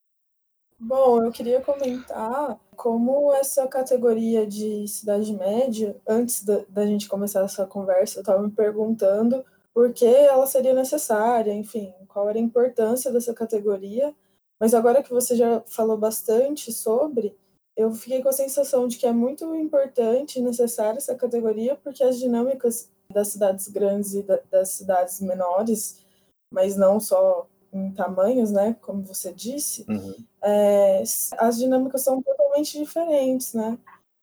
Bom, 0.84 1.22
eu 1.22 1.30
queria 1.30 1.60
comentar 1.60 2.58
como 2.74 3.32
essa 3.32 3.68
categoria 3.68 4.44
de 4.44 4.88
cidade 4.88 5.32
média, 5.32 5.96
antes 6.04 6.42
da, 6.42 6.64
da 6.68 6.84
gente 6.84 7.08
começar 7.08 7.44
essa 7.44 7.64
conversa, 7.64 8.18
eu 8.18 8.22
estava 8.22 8.42
me 8.42 8.50
perguntando 8.50 9.44
por 9.72 9.92
que 9.92 10.04
ela 10.04 10.44
seria 10.44 10.74
necessária, 10.74 11.54
enfim, 11.54 11.94
qual 12.08 12.28
era 12.28 12.36
a 12.36 12.42
importância 12.42 13.12
dessa 13.12 13.32
categoria. 13.32 14.12
Mas 14.60 14.74
agora 14.74 15.04
que 15.04 15.10
você 15.10 15.36
já 15.36 15.60
falou 15.68 15.96
bastante 15.96 16.72
sobre, 16.72 17.38
eu 17.76 17.92
fiquei 17.92 18.20
com 18.20 18.28
a 18.30 18.32
sensação 18.32 18.88
de 18.88 18.98
que 18.98 19.06
é 19.06 19.12
muito 19.12 19.54
importante 19.54 20.40
e 20.40 20.42
necessária 20.42 20.98
essa 20.98 21.14
categoria, 21.14 21.76
porque 21.76 22.02
as 22.02 22.18
dinâmicas 22.18 22.90
das 23.08 23.28
cidades 23.28 23.68
grandes 23.68 24.14
e 24.14 24.22
da, 24.24 24.40
das 24.50 24.70
cidades 24.70 25.20
menores, 25.20 26.04
mas 26.52 26.76
não 26.76 26.98
só 26.98 27.46
em 27.72 27.90
tamanhos, 27.92 28.50
né, 28.50 28.76
como 28.82 29.02
você 29.02 29.32
disse, 29.32 29.84
uhum. 29.88 30.14
é, 30.42 31.02
as 31.38 31.56
dinâmicas 31.56 32.02
são 32.02 32.20
totalmente 32.22 32.78
diferentes, 32.78 33.54
né? 33.54 33.78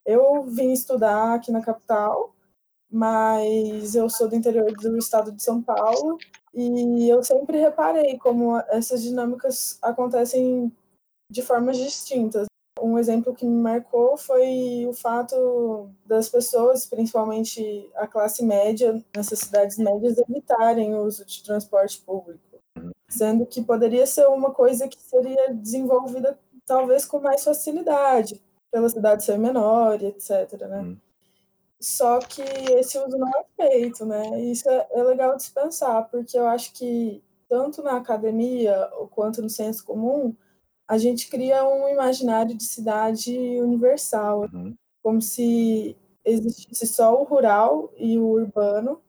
Eu 0.06 0.44
vim 0.44 0.72
estudar 0.72 1.34
aqui 1.34 1.50
na 1.50 1.60
capital, 1.60 2.34
mas 2.90 3.94
eu 3.94 4.08
sou 4.08 4.28
do 4.28 4.36
interior 4.36 4.72
do 4.72 4.96
estado 4.96 5.32
de 5.32 5.42
São 5.42 5.60
Paulo 5.62 6.16
e 6.54 7.08
eu 7.08 7.22
sempre 7.22 7.58
reparei 7.58 8.18
como 8.18 8.56
essas 8.68 9.02
dinâmicas 9.02 9.78
acontecem 9.82 10.72
de 11.30 11.42
formas 11.42 11.76
distintas. 11.76 12.46
Um 12.80 12.98
exemplo 12.98 13.34
que 13.34 13.44
me 13.44 13.60
marcou 13.60 14.16
foi 14.16 14.86
o 14.88 14.92
fato 14.92 15.90
das 16.06 16.28
pessoas, 16.28 16.86
principalmente 16.86 17.90
a 17.94 18.06
classe 18.06 18.44
média, 18.44 19.04
nessas 19.14 19.40
cidades 19.40 19.76
médias, 19.76 20.16
evitarem 20.18 20.94
o 20.94 21.04
uso 21.04 21.24
de 21.24 21.42
transporte 21.44 22.00
público 22.00 22.49
sendo 23.08 23.46
que 23.46 23.62
poderia 23.62 24.06
ser 24.06 24.26
uma 24.28 24.50
coisa 24.50 24.88
que 24.88 25.00
seria 25.00 25.52
desenvolvida 25.54 26.38
talvez 26.66 27.04
com 27.04 27.20
mais 27.20 27.42
facilidade, 27.42 28.40
pela 28.70 28.88
cidade 28.88 29.24
ser 29.24 29.38
menor, 29.38 30.02
etc. 30.02 30.52
Né? 30.68 30.80
Hum. 30.80 30.96
Só 31.80 32.18
que 32.18 32.42
esse 32.42 32.98
uso 32.98 33.16
não 33.16 33.28
é 33.28 33.44
feito, 33.56 34.04
né? 34.04 34.40
Isso 34.42 34.68
é, 34.68 34.86
é 34.92 35.02
legal 35.02 35.36
de 35.36 35.42
se 35.42 35.50
pensar, 35.50 36.02
porque 36.10 36.38
eu 36.38 36.46
acho 36.46 36.72
que 36.74 37.22
tanto 37.48 37.82
na 37.82 37.96
academia 37.96 38.88
quanto 39.10 39.42
no 39.42 39.50
senso 39.50 39.84
comum, 39.84 40.36
a 40.86 40.98
gente 40.98 41.28
cria 41.28 41.66
um 41.66 41.88
imaginário 41.88 42.54
de 42.54 42.64
cidade 42.64 43.36
universal, 43.60 44.48
uhum. 44.52 44.74
como 45.02 45.20
se 45.20 45.96
existisse 46.24 46.86
só 46.86 47.20
o 47.20 47.24
rural 47.24 47.92
e 47.96 48.18
o 48.18 48.26
urbano, 48.26 49.00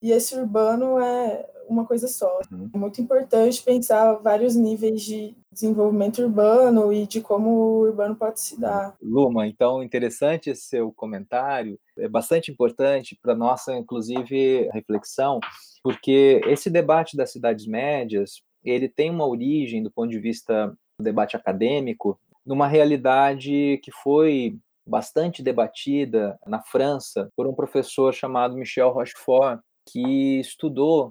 e 0.00 0.12
esse 0.12 0.34
urbano 0.34 0.98
é 1.00 1.48
uma 1.68 1.84
coisa 1.84 2.08
só. 2.08 2.40
Uhum. 2.50 2.70
É 2.72 2.78
muito 2.78 3.00
importante 3.00 3.62
pensar 3.62 4.14
vários 4.14 4.54
níveis 4.54 5.02
de 5.02 5.34
desenvolvimento 5.50 6.22
urbano 6.22 6.92
e 6.92 7.06
de 7.06 7.20
como 7.20 7.50
o 7.50 7.78
urbano 7.80 8.16
pode 8.16 8.40
se 8.40 8.58
dar. 8.58 8.94
Luma, 9.02 9.46
então 9.46 9.82
interessante 9.82 10.50
esse 10.50 10.62
seu 10.62 10.92
comentário, 10.92 11.78
é 11.98 12.08
bastante 12.08 12.50
importante 12.50 13.18
para 13.20 13.34
nossa, 13.34 13.74
inclusive, 13.74 14.68
reflexão, 14.72 15.40
porque 15.82 16.40
esse 16.46 16.70
debate 16.70 17.16
das 17.16 17.30
cidades 17.30 17.66
médias, 17.66 18.42
ele 18.64 18.88
tem 18.88 19.10
uma 19.10 19.26
origem 19.26 19.82
do 19.82 19.90
ponto 19.90 20.10
de 20.10 20.18
vista 20.18 20.68
do 20.98 21.04
debate 21.04 21.36
acadêmico, 21.36 22.18
numa 22.44 22.66
realidade 22.66 23.78
que 23.82 23.92
foi 23.92 24.58
bastante 24.86 25.42
debatida 25.42 26.38
na 26.46 26.60
França 26.60 27.30
por 27.36 27.46
um 27.46 27.54
professor 27.54 28.12
chamado 28.12 28.56
Michel 28.56 28.90
Rochefort, 28.90 29.60
que 29.86 30.40
estudou 30.40 31.10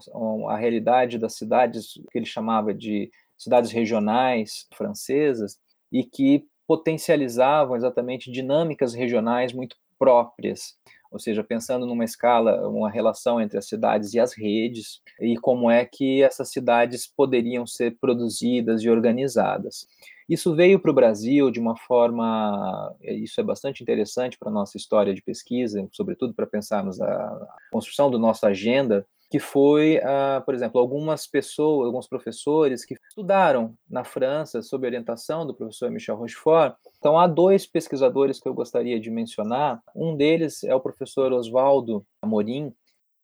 a 0.50 0.56
realidade 0.58 1.18
das 1.18 1.36
cidades 1.36 1.94
que 2.12 2.18
ele 2.18 2.26
chamava 2.26 2.74
de 2.74 3.10
cidades 3.38 3.72
regionais 3.72 4.68
francesas 4.74 5.58
e 5.92 6.04
que 6.04 6.46
potencializavam 6.68 7.76
exatamente 7.76 8.32
dinâmicas 8.32 8.94
regionais 8.94 9.52
muito 9.52 9.76
próprias, 10.00 10.78
ou 11.12 11.20
seja, 11.20 11.44
pensando 11.44 11.86
numa 11.86 12.06
escala, 12.06 12.68
uma 12.70 12.90
relação 12.90 13.42
entre 13.42 13.58
as 13.58 13.68
cidades 13.68 14.14
e 14.14 14.20
as 14.20 14.34
redes 14.34 15.02
e 15.20 15.36
como 15.38 15.70
é 15.70 15.86
que 15.86 16.24
essas 16.24 16.50
cidades 16.50 17.06
poderiam 17.06 17.68
ser 17.68 17.98
produzidas 18.00 18.82
e 18.84 18.90
organizadas. 18.90 19.86
Isso 20.32 20.56
veio 20.56 20.80
para 20.80 20.90
o 20.90 20.94
Brasil 20.94 21.52
de 21.52 21.60
uma 21.60 21.76
forma, 21.76 22.96
isso 23.02 23.42
é 23.42 23.44
bastante 23.44 23.84
interessante 23.84 24.38
para 24.40 24.48
a 24.48 24.54
nossa 24.54 24.78
história 24.78 25.14
de 25.14 25.22
pesquisa, 25.22 25.86
sobretudo 25.92 26.34
para 26.34 26.48
pensarmos 26.48 27.02
a 27.02 27.48
construção 27.70 28.10
da 28.10 28.18
nossa 28.18 28.48
agenda, 28.48 29.06
que 29.30 29.40
foi, 29.40 29.98
uh, 29.98 30.42
por 30.46 30.56
exemplo, 30.56 30.80
algumas 30.80 31.28
pessoas, 31.28 31.86
alguns 31.86 32.08
professores 32.08 32.86
que 32.86 32.96
estudaram 33.10 33.76
na 33.90 34.06
França 34.06 34.62
sob 34.62 34.88
orientação 34.88 35.46
do 35.46 35.54
professor 35.54 35.92
Michel 35.92 36.16
Rochefort. 36.16 36.78
Então, 36.98 37.20
há 37.20 37.28
dois 37.28 37.66
pesquisadores 37.66 38.40
que 38.40 38.48
eu 38.48 38.54
gostaria 38.54 39.02
de 39.02 39.12
mencionar. 39.12 39.82
Um 39.94 40.16
deles 40.16 40.64
é 40.64 40.74
o 40.74 40.80
professor 40.80 41.34
Oswaldo 41.34 42.06
Amorim, 42.22 42.74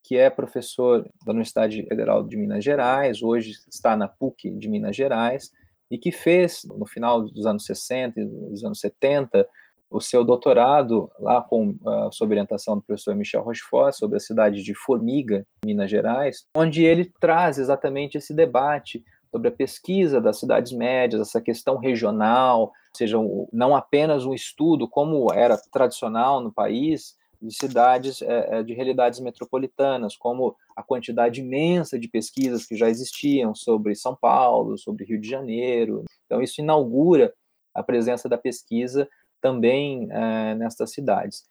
que 0.04 0.18
é 0.18 0.30
professor 0.30 1.10
da 1.26 1.32
Universidade 1.32 1.84
Federal 1.84 2.22
de 2.22 2.36
Minas 2.36 2.66
Gerais, 2.66 3.22
hoje 3.22 3.52
está 3.70 3.96
na 3.96 4.10
PUC 4.10 4.52
de 4.52 4.68
Minas 4.68 4.96
Gerais, 4.96 5.54
e 5.90 5.98
que 5.98 6.12
fez, 6.12 6.64
no 6.66 6.86
final 6.86 7.22
dos 7.22 7.46
anos 7.46 7.66
60 7.66 8.20
e 8.20 8.26
dos 8.26 8.64
anos 8.64 8.80
70, 8.80 9.48
o 9.90 10.02
seu 10.02 10.24
doutorado 10.24 11.10
lá 11.20 11.42
com, 11.42 11.70
uh, 11.70 12.12
sob 12.12 12.34
orientação 12.34 12.76
do 12.76 12.82
professor 12.82 13.16
Michel 13.16 13.42
Rochefort 13.42 13.94
sobre 13.94 14.18
a 14.18 14.20
cidade 14.20 14.62
de 14.62 14.74
Formiga, 14.76 15.46
Minas 15.66 15.90
Gerais, 15.90 16.46
onde 16.56 16.84
ele 16.84 17.12
traz 17.20 17.58
exatamente 17.58 18.18
esse 18.18 18.34
debate 18.34 19.04
sobre 19.32 19.50
a 19.50 19.52
pesquisa 19.52 20.20
das 20.20 20.40
cidades 20.40 20.72
médias, 20.72 21.22
essa 21.22 21.42
questão 21.42 21.78
regional, 21.78 22.62
ou 22.62 22.74
seja, 22.94 23.18
não 23.52 23.76
apenas 23.76 24.26
um 24.26 24.34
estudo 24.34 24.88
como 24.88 25.32
era 25.34 25.58
tradicional 25.72 26.42
no 26.42 26.52
país, 26.52 27.17
de 27.42 27.56
cidades, 27.56 28.22
é, 28.22 28.64
de 28.64 28.74
realidades 28.74 29.20
metropolitanas, 29.20 30.16
como 30.16 30.56
a 30.76 30.84
quantidade 30.84 31.42
imensa 31.42 31.98
de 32.00 32.08
pesquisas 32.08 32.66
que 32.66 32.76
já 32.76 32.90
existiam 32.90 33.54
sobre 33.54 33.96
São 33.96 34.16
Paulo, 34.16 34.78
sobre 34.78 35.06
Rio 35.06 35.20
de 35.20 35.30
Janeiro. 35.30 36.04
Então, 36.26 36.42
isso 36.42 36.62
inaugura 36.62 37.34
a 37.74 37.84
presença 37.84 38.28
da 38.28 38.38
pesquisa 38.38 39.08
também 39.42 40.08
é, 40.12 40.56
nestas 40.56 40.92
cidades. 40.92 41.46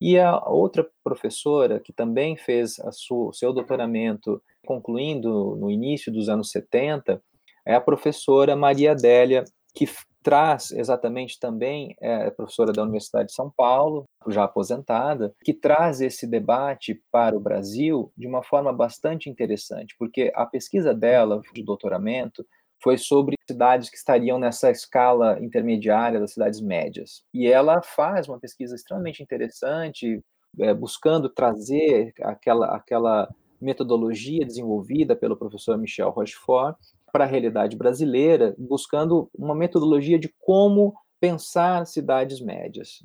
E 0.00 0.18
a 0.18 0.36
outra 0.48 0.88
professora, 1.04 1.78
que 1.78 1.92
também 1.92 2.36
fez 2.36 2.76
o 3.10 3.32
seu 3.32 3.52
doutoramento, 3.52 4.42
concluindo 4.66 5.56
no 5.56 5.70
início 5.70 6.12
dos 6.12 6.28
anos 6.28 6.50
70, 6.50 7.22
é 7.64 7.74
a 7.74 7.80
professora 7.80 8.56
Maria 8.56 8.92
Adélia, 8.92 9.44
que 9.72 9.86
traz 10.22 10.70
exatamente 10.70 11.38
também, 11.38 11.94
é 12.00 12.30
professora 12.30 12.72
da 12.72 12.82
Universidade 12.82 13.28
de 13.28 13.34
São 13.34 13.50
Paulo, 13.50 14.04
já 14.28 14.44
aposentada, 14.44 15.34
que 15.42 15.52
traz 15.52 16.00
esse 16.00 16.26
debate 16.26 17.02
para 17.10 17.36
o 17.36 17.40
Brasil 17.40 18.12
de 18.16 18.26
uma 18.26 18.42
forma 18.42 18.72
bastante 18.72 19.28
interessante, 19.28 19.94
porque 19.98 20.32
a 20.34 20.46
pesquisa 20.46 20.94
dela 20.94 21.40
de 21.52 21.62
doutoramento 21.62 22.46
foi 22.82 22.98
sobre 22.98 23.36
cidades 23.48 23.88
que 23.88 23.96
estariam 23.96 24.38
nessa 24.38 24.70
escala 24.70 25.38
intermediária 25.40 26.18
das 26.18 26.32
cidades 26.32 26.60
médias. 26.60 27.22
E 27.32 27.46
ela 27.46 27.80
faz 27.80 28.28
uma 28.28 28.40
pesquisa 28.40 28.74
extremamente 28.74 29.22
interessante, 29.22 30.20
é, 30.58 30.74
buscando 30.74 31.28
trazer 31.28 32.12
aquela, 32.22 32.74
aquela 32.74 33.28
metodologia 33.60 34.44
desenvolvida 34.44 35.14
pelo 35.14 35.36
professor 35.36 35.78
Michel 35.78 36.10
Rochefort 36.10 36.76
para 37.12 37.24
a 37.24 37.28
realidade 37.28 37.76
brasileira, 37.76 38.54
buscando 38.58 39.28
uma 39.36 39.54
metodologia 39.54 40.18
de 40.18 40.34
como 40.40 40.94
pensar 41.20 41.86
cidades 41.86 42.40
médias. 42.40 43.02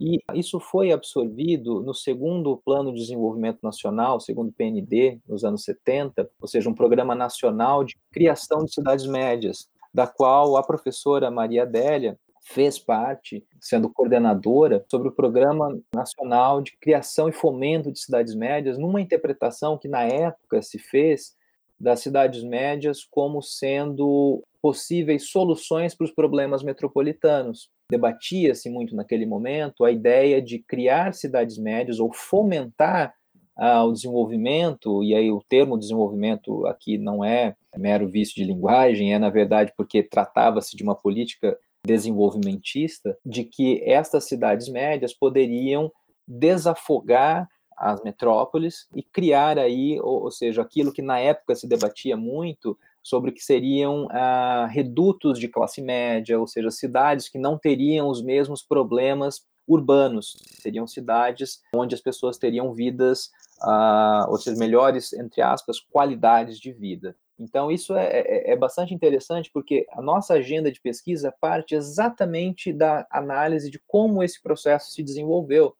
E 0.00 0.20
isso 0.32 0.60
foi 0.60 0.92
absorvido 0.92 1.82
no 1.82 1.92
segundo 1.92 2.56
Plano 2.64 2.92
de 2.92 3.00
Desenvolvimento 3.00 3.58
Nacional, 3.62 4.20
segundo 4.20 4.52
PND, 4.52 5.18
nos 5.28 5.42
anos 5.42 5.64
70, 5.64 6.30
ou 6.40 6.46
seja, 6.46 6.70
um 6.70 6.74
programa 6.74 7.16
nacional 7.16 7.82
de 7.82 7.98
criação 8.12 8.64
de 8.64 8.72
cidades 8.72 9.06
médias, 9.06 9.68
da 9.92 10.06
qual 10.06 10.56
a 10.56 10.62
professora 10.62 11.30
Maria 11.32 11.64
Adélia 11.64 12.16
fez 12.44 12.78
parte, 12.78 13.44
sendo 13.60 13.90
coordenadora, 13.90 14.84
sobre 14.88 15.08
o 15.08 15.12
Programa 15.12 15.78
Nacional 15.94 16.62
de 16.62 16.78
Criação 16.80 17.28
e 17.28 17.32
Fomento 17.32 17.92
de 17.92 17.98
Cidades 17.98 18.34
Médias, 18.34 18.78
numa 18.78 19.00
interpretação 19.00 19.76
que 19.76 19.88
na 19.88 20.04
época 20.04 20.62
se 20.62 20.78
fez 20.78 21.36
das 21.80 22.00
cidades 22.00 22.42
médias 22.42 23.04
como 23.08 23.42
sendo 23.42 24.42
possíveis 24.60 25.30
soluções 25.30 25.94
para 25.94 26.04
os 26.04 26.10
problemas 26.10 26.62
metropolitanos. 26.62 27.70
Debatia-se 27.90 28.68
muito 28.68 28.94
naquele 28.94 29.24
momento 29.24 29.84
a 29.84 29.90
ideia 29.90 30.42
de 30.42 30.58
criar 30.58 31.14
cidades 31.14 31.56
médias 31.56 32.00
ou 32.00 32.12
fomentar 32.12 33.14
ah, 33.56 33.84
o 33.84 33.92
desenvolvimento, 33.92 35.02
e 35.02 35.14
aí 35.14 35.30
o 35.30 35.42
termo 35.48 35.76
desenvolvimento 35.76 36.64
aqui 36.66 36.96
não 36.96 37.24
é 37.24 37.56
mero 37.76 38.08
vício 38.08 38.36
de 38.36 38.44
linguagem, 38.44 39.12
é 39.12 39.18
na 39.18 39.30
verdade 39.30 39.72
porque 39.76 40.02
tratava-se 40.02 40.76
de 40.76 40.82
uma 40.82 40.94
política 40.94 41.58
desenvolvimentista, 41.84 43.16
de 43.24 43.44
que 43.44 43.82
estas 43.84 44.28
cidades 44.28 44.68
médias 44.68 45.12
poderiam 45.12 45.90
desafogar 46.26 47.48
as 47.78 48.02
metrópoles 48.02 48.88
e 48.94 49.02
criar 49.02 49.58
aí, 49.58 49.98
ou, 50.00 50.24
ou, 50.24 50.30
seja, 50.30 50.62
aquilo 50.62 50.92
que 50.92 51.02
na 51.02 51.18
época 51.18 51.54
se 51.54 51.66
debatia 51.66 52.16
muito 52.16 52.78
sobre 53.02 53.32
que 53.32 53.40
seriam 53.40 54.08
ah, 54.10 54.68
redutos 54.70 55.38
de 55.38 55.48
classe 55.48 55.80
média, 55.80 56.38
ou 56.38 56.46
seja, 56.46 56.70
cidades 56.70 57.28
que 57.28 57.38
não 57.38 57.56
teriam 57.56 58.08
os 58.08 58.22
mesmos 58.22 58.62
problemas 58.62 59.46
urbanos, 59.66 60.36
seriam 60.60 60.86
cidades 60.86 61.62
onde 61.74 61.94
as 61.94 62.00
pessoas 62.00 62.38
teriam 62.38 62.72
vidas, 62.72 63.30
ah, 63.62 64.26
ou 64.28 64.38
seja, 64.38 64.58
melhores, 64.58 65.12
entre 65.12 65.40
aspas, 65.40 65.80
qualidades 65.80 66.58
de 66.58 66.72
vida. 66.72 67.16
Então, 67.38 67.70
isso 67.70 67.94
é, 67.94 68.06
é, 68.06 68.52
é, 68.52 68.56
bastante 68.56 68.92
interessante 68.92 69.48
porque 69.52 69.86
a 69.92 70.02
nossa 70.02 70.34
agenda 70.34 70.72
de 70.72 70.80
pesquisa 70.80 71.32
parte 71.40 71.74
exatamente 71.74 72.72
da 72.72 73.06
análise 73.10 73.70
de 73.70 73.78
como 73.86 74.24
esse 74.24 74.42
processo 74.42 74.90
se 74.90 75.04
desenvolveu. 75.04 75.76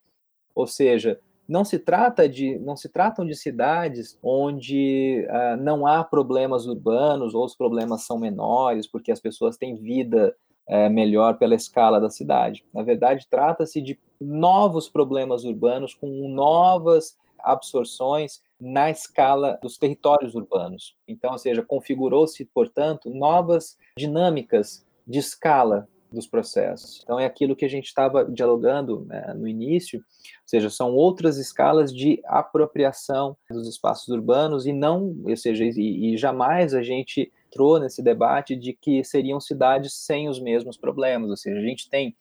Ou 0.55 0.69
seja, 0.69 1.21
não 1.49 1.65
se 1.65 1.79
trata 1.79 2.29
de 2.29 2.59
não 2.59 2.77
se 2.77 2.89
tratam 2.89 3.25
de 3.25 3.35
cidades 3.35 4.19
onde 4.23 5.27
uh, 5.31 5.57
não 5.57 5.87
há 5.87 6.05
problemas 6.05 6.67
urbanos 6.67 7.35
ou 7.35 7.45
os 7.45 7.57
problemas 7.57 8.03
são 8.03 8.19
menores 8.19 8.87
porque 8.87 9.11
as 9.11 9.19
pessoas 9.19 9.57
têm 9.57 9.75
vida 9.75 10.37
uh, 10.69 10.91
melhor 10.91 11.39
pela 11.39 11.55
escala 11.55 11.99
da 11.99 12.11
cidade. 12.11 12.65
Na 12.73 12.83
verdade, 12.83 13.27
trata-se 13.31 13.81
de 13.81 13.99
novos 14.21 14.89
problemas 14.91 15.45
urbanos 15.45 15.95
com 15.95 16.29
novas 16.29 17.17
absorções 17.39 18.43
na 18.61 18.91
escala 18.91 19.59
dos 19.63 19.79
territórios 19.79 20.35
urbanos. 20.35 20.97
Então, 21.07 21.33
ou 21.33 21.39
seja, 21.39 21.63
configurou-se, 21.63 22.45
portanto, 22.47 23.09
novas 23.09 23.79
dinâmicas 23.97 24.85
de 25.07 25.21
escala 25.21 25.89
dos 26.13 26.27
processos. 26.27 27.01
Então, 27.03 27.19
é 27.19 27.27
aquilo 27.27 27.55
que 27.55 27.65
a 27.65 27.69
gente 27.69 27.87
estava 27.87 28.25
dialogando 28.25 29.05
né, 29.07 29.35
no 29.37 29.47
início, 29.47 29.99
ou 29.99 30.49
seja, 30.49 30.71
são 30.71 30.95
outras 30.95 31.37
escalas 31.37 31.93
de 31.93 32.21
apropriação 32.25 33.37
dos 33.51 33.69
espaços 33.69 34.09
urbanos 34.09 34.67
e 34.67 34.73
não, 34.73 35.15
ou 35.25 35.37
seja, 35.37 35.65
e, 35.65 36.15
e 36.15 36.17
jamais 36.17 36.75
a 36.75 36.83
gente 36.83 37.31
entrou 37.47 37.79
nesse 37.79 38.03
debate 38.03 38.57
de 38.57 38.73
que 38.73 39.05
seriam 39.05 39.41
cidades 39.41 39.95
sem 39.95 40.29
os 40.29 40.41
mesmos 40.41 40.77
problemas, 40.77 41.31
ou 41.31 41.37
seja, 41.37 41.59
a 41.59 41.65
gente 41.65 41.89
tem 41.89 42.17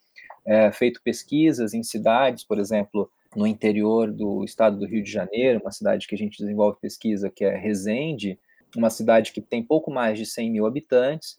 é, 0.45 0.71
feito 0.71 1.02
pesquisas 1.04 1.73
em 1.73 1.84
cidades, 1.84 2.43
por 2.43 2.60
exemplo, 2.60 3.10
no 3.36 3.45
interior 3.45 4.12
do 4.12 4.43
estado 4.43 4.80
do 4.80 4.86
Rio 4.86 5.04
de 5.04 5.12
Janeiro, 5.12 5.60
uma 5.62 5.71
cidade 5.71 6.08
que 6.08 6.15
a 6.15 6.17
gente 6.17 6.38
desenvolve 6.38 6.80
pesquisa, 6.82 7.30
que 7.30 7.43
é 7.43 7.56
Resende, 7.56 8.39
uma 8.76 8.89
cidade 8.89 9.32
que 9.32 9.41
tem 9.41 9.62
pouco 9.62 9.91
mais 9.91 10.17
de 10.17 10.26
100 10.26 10.52
mil 10.52 10.65
habitantes, 10.65 11.38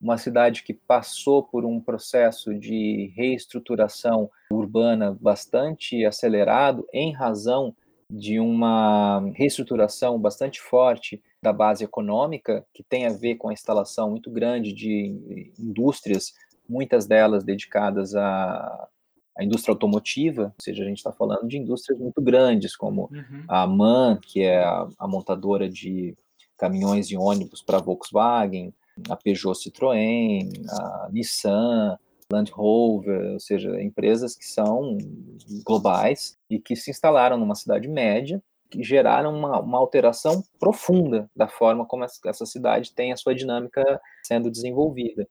uma 0.00 0.16
cidade 0.16 0.62
que 0.62 0.72
passou 0.72 1.42
por 1.42 1.64
um 1.64 1.78
processo 1.80 2.54
de 2.54 3.12
reestruturação 3.14 4.30
urbana 4.50 5.16
bastante 5.20 6.04
acelerado 6.04 6.86
em 6.92 7.12
razão 7.12 7.74
de 8.10 8.40
uma 8.40 9.20
reestruturação 9.34 10.18
bastante 10.18 10.60
forte 10.60 11.22
da 11.42 11.52
base 11.52 11.84
econômica, 11.84 12.66
que 12.74 12.82
tem 12.82 13.06
a 13.06 13.12
ver 13.12 13.36
com 13.36 13.48
a 13.48 13.52
instalação 13.52 14.10
muito 14.10 14.30
grande 14.30 14.72
de 14.72 15.52
indústrias, 15.58 16.34
muitas 16.68 17.06
delas 17.06 17.44
dedicadas 17.44 18.14
à, 18.16 18.88
à 19.36 19.44
indústria 19.44 19.72
automotiva, 19.72 20.46
ou 20.46 20.62
seja, 20.62 20.82
a 20.82 20.86
gente 20.86 20.98
está 20.98 21.12
falando 21.12 21.46
de 21.46 21.56
indústrias 21.56 22.00
muito 22.00 22.20
grandes, 22.20 22.74
como 22.74 23.02
uhum. 23.12 23.44
a 23.48 23.66
MAN, 23.66 24.18
que 24.20 24.42
é 24.42 24.62
a, 24.62 24.88
a 24.98 25.06
montadora 25.06 25.68
de 25.68 26.16
caminhões 26.58 27.10
e 27.10 27.16
ônibus 27.16 27.62
para 27.62 27.78
a 27.78 27.80
Volkswagen, 27.80 28.74
a 29.08 29.16
Peugeot 29.16 29.52
Citroën, 29.52 30.50
a 30.68 31.08
Nissan, 31.10 31.98
Land 32.32 32.52
Rover, 32.52 33.32
ou 33.32 33.40
seja, 33.40 33.82
empresas 33.82 34.36
que 34.36 34.46
são 34.46 34.96
globais 35.64 36.38
e 36.48 36.58
que 36.58 36.76
se 36.76 36.90
instalaram 36.90 37.36
numa 37.36 37.54
cidade 37.54 37.88
média, 37.88 38.42
que 38.70 38.82
geraram 38.82 39.36
uma, 39.36 39.60
uma 39.60 39.78
alteração 39.78 40.42
profunda 40.58 41.28
da 41.34 41.48
forma 41.48 41.84
como 41.84 42.04
essa 42.04 42.46
cidade 42.46 42.94
tem 42.94 43.12
a 43.12 43.16
sua 43.16 43.34
dinâmica 43.34 44.00
sendo 44.22 44.50
desenvolvida. 44.50 45.28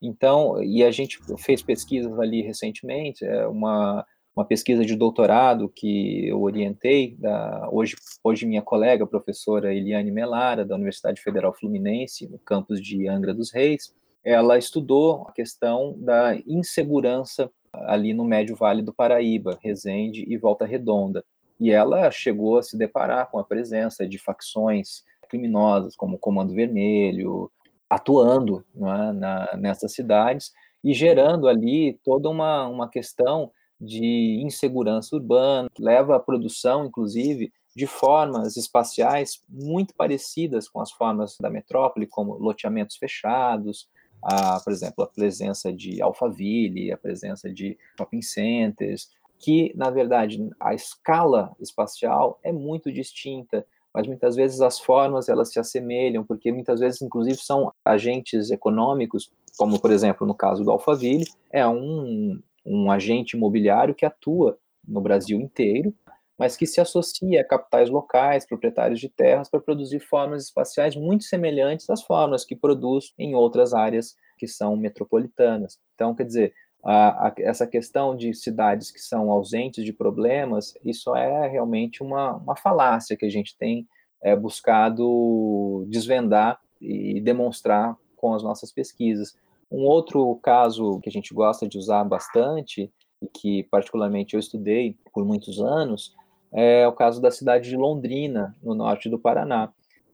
Então, 0.00 0.62
e 0.62 0.82
a 0.82 0.90
gente 0.90 1.18
fez 1.38 1.60
pesquisas 1.60 2.18
ali 2.18 2.40
recentemente, 2.40 3.24
é 3.24 3.46
uma, 3.46 4.06
uma 4.38 4.44
pesquisa 4.44 4.84
de 4.84 4.94
doutorado 4.94 5.68
que 5.68 6.28
eu 6.28 6.40
orientei, 6.40 7.16
da, 7.18 7.68
hoje, 7.72 7.96
hoje 8.22 8.46
minha 8.46 8.62
colega, 8.62 9.04
professora 9.04 9.74
Eliane 9.74 10.12
Melara, 10.12 10.64
da 10.64 10.76
Universidade 10.76 11.20
Federal 11.20 11.52
Fluminense, 11.52 12.28
no 12.28 12.38
campus 12.38 12.80
de 12.80 13.08
Angra 13.08 13.34
dos 13.34 13.52
Reis, 13.52 13.92
ela 14.22 14.56
estudou 14.56 15.26
a 15.28 15.32
questão 15.32 15.96
da 15.98 16.36
insegurança 16.46 17.50
ali 17.72 18.14
no 18.14 18.24
Médio 18.24 18.54
Vale 18.54 18.80
do 18.80 18.94
Paraíba, 18.94 19.58
Resende 19.60 20.24
e 20.28 20.36
Volta 20.36 20.64
Redonda. 20.64 21.24
E 21.58 21.72
ela 21.72 22.08
chegou 22.12 22.58
a 22.58 22.62
se 22.62 22.78
deparar 22.78 23.28
com 23.32 23.40
a 23.40 23.44
presença 23.44 24.06
de 24.06 24.18
facções 24.18 25.02
criminosas, 25.28 25.96
como 25.96 26.14
o 26.14 26.18
Comando 26.18 26.54
Vermelho, 26.54 27.50
atuando 27.90 28.64
é, 28.76 29.12
na, 29.12 29.56
nessas 29.56 29.92
cidades 29.92 30.52
e 30.84 30.94
gerando 30.94 31.48
ali 31.48 31.98
toda 32.04 32.28
uma, 32.28 32.68
uma 32.68 32.88
questão 32.88 33.50
de 33.80 34.42
insegurança 34.44 35.14
urbana, 35.14 35.68
leva 35.78 36.16
à 36.16 36.20
produção, 36.20 36.86
inclusive, 36.86 37.52
de 37.74 37.86
formas 37.86 38.56
espaciais 38.56 39.42
muito 39.48 39.94
parecidas 39.94 40.68
com 40.68 40.80
as 40.80 40.90
formas 40.90 41.36
da 41.40 41.48
metrópole, 41.48 42.06
como 42.06 42.34
loteamentos 42.34 42.96
fechados, 42.96 43.88
a, 44.22 44.58
por 44.60 44.72
exemplo, 44.72 45.04
a 45.04 45.06
presença 45.06 45.72
de 45.72 46.02
Alphaville, 46.02 46.90
a 46.90 46.96
presença 46.96 47.48
de 47.52 47.78
shopping 47.96 48.22
centers, 48.22 49.08
que, 49.38 49.72
na 49.76 49.90
verdade, 49.90 50.50
a 50.58 50.74
escala 50.74 51.54
espacial 51.60 52.40
é 52.42 52.50
muito 52.50 52.90
distinta, 52.90 53.64
mas 53.94 54.06
muitas 54.06 54.34
vezes 54.34 54.60
as 54.60 54.78
formas 54.80 55.28
elas 55.28 55.52
se 55.52 55.60
assemelham, 55.60 56.24
porque 56.24 56.50
muitas 56.50 56.80
vezes, 56.80 57.00
inclusive, 57.00 57.36
são 57.36 57.72
agentes 57.84 58.50
econômicos, 58.50 59.30
como, 59.56 59.80
por 59.80 59.90
exemplo, 59.90 60.26
no 60.26 60.34
caso 60.34 60.64
do 60.64 60.70
Alphaville, 60.70 61.26
é 61.50 61.66
um, 61.66 62.40
um 62.68 62.90
agente 62.90 63.36
imobiliário 63.36 63.94
que 63.94 64.04
atua 64.04 64.58
no 64.86 65.00
Brasil 65.00 65.40
inteiro, 65.40 65.94
mas 66.38 66.56
que 66.56 66.66
se 66.66 66.80
associa 66.80 67.40
a 67.40 67.44
capitais 67.44 67.90
locais, 67.90 68.46
proprietários 68.46 69.00
de 69.00 69.08
terras, 69.08 69.50
para 69.50 69.60
produzir 69.60 69.98
formas 69.98 70.44
espaciais 70.44 70.94
muito 70.94 71.24
semelhantes 71.24 71.90
às 71.90 72.02
formas 72.02 72.44
que 72.44 72.54
produz 72.54 73.12
em 73.18 73.34
outras 73.34 73.74
áreas 73.74 74.14
que 74.38 74.46
são 74.46 74.76
metropolitanas. 74.76 75.78
Então, 75.94 76.14
quer 76.14 76.24
dizer, 76.24 76.54
a, 76.84 77.28
a, 77.28 77.34
essa 77.38 77.66
questão 77.66 78.16
de 78.16 78.32
cidades 78.34 78.92
que 78.92 79.00
são 79.00 79.32
ausentes 79.32 79.84
de 79.84 79.92
problemas, 79.92 80.74
isso 80.84 81.14
é 81.16 81.48
realmente 81.48 82.02
uma, 82.04 82.36
uma 82.36 82.56
falácia 82.56 83.16
que 83.16 83.26
a 83.26 83.30
gente 83.30 83.56
tem 83.58 83.86
é, 84.22 84.36
buscado 84.36 85.84
desvendar 85.88 86.60
e 86.80 87.20
demonstrar 87.20 87.96
com 88.16 88.32
as 88.32 88.42
nossas 88.42 88.72
pesquisas. 88.72 89.36
Um 89.70 89.84
outro 89.84 90.36
caso 90.42 90.98
que 91.00 91.08
a 91.08 91.12
gente 91.12 91.34
gosta 91.34 91.68
de 91.68 91.78
usar 91.78 92.04
bastante, 92.04 92.90
e 93.20 93.26
que 93.26 93.64
particularmente 93.64 94.34
eu 94.34 94.40
estudei 94.40 94.96
por 95.12 95.24
muitos 95.24 95.60
anos, 95.60 96.14
é 96.52 96.86
o 96.86 96.92
caso 96.92 97.20
da 97.20 97.30
cidade 97.30 97.68
de 97.68 97.76
Londrina, 97.76 98.56
no 98.62 98.74
norte 98.74 99.08
do 99.08 99.18
Paraná. 99.18 99.72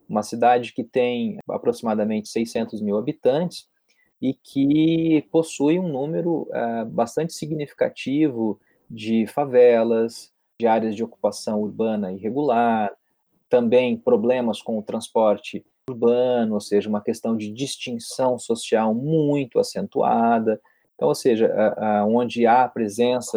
Uma 0.09 0.23
cidade 0.23 0.73
que 0.73 0.83
tem 0.83 1.39
aproximadamente 1.49 2.29
600 2.29 2.81
mil 2.81 2.97
habitantes 2.97 3.69
e 4.21 4.35
que 4.35 5.27
possui 5.31 5.79
um 5.79 5.89
número 5.89 6.49
é, 6.53 6.85
bastante 6.85 7.33
significativo 7.33 8.61
de 8.91 9.27
favelas, 9.27 10.33
de 10.59 10.67
áreas 10.67 10.95
de 10.95 11.05
ocupação 11.05 11.61
urbana 11.61 12.13
irregular, 12.13 12.93
também 13.49 13.97
problemas 13.97 14.61
com 14.61 14.79
o 14.79 14.83
transporte 14.83 15.65
urbano, 15.89 16.55
ou 16.55 16.61
seja, 16.61 16.89
uma 16.89 17.03
questão 17.03 17.37
de 17.37 17.51
distinção 17.51 18.39
social 18.39 18.95
muito 18.95 19.59
acentuada, 19.59 20.61
então, 20.95 21.09
ou 21.09 21.15
seja, 21.15 21.53
onde 22.07 22.47
há 22.47 22.63
a 22.63 22.69
presença 22.69 23.37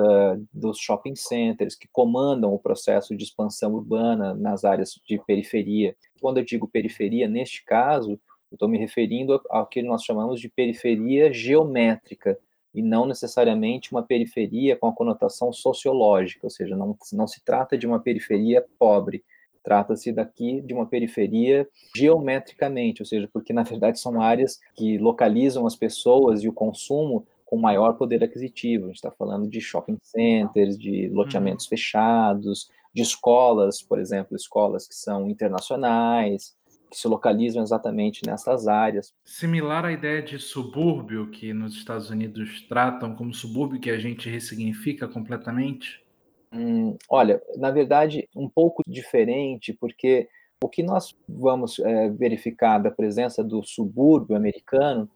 dos 0.53 0.77
shopping 0.77 1.15
centers 1.15 1.73
que 1.73 1.87
comandam 1.91 2.53
o 2.53 2.59
processo 2.59 3.15
de 3.15 3.23
expansão 3.23 3.73
urbana 3.73 4.35
nas 4.35 4.63
áreas 4.63 4.91
de 5.07 5.17
periferia. 5.25 5.95
Quando 6.21 6.37
eu 6.37 6.45
digo 6.45 6.67
periferia, 6.67 7.27
neste 7.27 7.65
caso, 7.65 8.19
estou 8.51 8.69
me 8.69 8.77
referindo 8.77 9.41
ao 9.49 9.65
que 9.65 9.81
nós 9.81 10.03
chamamos 10.03 10.39
de 10.39 10.49
periferia 10.49 11.33
geométrica, 11.33 12.37
e 12.75 12.81
não 12.83 13.07
necessariamente 13.07 13.91
uma 13.91 14.03
periferia 14.03 14.75
com 14.75 14.87
a 14.87 14.93
conotação 14.93 15.51
sociológica, 15.51 16.45
ou 16.45 16.51
seja, 16.51 16.75
não, 16.75 16.95
não 17.11 17.27
se 17.27 17.43
trata 17.43 17.75
de 17.75 17.87
uma 17.87 17.99
periferia 17.99 18.63
pobre, 18.77 19.23
trata-se 19.67 20.13
daqui 20.13 20.61
de 20.61 20.73
uma 20.73 20.85
periferia 20.85 21.67
geometricamente, 21.93 23.01
ou 23.01 23.05
seja, 23.05 23.29
porque 23.33 23.51
na 23.51 23.63
verdade 23.63 23.99
são 23.99 24.21
áreas 24.21 24.61
que 24.73 24.97
localizam 24.97 25.67
as 25.67 25.75
pessoas 25.75 26.41
e 26.41 26.47
o 26.47 26.53
consumo 26.53 27.27
com 27.43 27.57
maior 27.57 27.97
poder 27.97 28.23
aquisitivo. 28.23 28.85
A 28.85 28.87
gente 28.87 28.95
está 28.95 29.11
falando 29.11 29.49
de 29.49 29.59
shopping 29.59 29.97
centers, 30.01 30.77
de 30.77 31.09
loteamentos 31.09 31.65
uhum. 31.65 31.69
fechados, 31.69 32.69
de 32.95 33.01
escolas, 33.01 33.81
por 33.81 33.99
exemplo, 33.99 34.37
escolas 34.37 34.87
que 34.87 34.95
são 34.95 35.29
internacionais, 35.29 36.55
que 36.89 36.95
se 36.95 37.07
localizam 37.09 37.61
exatamente 37.61 38.25
nessas 38.25 38.69
áreas. 38.69 39.13
Similar 39.25 39.83
à 39.83 39.91
ideia 39.91 40.21
de 40.21 40.39
subúrbio 40.39 41.29
que 41.29 41.51
nos 41.51 41.75
Estados 41.75 42.09
Unidos 42.09 42.61
tratam 42.69 43.13
como 43.13 43.33
subúrbio 43.33 43.81
que 43.81 43.89
a 43.89 43.99
gente 43.99 44.29
ressignifica 44.29 45.09
completamente? 45.09 46.06
Hum, 46.51 46.97
olha, 47.09 47.41
na 47.57 47.71
verdade, 47.71 48.27
um 48.35 48.47
pouco 48.47 48.81
diferente, 48.87 49.73
porque 49.73 50.27
o 50.63 50.67
que 50.67 50.81
nós 50.81 51.15
vamos 51.27 51.77
é, 51.79 52.09
verificar 52.09 52.79
da 52.79 52.89
presença 52.89 53.43
do 53.43 53.63
subúrbio 53.63 54.35
americano 54.35 55.09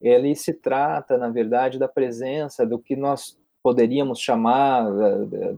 ele 0.00 0.34
se 0.34 0.52
trata, 0.52 1.18
na 1.18 1.28
verdade, 1.28 1.78
da 1.78 1.88
presença 1.88 2.64
do 2.64 2.78
que 2.78 2.94
nós 2.94 3.36
poderíamos 3.62 4.20
chamar, 4.20 4.86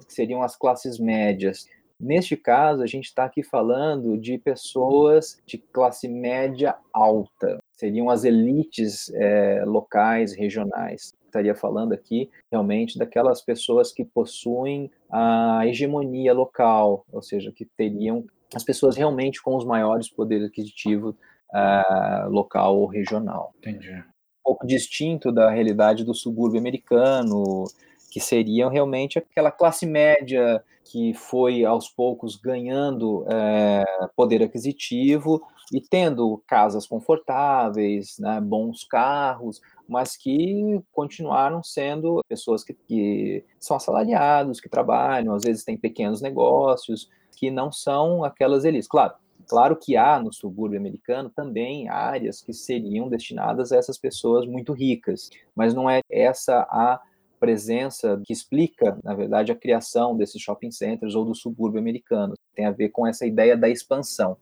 que 0.06 0.12
seriam 0.12 0.42
as 0.42 0.56
classes 0.56 0.98
médias. 0.98 1.68
Neste 1.98 2.36
caso, 2.36 2.82
a 2.82 2.86
gente 2.86 3.04
está 3.04 3.24
aqui 3.24 3.42
falando 3.42 4.16
de 4.16 4.38
pessoas 4.38 5.38
de 5.46 5.58
classe 5.58 6.08
média 6.08 6.74
alta, 6.92 7.58
seriam 7.72 8.08
as 8.08 8.24
elites 8.24 9.12
é, 9.14 9.62
locais, 9.66 10.34
regionais. 10.34 11.12
Estaria 11.30 11.54
falando 11.54 11.92
aqui 11.92 12.30
realmente 12.50 12.98
daquelas 12.98 13.40
pessoas 13.40 13.92
que 13.92 14.04
possuem 14.04 14.90
a 15.10 15.66
hegemonia 15.66 16.34
local, 16.34 17.04
ou 17.12 17.22
seja, 17.22 17.52
que 17.52 17.64
teriam 17.64 18.24
as 18.54 18.64
pessoas 18.64 18.96
realmente 18.96 19.42
com 19.42 19.56
os 19.56 19.64
maiores 19.64 20.10
poderes 20.10 20.48
aquisitivos 20.48 21.14
uh, 21.14 22.28
local 22.28 22.78
ou 22.78 22.86
regional. 22.86 23.54
Entendi 23.58 24.04
pouco 24.50 24.66
distinto 24.66 25.30
da 25.30 25.48
realidade 25.48 26.04
do 26.04 26.12
subúrbio 26.12 26.58
americano, 26.58 27.64
que 28.10 28.18
seriam 28.18 28.68
realmente 28.68 29.16
aquela 29.16 29.52
classe 29.52 29.86
média 29.86 30.60
que 30.84 31.14
foi 31.14 31.64
aos 31.64 31.88
poucos 31.88 32.34
ganhando 32.34 33.24
é, 33.30 33.84
poder 34.16 34.42
aquisitivo 34.42 35.40
e 35.72 35.80
tendo 35.80 36.42
casas 36.48 36.84
confortáveis, 36.84 38.16
né, 38.18 38.40
bons 38.40 38.82
carros, 38.82 39.60
mas 39.90 40.16
que 40.16 40.80
continuaram 40.92 41.62
sendo 41.62 42.22
pessoas 42.28 42.62
que, 42.62 42.72
que 42.72 43.44
são 43.58 43.76
assalariados, 43.76 44.60
que 44.60 44.68
trabalham, 44.68 45.34
às 45.34 45.42
vezes 45.42 45.64
têm 45.64 45.76
pequenos 45.76 46.22
negócios, 46.22 47.10
que 47.36 47.50
não 47.50 47.72
são 47.72 48.24
aquelas 48.24 48.64
elites. 48.64 48.88
Claro, 48.88 49.14
Claro 49.48 49.74
que 49.74 49.96
há 49.96 50.20
no 50.20 50.32
subúrbio 50.32 50.78
americano 50.78 51.28
também 51.28 51.88
áreas 51.88 52.40
que 52.40 52.52
seriam 52.52 53.08
destinadas 53.08 53.72
a 53.72 53.78
essas 53.78 53.98
pessoas 53.98 54.46
muito 54.46 54.72
ricas, 54.72 55.28
mas 55.56 55.74
não 55.74 55.90
é 55.90 56.02
essa 56.08 56.60
a 56.70 57.00
presença 57.40 58.20
que 58.24 58.32
explica, 58.32 58.96
na 59.02 59.12
verdade, 59.12 59.50
a 59.50 59.56
criação 59.56 60.16
desses 60.16 60.40
shopping 60.40 60.70
centers 60.70 61.16
ou 61.16 61.24
do 61.24 61.34
subúrbio 61.34 61.80
americano. 61.80 62.34
Tem 62.54 62.64
a 62.64 62.70
ver 62.70 62.90
com 62.90 63.04
essa 63.04 63.26
ideia 63.26 63.56
da 63.56 63.68
expansão. 63.68 64.36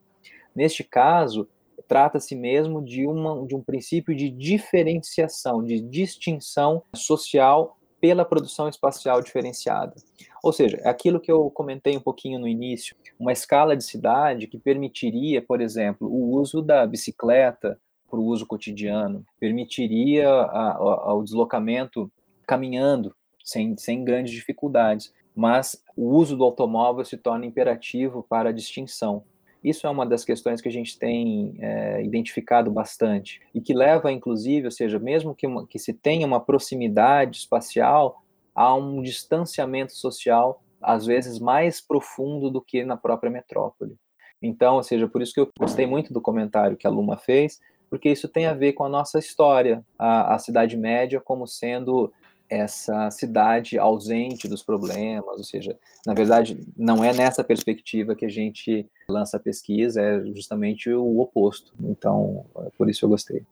Neste 0.54 0.84
caso, 0.84 1.48
trata-se 1.88 2.36
mesmo 2.36 2.84
de, 2.84 3.06
uma, 3.06 3.46
de 3.46 3.56
um 3.56 3.62
princípio 3.62 4.14
de 4.14 4.30
diferenciação, 4.30 5.64
de 5.64 5.80
distinção 5.80 6.82
social 6.94 7.78
pela 8.00 8.24
produção 8.24 8.68
espacial 8.68 9.20
diferenciada. 9.20 9.94
Ou 10.42 10.52
seja, 10.52 10.78
é 10.82 10.88
aquilo 10.88 11.18
que 11.18 11.32
eu 11.32 11.50
comentei 11.50 11.96
um 11.96 12.00
pouquinho 12.00 12.38
no 12.38 12.46
início, 12.46 12.94
uma 13.18 13.32
escala 13.32 13.76
de 13.76 13.82
cidade 13.82 14.46
que 14.46 14.58
permitiria, 14.58 15.42
por 15.42 15.60
exemplo, 15.60 16.06
o 16.06 16.36
uso 16.38 16.62
da 16.62 16.86
bicicleta 16.86 17.80
para 18.08 18.18
o 18.18 18.24
uso 18.24 18.46
cotidiano, 18.46 19.24
permitiria 19.38 20.28
a, 20.28 20.76
a, 20.76 21.14
o 21.14 21.22
deslocamento 21.22 22.10
caminhando 22.46 23.14
sem, 23.44 23.76
sem 23.76 24.04
grandes 24.04 24.32
dificuldades, 24.32 25.12
mas 25.34 25.82
o 25.96 26.16
uso 26.16 26.36
do 26.36 26.44
automóvel 26.44 27.04
se 27.04 27.16
torna 27.16 27.46
imperativo 27.46 28.24
para 28.28 28.48
a 28.48 28.52
distinção. 28.52 29.24
Isso 29.62 29.86
é 29.86 29.90
uma 29.90 30.06
das 30.06 30.24
questões 30.24 30.60
que 30.60 30.68
a 30.68 30.72
gente 30.72 30.98
tem 30.98 31.56
é, 31.60 32.02
identificado 32.02 32.70
bastante 32.70 33.40
e 33.54 33.60
que 33.60 33.74
leva, 33.74 34.12
inclusive, 34.12 34.66
ou 34.66 34.70
seja, 34.70 34.98
mesmo 34.98 35.34
que, 35.34 35.46
uma, 35.46 35.66
que 35.66 35.78
se 35.78 35.92
tenha 35.92 36.26
uma 36.26 36.40
proximidade 36.40 37.38
espacial, 37.38 38.22
há 38.54 38.74
um 38.74 39.02
distanciamento 39.02 39.94
social, 39.94 40.62
às 40.80 41.06
vezes 41.06 41.38
mais 41.38 41.80
profundo 41.80 42.50
do 42.50 42.60
que 42.62 42.84
na 42.84 42.96
própria 42.96 43.30
metrópole. 43.30 43.96
Então, 44.40 44.76
ou 44.76 44.82
seja, 44.82 45.08
por 45.08 45.20
isso 45.20 45.34
que 45.34 45.40
eu 45.40 45.50
gostei 45.58 45.86
muito 45.86 46.12
do 46.12 46.20
comentário 46.20 46.76
que 46.76 46.86
a 46.86 46.90
Luma 46.90 47.16
fez, 47.16 47.58
porque 47.90 48.08
isso 48.08 48.28
tem 48.28 48.46
a 48.46 48.54
ver 48.54 48.74
com 48.74 48.84
a 48.84 48.88
nossa 48.88 49.18
história, 49.18 49.84
a, 49.98 50.34
a 50.34 50.38
Cidade 50.38 50.76
Média 50.76 51.20
como 51.20 51.46
sendo 51.46 52.12
essa 52.50 53.10
cidade 53.10 53.78
ausente 53.78 54.48
dos 54.48 54.62
problemas, 54.62 55.36
ou 55.36 55.44
seja, 55.44 55.78
na 56.06 56.14
verdade, 56.14 56.58
não 56.76 57.04
é 57.04 57.12
nessa 57.12 57.44
perspectiva 57.44 58.14
que 58.14 58.24
a 58.24 58.30
gente 58.30 58.86
lança 59.08 59.36
a 59.36 59.40
pesquisa, 59.40 60.00
é 60.00 60.24
justamente 60.34 60.90
o 60.90 61.20
oposto. 61.20 61.72
Então, 61.80 62.46
é 62.66 62.70
por 62.76 62.88
isso 62.88 63.04
eu 63.04 63.08
gostei. 63.08 63.42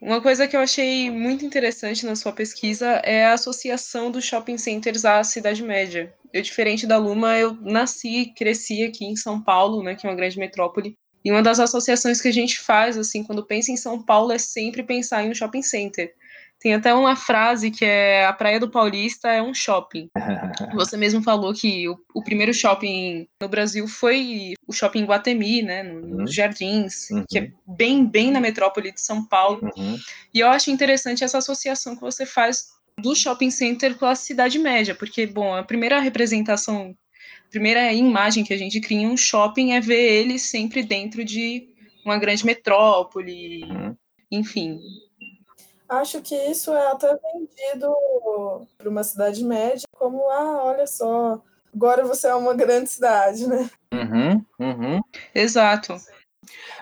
Uma 0.00 0.20
coisa 0.20 0.48
que 0.48 0.56
eu 0.56 0.60
achei 0.60 1.10
muito 1.10 1.44
interessante 1.44 2.04
na 2.04 2.16
sua 2.16 2.32
pesquisa 2.32 2.86
é 3.04 3.24
a 3.24 3.34
associação 3.34 4.10
dos 4.10 4.24
shopping 4.24 4.58
centers 4.58 5.04
à 5.04 5.22
cidade 5.22 5.62
média. 5.62 6.12
Eu, 6.32 6.42
diferente 6.42 6.88
da 6.88 6.96
Luma, 6.96 7.38
eu 7.38 7.54
nasci 7.60 8.22
e 8.22 8.34
cresci 8.34 8.82
aqui 8.82 9.04
em 9.04 9.14
São 9.14 9.40
Paulo, 9.40 9.82
né, 9.82 9.94
que 9.94 10.04
é 10.04 10.10
uma 10.10 10.16
grande 10.16 10.38
metrópole, 10.38 10.96
e 11.24 11.30
uma 11.30 11.42
das 11.42 11.60
associações 11.60 12.20
que 12.20 12.26
a 12.26 12.32
gente 12.32 12.58
faz, 12.58 12.98
assim, 12.98 13.22
quando 13.22 13.46
pensa 13.46 13.70
em 13.70 13.76
São 13.76 14.02
Paulo, 14.02 14.32
é 14.32 14.38
sempre 14.38 14.82
pensar 14.82 15.24
em 15.24 15.30
um 15.30 15.34
shopping 15.34 15.62
center. 15.62 16.12
Tem 16.62 16.74
até 16.74 16.94
uma 16.94 17.16
frase 17.16 17.72
que 17.72 17.84
é 17.84 18.24
a 18.24 18.32
Praia 18.32 18.60
do 18.60 18.70
Paulista 18.70 19.28
é 19.28 19.42
um 19.42 19.52
shopping. 19.52 20.08
Você 20.74 20.96
mesmo 20.96 21.20
falou 21.20 21.52
que 21.52 21.88
o, 21.88 21.98
o 22.14 22.22
primeiro 22.22 22.54
shopping 22.54 23.26
no 23.40 23.48
Brasil 23.48 23.88
foi 23.88 24.54
o 24.66 24.72
shopping 24.72 25.04
Guatemi, 25.04 25.62
né, 25.62 25.82
nos 25.82 26.20
uhum. 26.20 26.26
Jardins, 26.28 27.10
uhum. 27.10 27.24
que 27.28 27.38
é 27.38 27.50
bem 27.66 28.06
bem 28.06 28.30
na 28.30 28.40
metrópole 28.40 28.92
de 28.92 29.00
São 29.00 29.26
Paulo. 29.26 29.68
Uhum. 29.76 29.98
E 30.32 30.38
eu 30.38 30.48
acho 30.48 30.70
interessante 30.70 31.24
essa 31.24 31.38
associação 31.38 31.96
que 31.96 32.00
você 32.00 32.24
faz 32.24 32.68
do 32.96 33.12
shopping 33.12 33.50
center 33.50 33.96
com 33.96 34.06
a 34.06 34.14
cidade 34.14 34.56
média, 34.56 34.94
porque 34.94 35.26
bom, 35.26 35.56
a 35.56 35.64
primeira 35.64 35.98
representação, 35.98 36.94
a 37.44 37.50
primeira 37.50 37.92
imagem 37.92 38.44
que 38.44 38.54
a 38.54 38.58
gente 38.58 38.80
cria 38.80 39.00
em 39.00 39.06
um 39.06 39.16
shopping 39.16 39.72
é 39.72 39.80
ver 39.80 40.12
ele 40.12 40.38
sempre 40.38 40.84
dentro 40.84 41.24
de 41.24 41.66
uma 42.04 42.18
grande 42.18 42.46
metrópole, 42.46 43.64
uhum. 43.64 43.96
enfim, 44.30 44.78
acho 45.92 46.22
que 46.22 46.34
isso 46.34 46.72
é 46.72 46.90
até 46.90 47.16
vendido 47.16 47.94
para 48.78 48.88
uma 48.88 49.04
cidade 49.04 49.44
média 49.44 49.86
como, 49.92 50.28
ah, 50.30 50.64
olha 50.64 50.86
só, 50.86 51.40
agora 51.74 52.04
você 52.04 52.28
é 52.28 52.34
uma 52.34 52.54
grande 52.54 52.90
cidade, 52.90 53.46
né? 53.46 53.70
Uhum, 53.92 54.44
uhum. 54.58 55.00
Exato. 55.34 55.96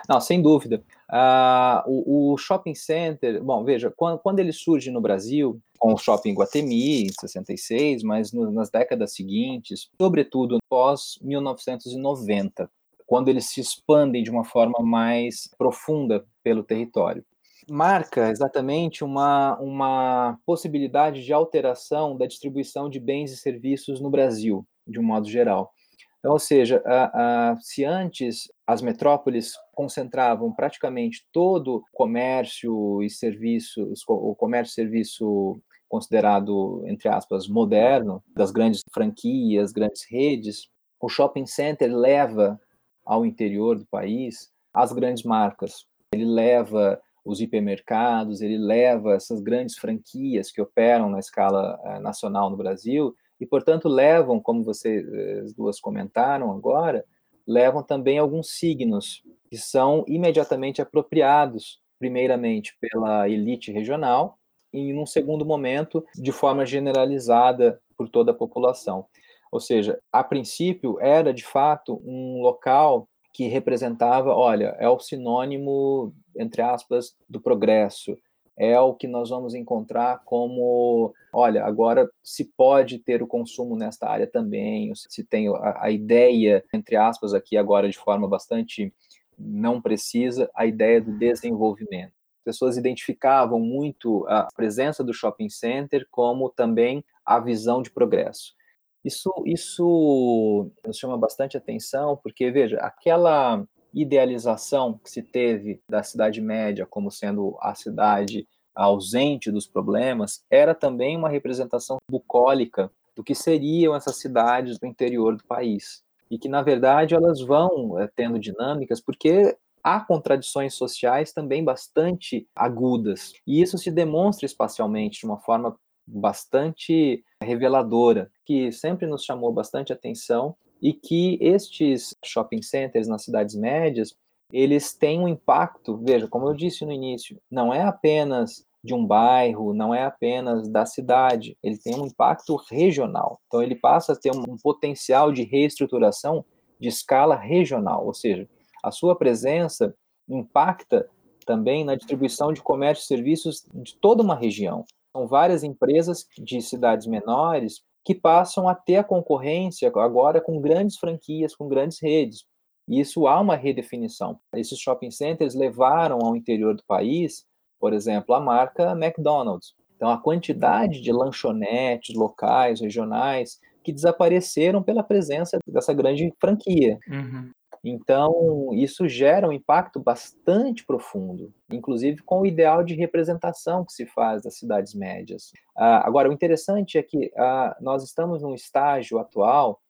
Não, 0.09 0.21
sem 0.21 0.41
dúvida. 0.41 0.83
Uh, 1.11 1.83
o, 1.87 2.33
o, 2.33 2.39
shopping 2.39 2.75
center, 2.75 3.43
bom, 3.43 3.65
veja, 3.65 3.93
quando, 3.95 4.19
quando, 4.21 4.39
ele 4.39 4.53
surge 4.53 4.91
no 4.91 5.01
Brasil, 5.01 5.61
com 5.79 5.93
o 5.93 5.99
shopping 5.99 6.35
Guatemi, 6.35 7.03
em 7.03 7.13
66, 7.13 8.05
mas 8.05 8.33
no, 8.33 8.51
nas 8.51 8.71
décadas 8.71 9.13
seguintes, 9.13 9.89
sobretudo 10.01 10.59
pós 10.69 11.19
1990, 11.21 12.71
quando 13.07 13.29
eles 13.29 13.47
se 13.47 13.61
expandem 13.61 14.23
de 14.23 14.31
uma 14.31 14.45
forma 14.45 14.79
mais 14.81 15.49
profunda 15.59 16.25
pelo 16.45 16.63
território 16.63 17.25
marca 17.71 18.31
exatamente 18.31 19.05
uma, 19.05 19.57
uma 19.61 20.37
possibilidade 20.45 21.25
de 21.25 21.33
alteração 21.33 22.17
da 22.17 22.27
distribuição 22.27 22.91
de 22.91 22.99
bens 22.99 23.31
e 23.31 23.37
serviços 23.37 24.01
no 24.01 24.11
Brasil, 24.11 24.67
de 24.85 24.99
um 24.99 25.05
modo 25.05 25.29
geral. 25.29 25.73
Então, 26.19 26.33
ou 26.33 26.39
seja, 26.41 26.83
a, 26.85 27.53
a, 27.53 27.61
se 27.61 27.85
antes 27.85 28.51
as 28.67 28.83
metrópoles 28.83 29.53
concentravam 29.73 30.53
praticamente 30.53 31.25
todo 31.33 31.77
o 31.77 31.85
comércio 31.93 33.03
e 33.05 33.09
serviços, 33.09 34.03
o 34.09 34.35
comércio 34.35 34.73
e 34.73 34.75
serviço 34.75 35.63
considerado, 35.89 36.83
entre 36.89 37.09
aspas, 37.09 37.47
moderno, 37.47 38.21
das 38.35 38.51
grandes 38.51 38.83
franquias, 38.93 39.73
grandes 39.73 40.05
redes, 40.11 40.69
o 41.01 41.09
shopping 41.09 41.47
center 41.47 41.95
leva 41.97 42.61
ao 43.07 43.25
interior 43.25 43.79
do 43.79 43.87
país 43.87 44.51
as 44.75 44.93
grandes 44.93 45.23
marcas. 45.23 45.87
Ele 46.13 46.25
leva 46.25 47.01
os 47.31 47.41
hipermercados, 47.41 48.41
ele 48.41 48.59
leva 48.59 49.15
essas 49.15 49.41
grandes 49.41 49.79
franquias 49.79 50.51
que 50.51 50.61
operam 50.61 51.09
na 51.09 51.19
escala 51.19 51.79
eh, 51.85 52.01
nacional 52.01 52.51
no 52.51 52.57
Brasil 52.57 53.15
e, 53.41 53.47
portanto, 53.47 53.89
levam, 53.89 54.41
como 54.41 54.65
vocês 54.65 55.07
eh, 55.07 55.45
duas 55.57 55.81
comentaram 55.81 56.53
agora, 56.53 57.05
levam 57.47 57.83
também 57.83 58.19
alguns 58.19 58.51
signos 58.51 59.23
que 59.49 59.57
são 59.57 60.05
imediatamente 60.09 60.83
apropriados, 60.83 61.81
primeiramente 61.99 62.77
pela 62.81 63.29
elite 63.29 63.71
regional 63.71 64.39
e, 64.73 64.93
num 64.93 65.07
segundo 65.07 65.45
momento, 65.45 66.05
de 66.15 66.33
forma 66.33 66.67
generalizada 66.67 67.81
por 67.97 68.09
toda 68.09 68.33
a 68.33 68.35
população. 68.35 69.07
Ou 69.53 69.61
seja, 69.61 70.01
a 70.13 70.23
princípio 70.25 70.99
era 71.01 71.33
de 71.33 71.45
fato 71.45 72.01
um 72.05 72.41
local 72.41 73.09
que 73.33 73.47
representava, 73.47 74.35
olha, 74.35 74.77
é 74.79 74.89
o 74.89 74.99
sinônimo, 74.99 76.13
entre 76.37 76.63
aspas, 76.63 77.17
do 77.29 77.41
progresso, 77.41 78.17
é 78.57 78.79
o 78.79 78.95
que 78.95 79.09
nós 79.09 79.31
vamos 79.31 79.55
encontrar 79.55 80.21
como, 80.25 81.15
olha, 81.33 81.65
agora 81.65 82.11
se 82.23 82.45
pode 82.45 82.99
ter 82.99 83.23
o 83.23 83.27
consumo 83.27 83.75
nesta 83.75 84.07
área 84.09 84.27
também, 84.27 84.93
se 84.95 85.25
tem 85.25 85.49
a, 85.49 85.85
a 85.85 85.91
ideia, 85.91 86.63
entre 86.75 86.97
aspas, 86.97 87.33
aqui 87.33 87.57
agora 87.57 87.89
de 87.89 87.99
forma 87.99 88.29
bastante 88.29 88.93
não 89.39 89.81
precisa, 89.81 90.51
a 90.55 90.67
ideia 90.67 91.01
do 91.01 91.17
desenvolvimento. 91.17 92.13
As 92.41 92.45
pessoas 92.45 92.77
identificavam 92.77 93.59
muito 93.59 94.27
a 94.29 94.49
presença 94.55 95.03
do 95.03 95.15
shopping 95.15 95.49
center 95.49 96.07
como 96.11 96.51
também 96.51 97.03
a 97.25 97.41
visão 97.41 97.81
de 97.81 97.91
progresso. 97.91 98.55
Isso, 99.03 99.33
isso 99.47 100.71
nos 100.87 100.99
chama 100.99 101.17
bastante 101.17 101.57
atenção, 101.57 102.19
porque, 102.23 102.51
veja, 102.51 102.77
aquela 102.79 103.65
idealização 103.93 104.99
que 105.03 105.11
se 105.11 105.23
teve 105.23 105.81
da 105.89 106.03
Cidade 106.03 106.41
Média 106.41 106.87
como 106.87 107.11
sendo 107.11 107.57
a 107.61 107.75
cidade 107.75 108.47
ausente 108.75 109.51
dos 109.51 109.67
problemas, 109.67 110.43
era 110.51 110.75
também 110.75 111.17
uma 111.17 111.29
representação 111.29 111.99
bucólica 112.11 112.91
do 113.15 113.23
que 113.23 113.35
seriam 113.35 113.95
essas 113.95 114.19
cidades 114.19 114.79
do 114.79 114.87
interior 114.87 115.37
do 115.37 115.45
país. 115.45 116.03
E 116.31 116.39
que, 116.39 116.49
na 116.49 116.63
verdade, 116.63 117.15
elas 117.15 117.41
vão 117.41 117.99
é, 117.99 118.07
tendo 118.07 118.39
dinâmicas, 118.39 119.01
porque 119.01 119.57
há 119.83 120.01
contradições 120.01 120.75
sociais 120.75 121.33
também 121.33 121.65
bastante 121.65 122.47
agudas. 122.55 123.33
E 123.47 123.61
isso 123.61 123.77
se 123.77 123.91
demonstra 123.91 124.47
espacialmente 124.47 125.21
de 125.21 125.27
uma 125.27 125.39
forma 125.39 125.77
bastante 126.07 127.25
reveladora, 127.43 128.31
que 128.45 128.71
sempre 128.73 129.07
nos 129.07 129.25
chamou 129.25 129.53
bastante 129.53 129.93
atenção 129.93 130.57
e 130.81 130.93
que 130.93 131.39
estes 131.41 132.17
shopping 132.25 132.63
centers 132.63 133.07
nas 133.07 133.25
cidades 133.25 133.55
médias, 133.55 134.15
eles 134.53 134.95
têm 134.95 135.21
um 135.21 135.29
impacto, 135.29 135.97
veja, 135.99 136.27
como 136.27 136.49
eu 136.49 136.55
disse 136.55 136.85
no 136.85 136.93
início, 136.93 137.41
não 137.51 137.73
é 137.73 137.83
apenas 137.83 138.65
de 138.83 138.95
um 138.95 139.07
bairro, 139.07 139.75
não 139.75 139.95
é 139.95 140.05
apenas 140.05 140.69
da 140.69 140.87
cidade, 140.87 141.57
ele 141.63 141.77
tem 141.77 141.95
um 141.95 142.07
impacto 142.07 142.57
regional. 142.71 143.41
Então 143.47 143.63
ele 143.63 143.75
passa 143.75 144.13
a 144.13 144.17
ter 144.17 144.33
um 144.35 144.57
potencial 144.57 145.31
de 145.31 145.43
reestruturação 145.43 146.45
de 146.79 146.89
escala 146.89 147.37
regional, 147.37 148.07
ou 148.07 148.15
seja, 148.15 148.49
a 148.83 148.91
sua 148.91 149.15
presença 149.15 149.95
impacta 150.27 151.09
também 151.45 151.85
na 151.85 151.95
distribuição 151.95 152.53
de 152.53 152.63
comércio 152.63 153.03
e 153.03 153.07
serviços 153.07 153.67
de 153.75 153.95
toda 153.97 154.23
uma 154.23 154.35
região. 154.35 154.85
São 155.13 155.27
várias 155.27 155.63
empresas 155.63 156.27
de 156.39 156.63
cidades 156.63 157.07
menores 157.07 157.83
que 158.05 158.15
passam 158.15 158.69
a 158.69 158.75
ter 158.75 158.97
a 158.97 159.05
concorrência 159.05 159.91
agora 159.97 160.41
com 160.41 160.61
grandes 160.61 160.97
franquias, 160.97 161.55
com 161.55 161.69
grandes 161.69 162.01
redes. 162.01 162.45
E 162.89 162.99
isso 162.99 163.27
há 163.27 163.41
uma 163.41 163.57
redefinição. 163.57 164.39
Esses 164.55 164.79
shopping 164.79 165.11
centers 165.11 165.55
levaram 165.55 166.19
ao 166.23 166.35
interior 166.35 166.75
do 166.75 166.85
país, 166.85 167.45
por 167.79 167.93
exemplo, 167.93 168.35
a 168.35 168.41
marca 168.41 168.93
McDonald's. 168.93 169.75
Então, 169.95 170.11
a 170.11 170.19
quantidade 170.19 171.01
de 171.01 171.13
lanchonetes 171.13 172.17
locais, 172.17 172.81
regionais, 172.81 173.61
que 173.85 173.93
desapareceram 173.93 174.83
pela 174.83 175.03
presença 175.03 175.59
dessa 175.67 175.93
grande 175.93 176.33
franquia. 176.41 176.99
Uhum. 177.09 177.51
Então, 177.83 178.71
isso 178.75 179.09
gera 179.09 179.49
um 179.49 179.53
impacto 179.53 179.99
bastante 179.99 180.85
profundo, 180.85 181.53
inclusive 181.71 182.23
com 182.23 182.43
o 182.43 182.47
ideal 182.47 182.85
de 182.85 182.95
representação 182.95 183.85
que 183.85 183.93
se 183.93 184.05
faz 184.05 184.43
das 184.43 184.59
cidades 184.59 184.95
médias. 184.95 185.51
Ah, 185.75 186.07
agora, 186.07 186.29
o 186.29 186.33
interessante 186.33 186.99
é 186.99 187.03
que 187.03 187.33
ah, 187.37 187.77
nós 187.81 188.05
estamos 188.05 188.43
num 188.43 188.55
estágio 188.55 189.19
atual 189.19 189.81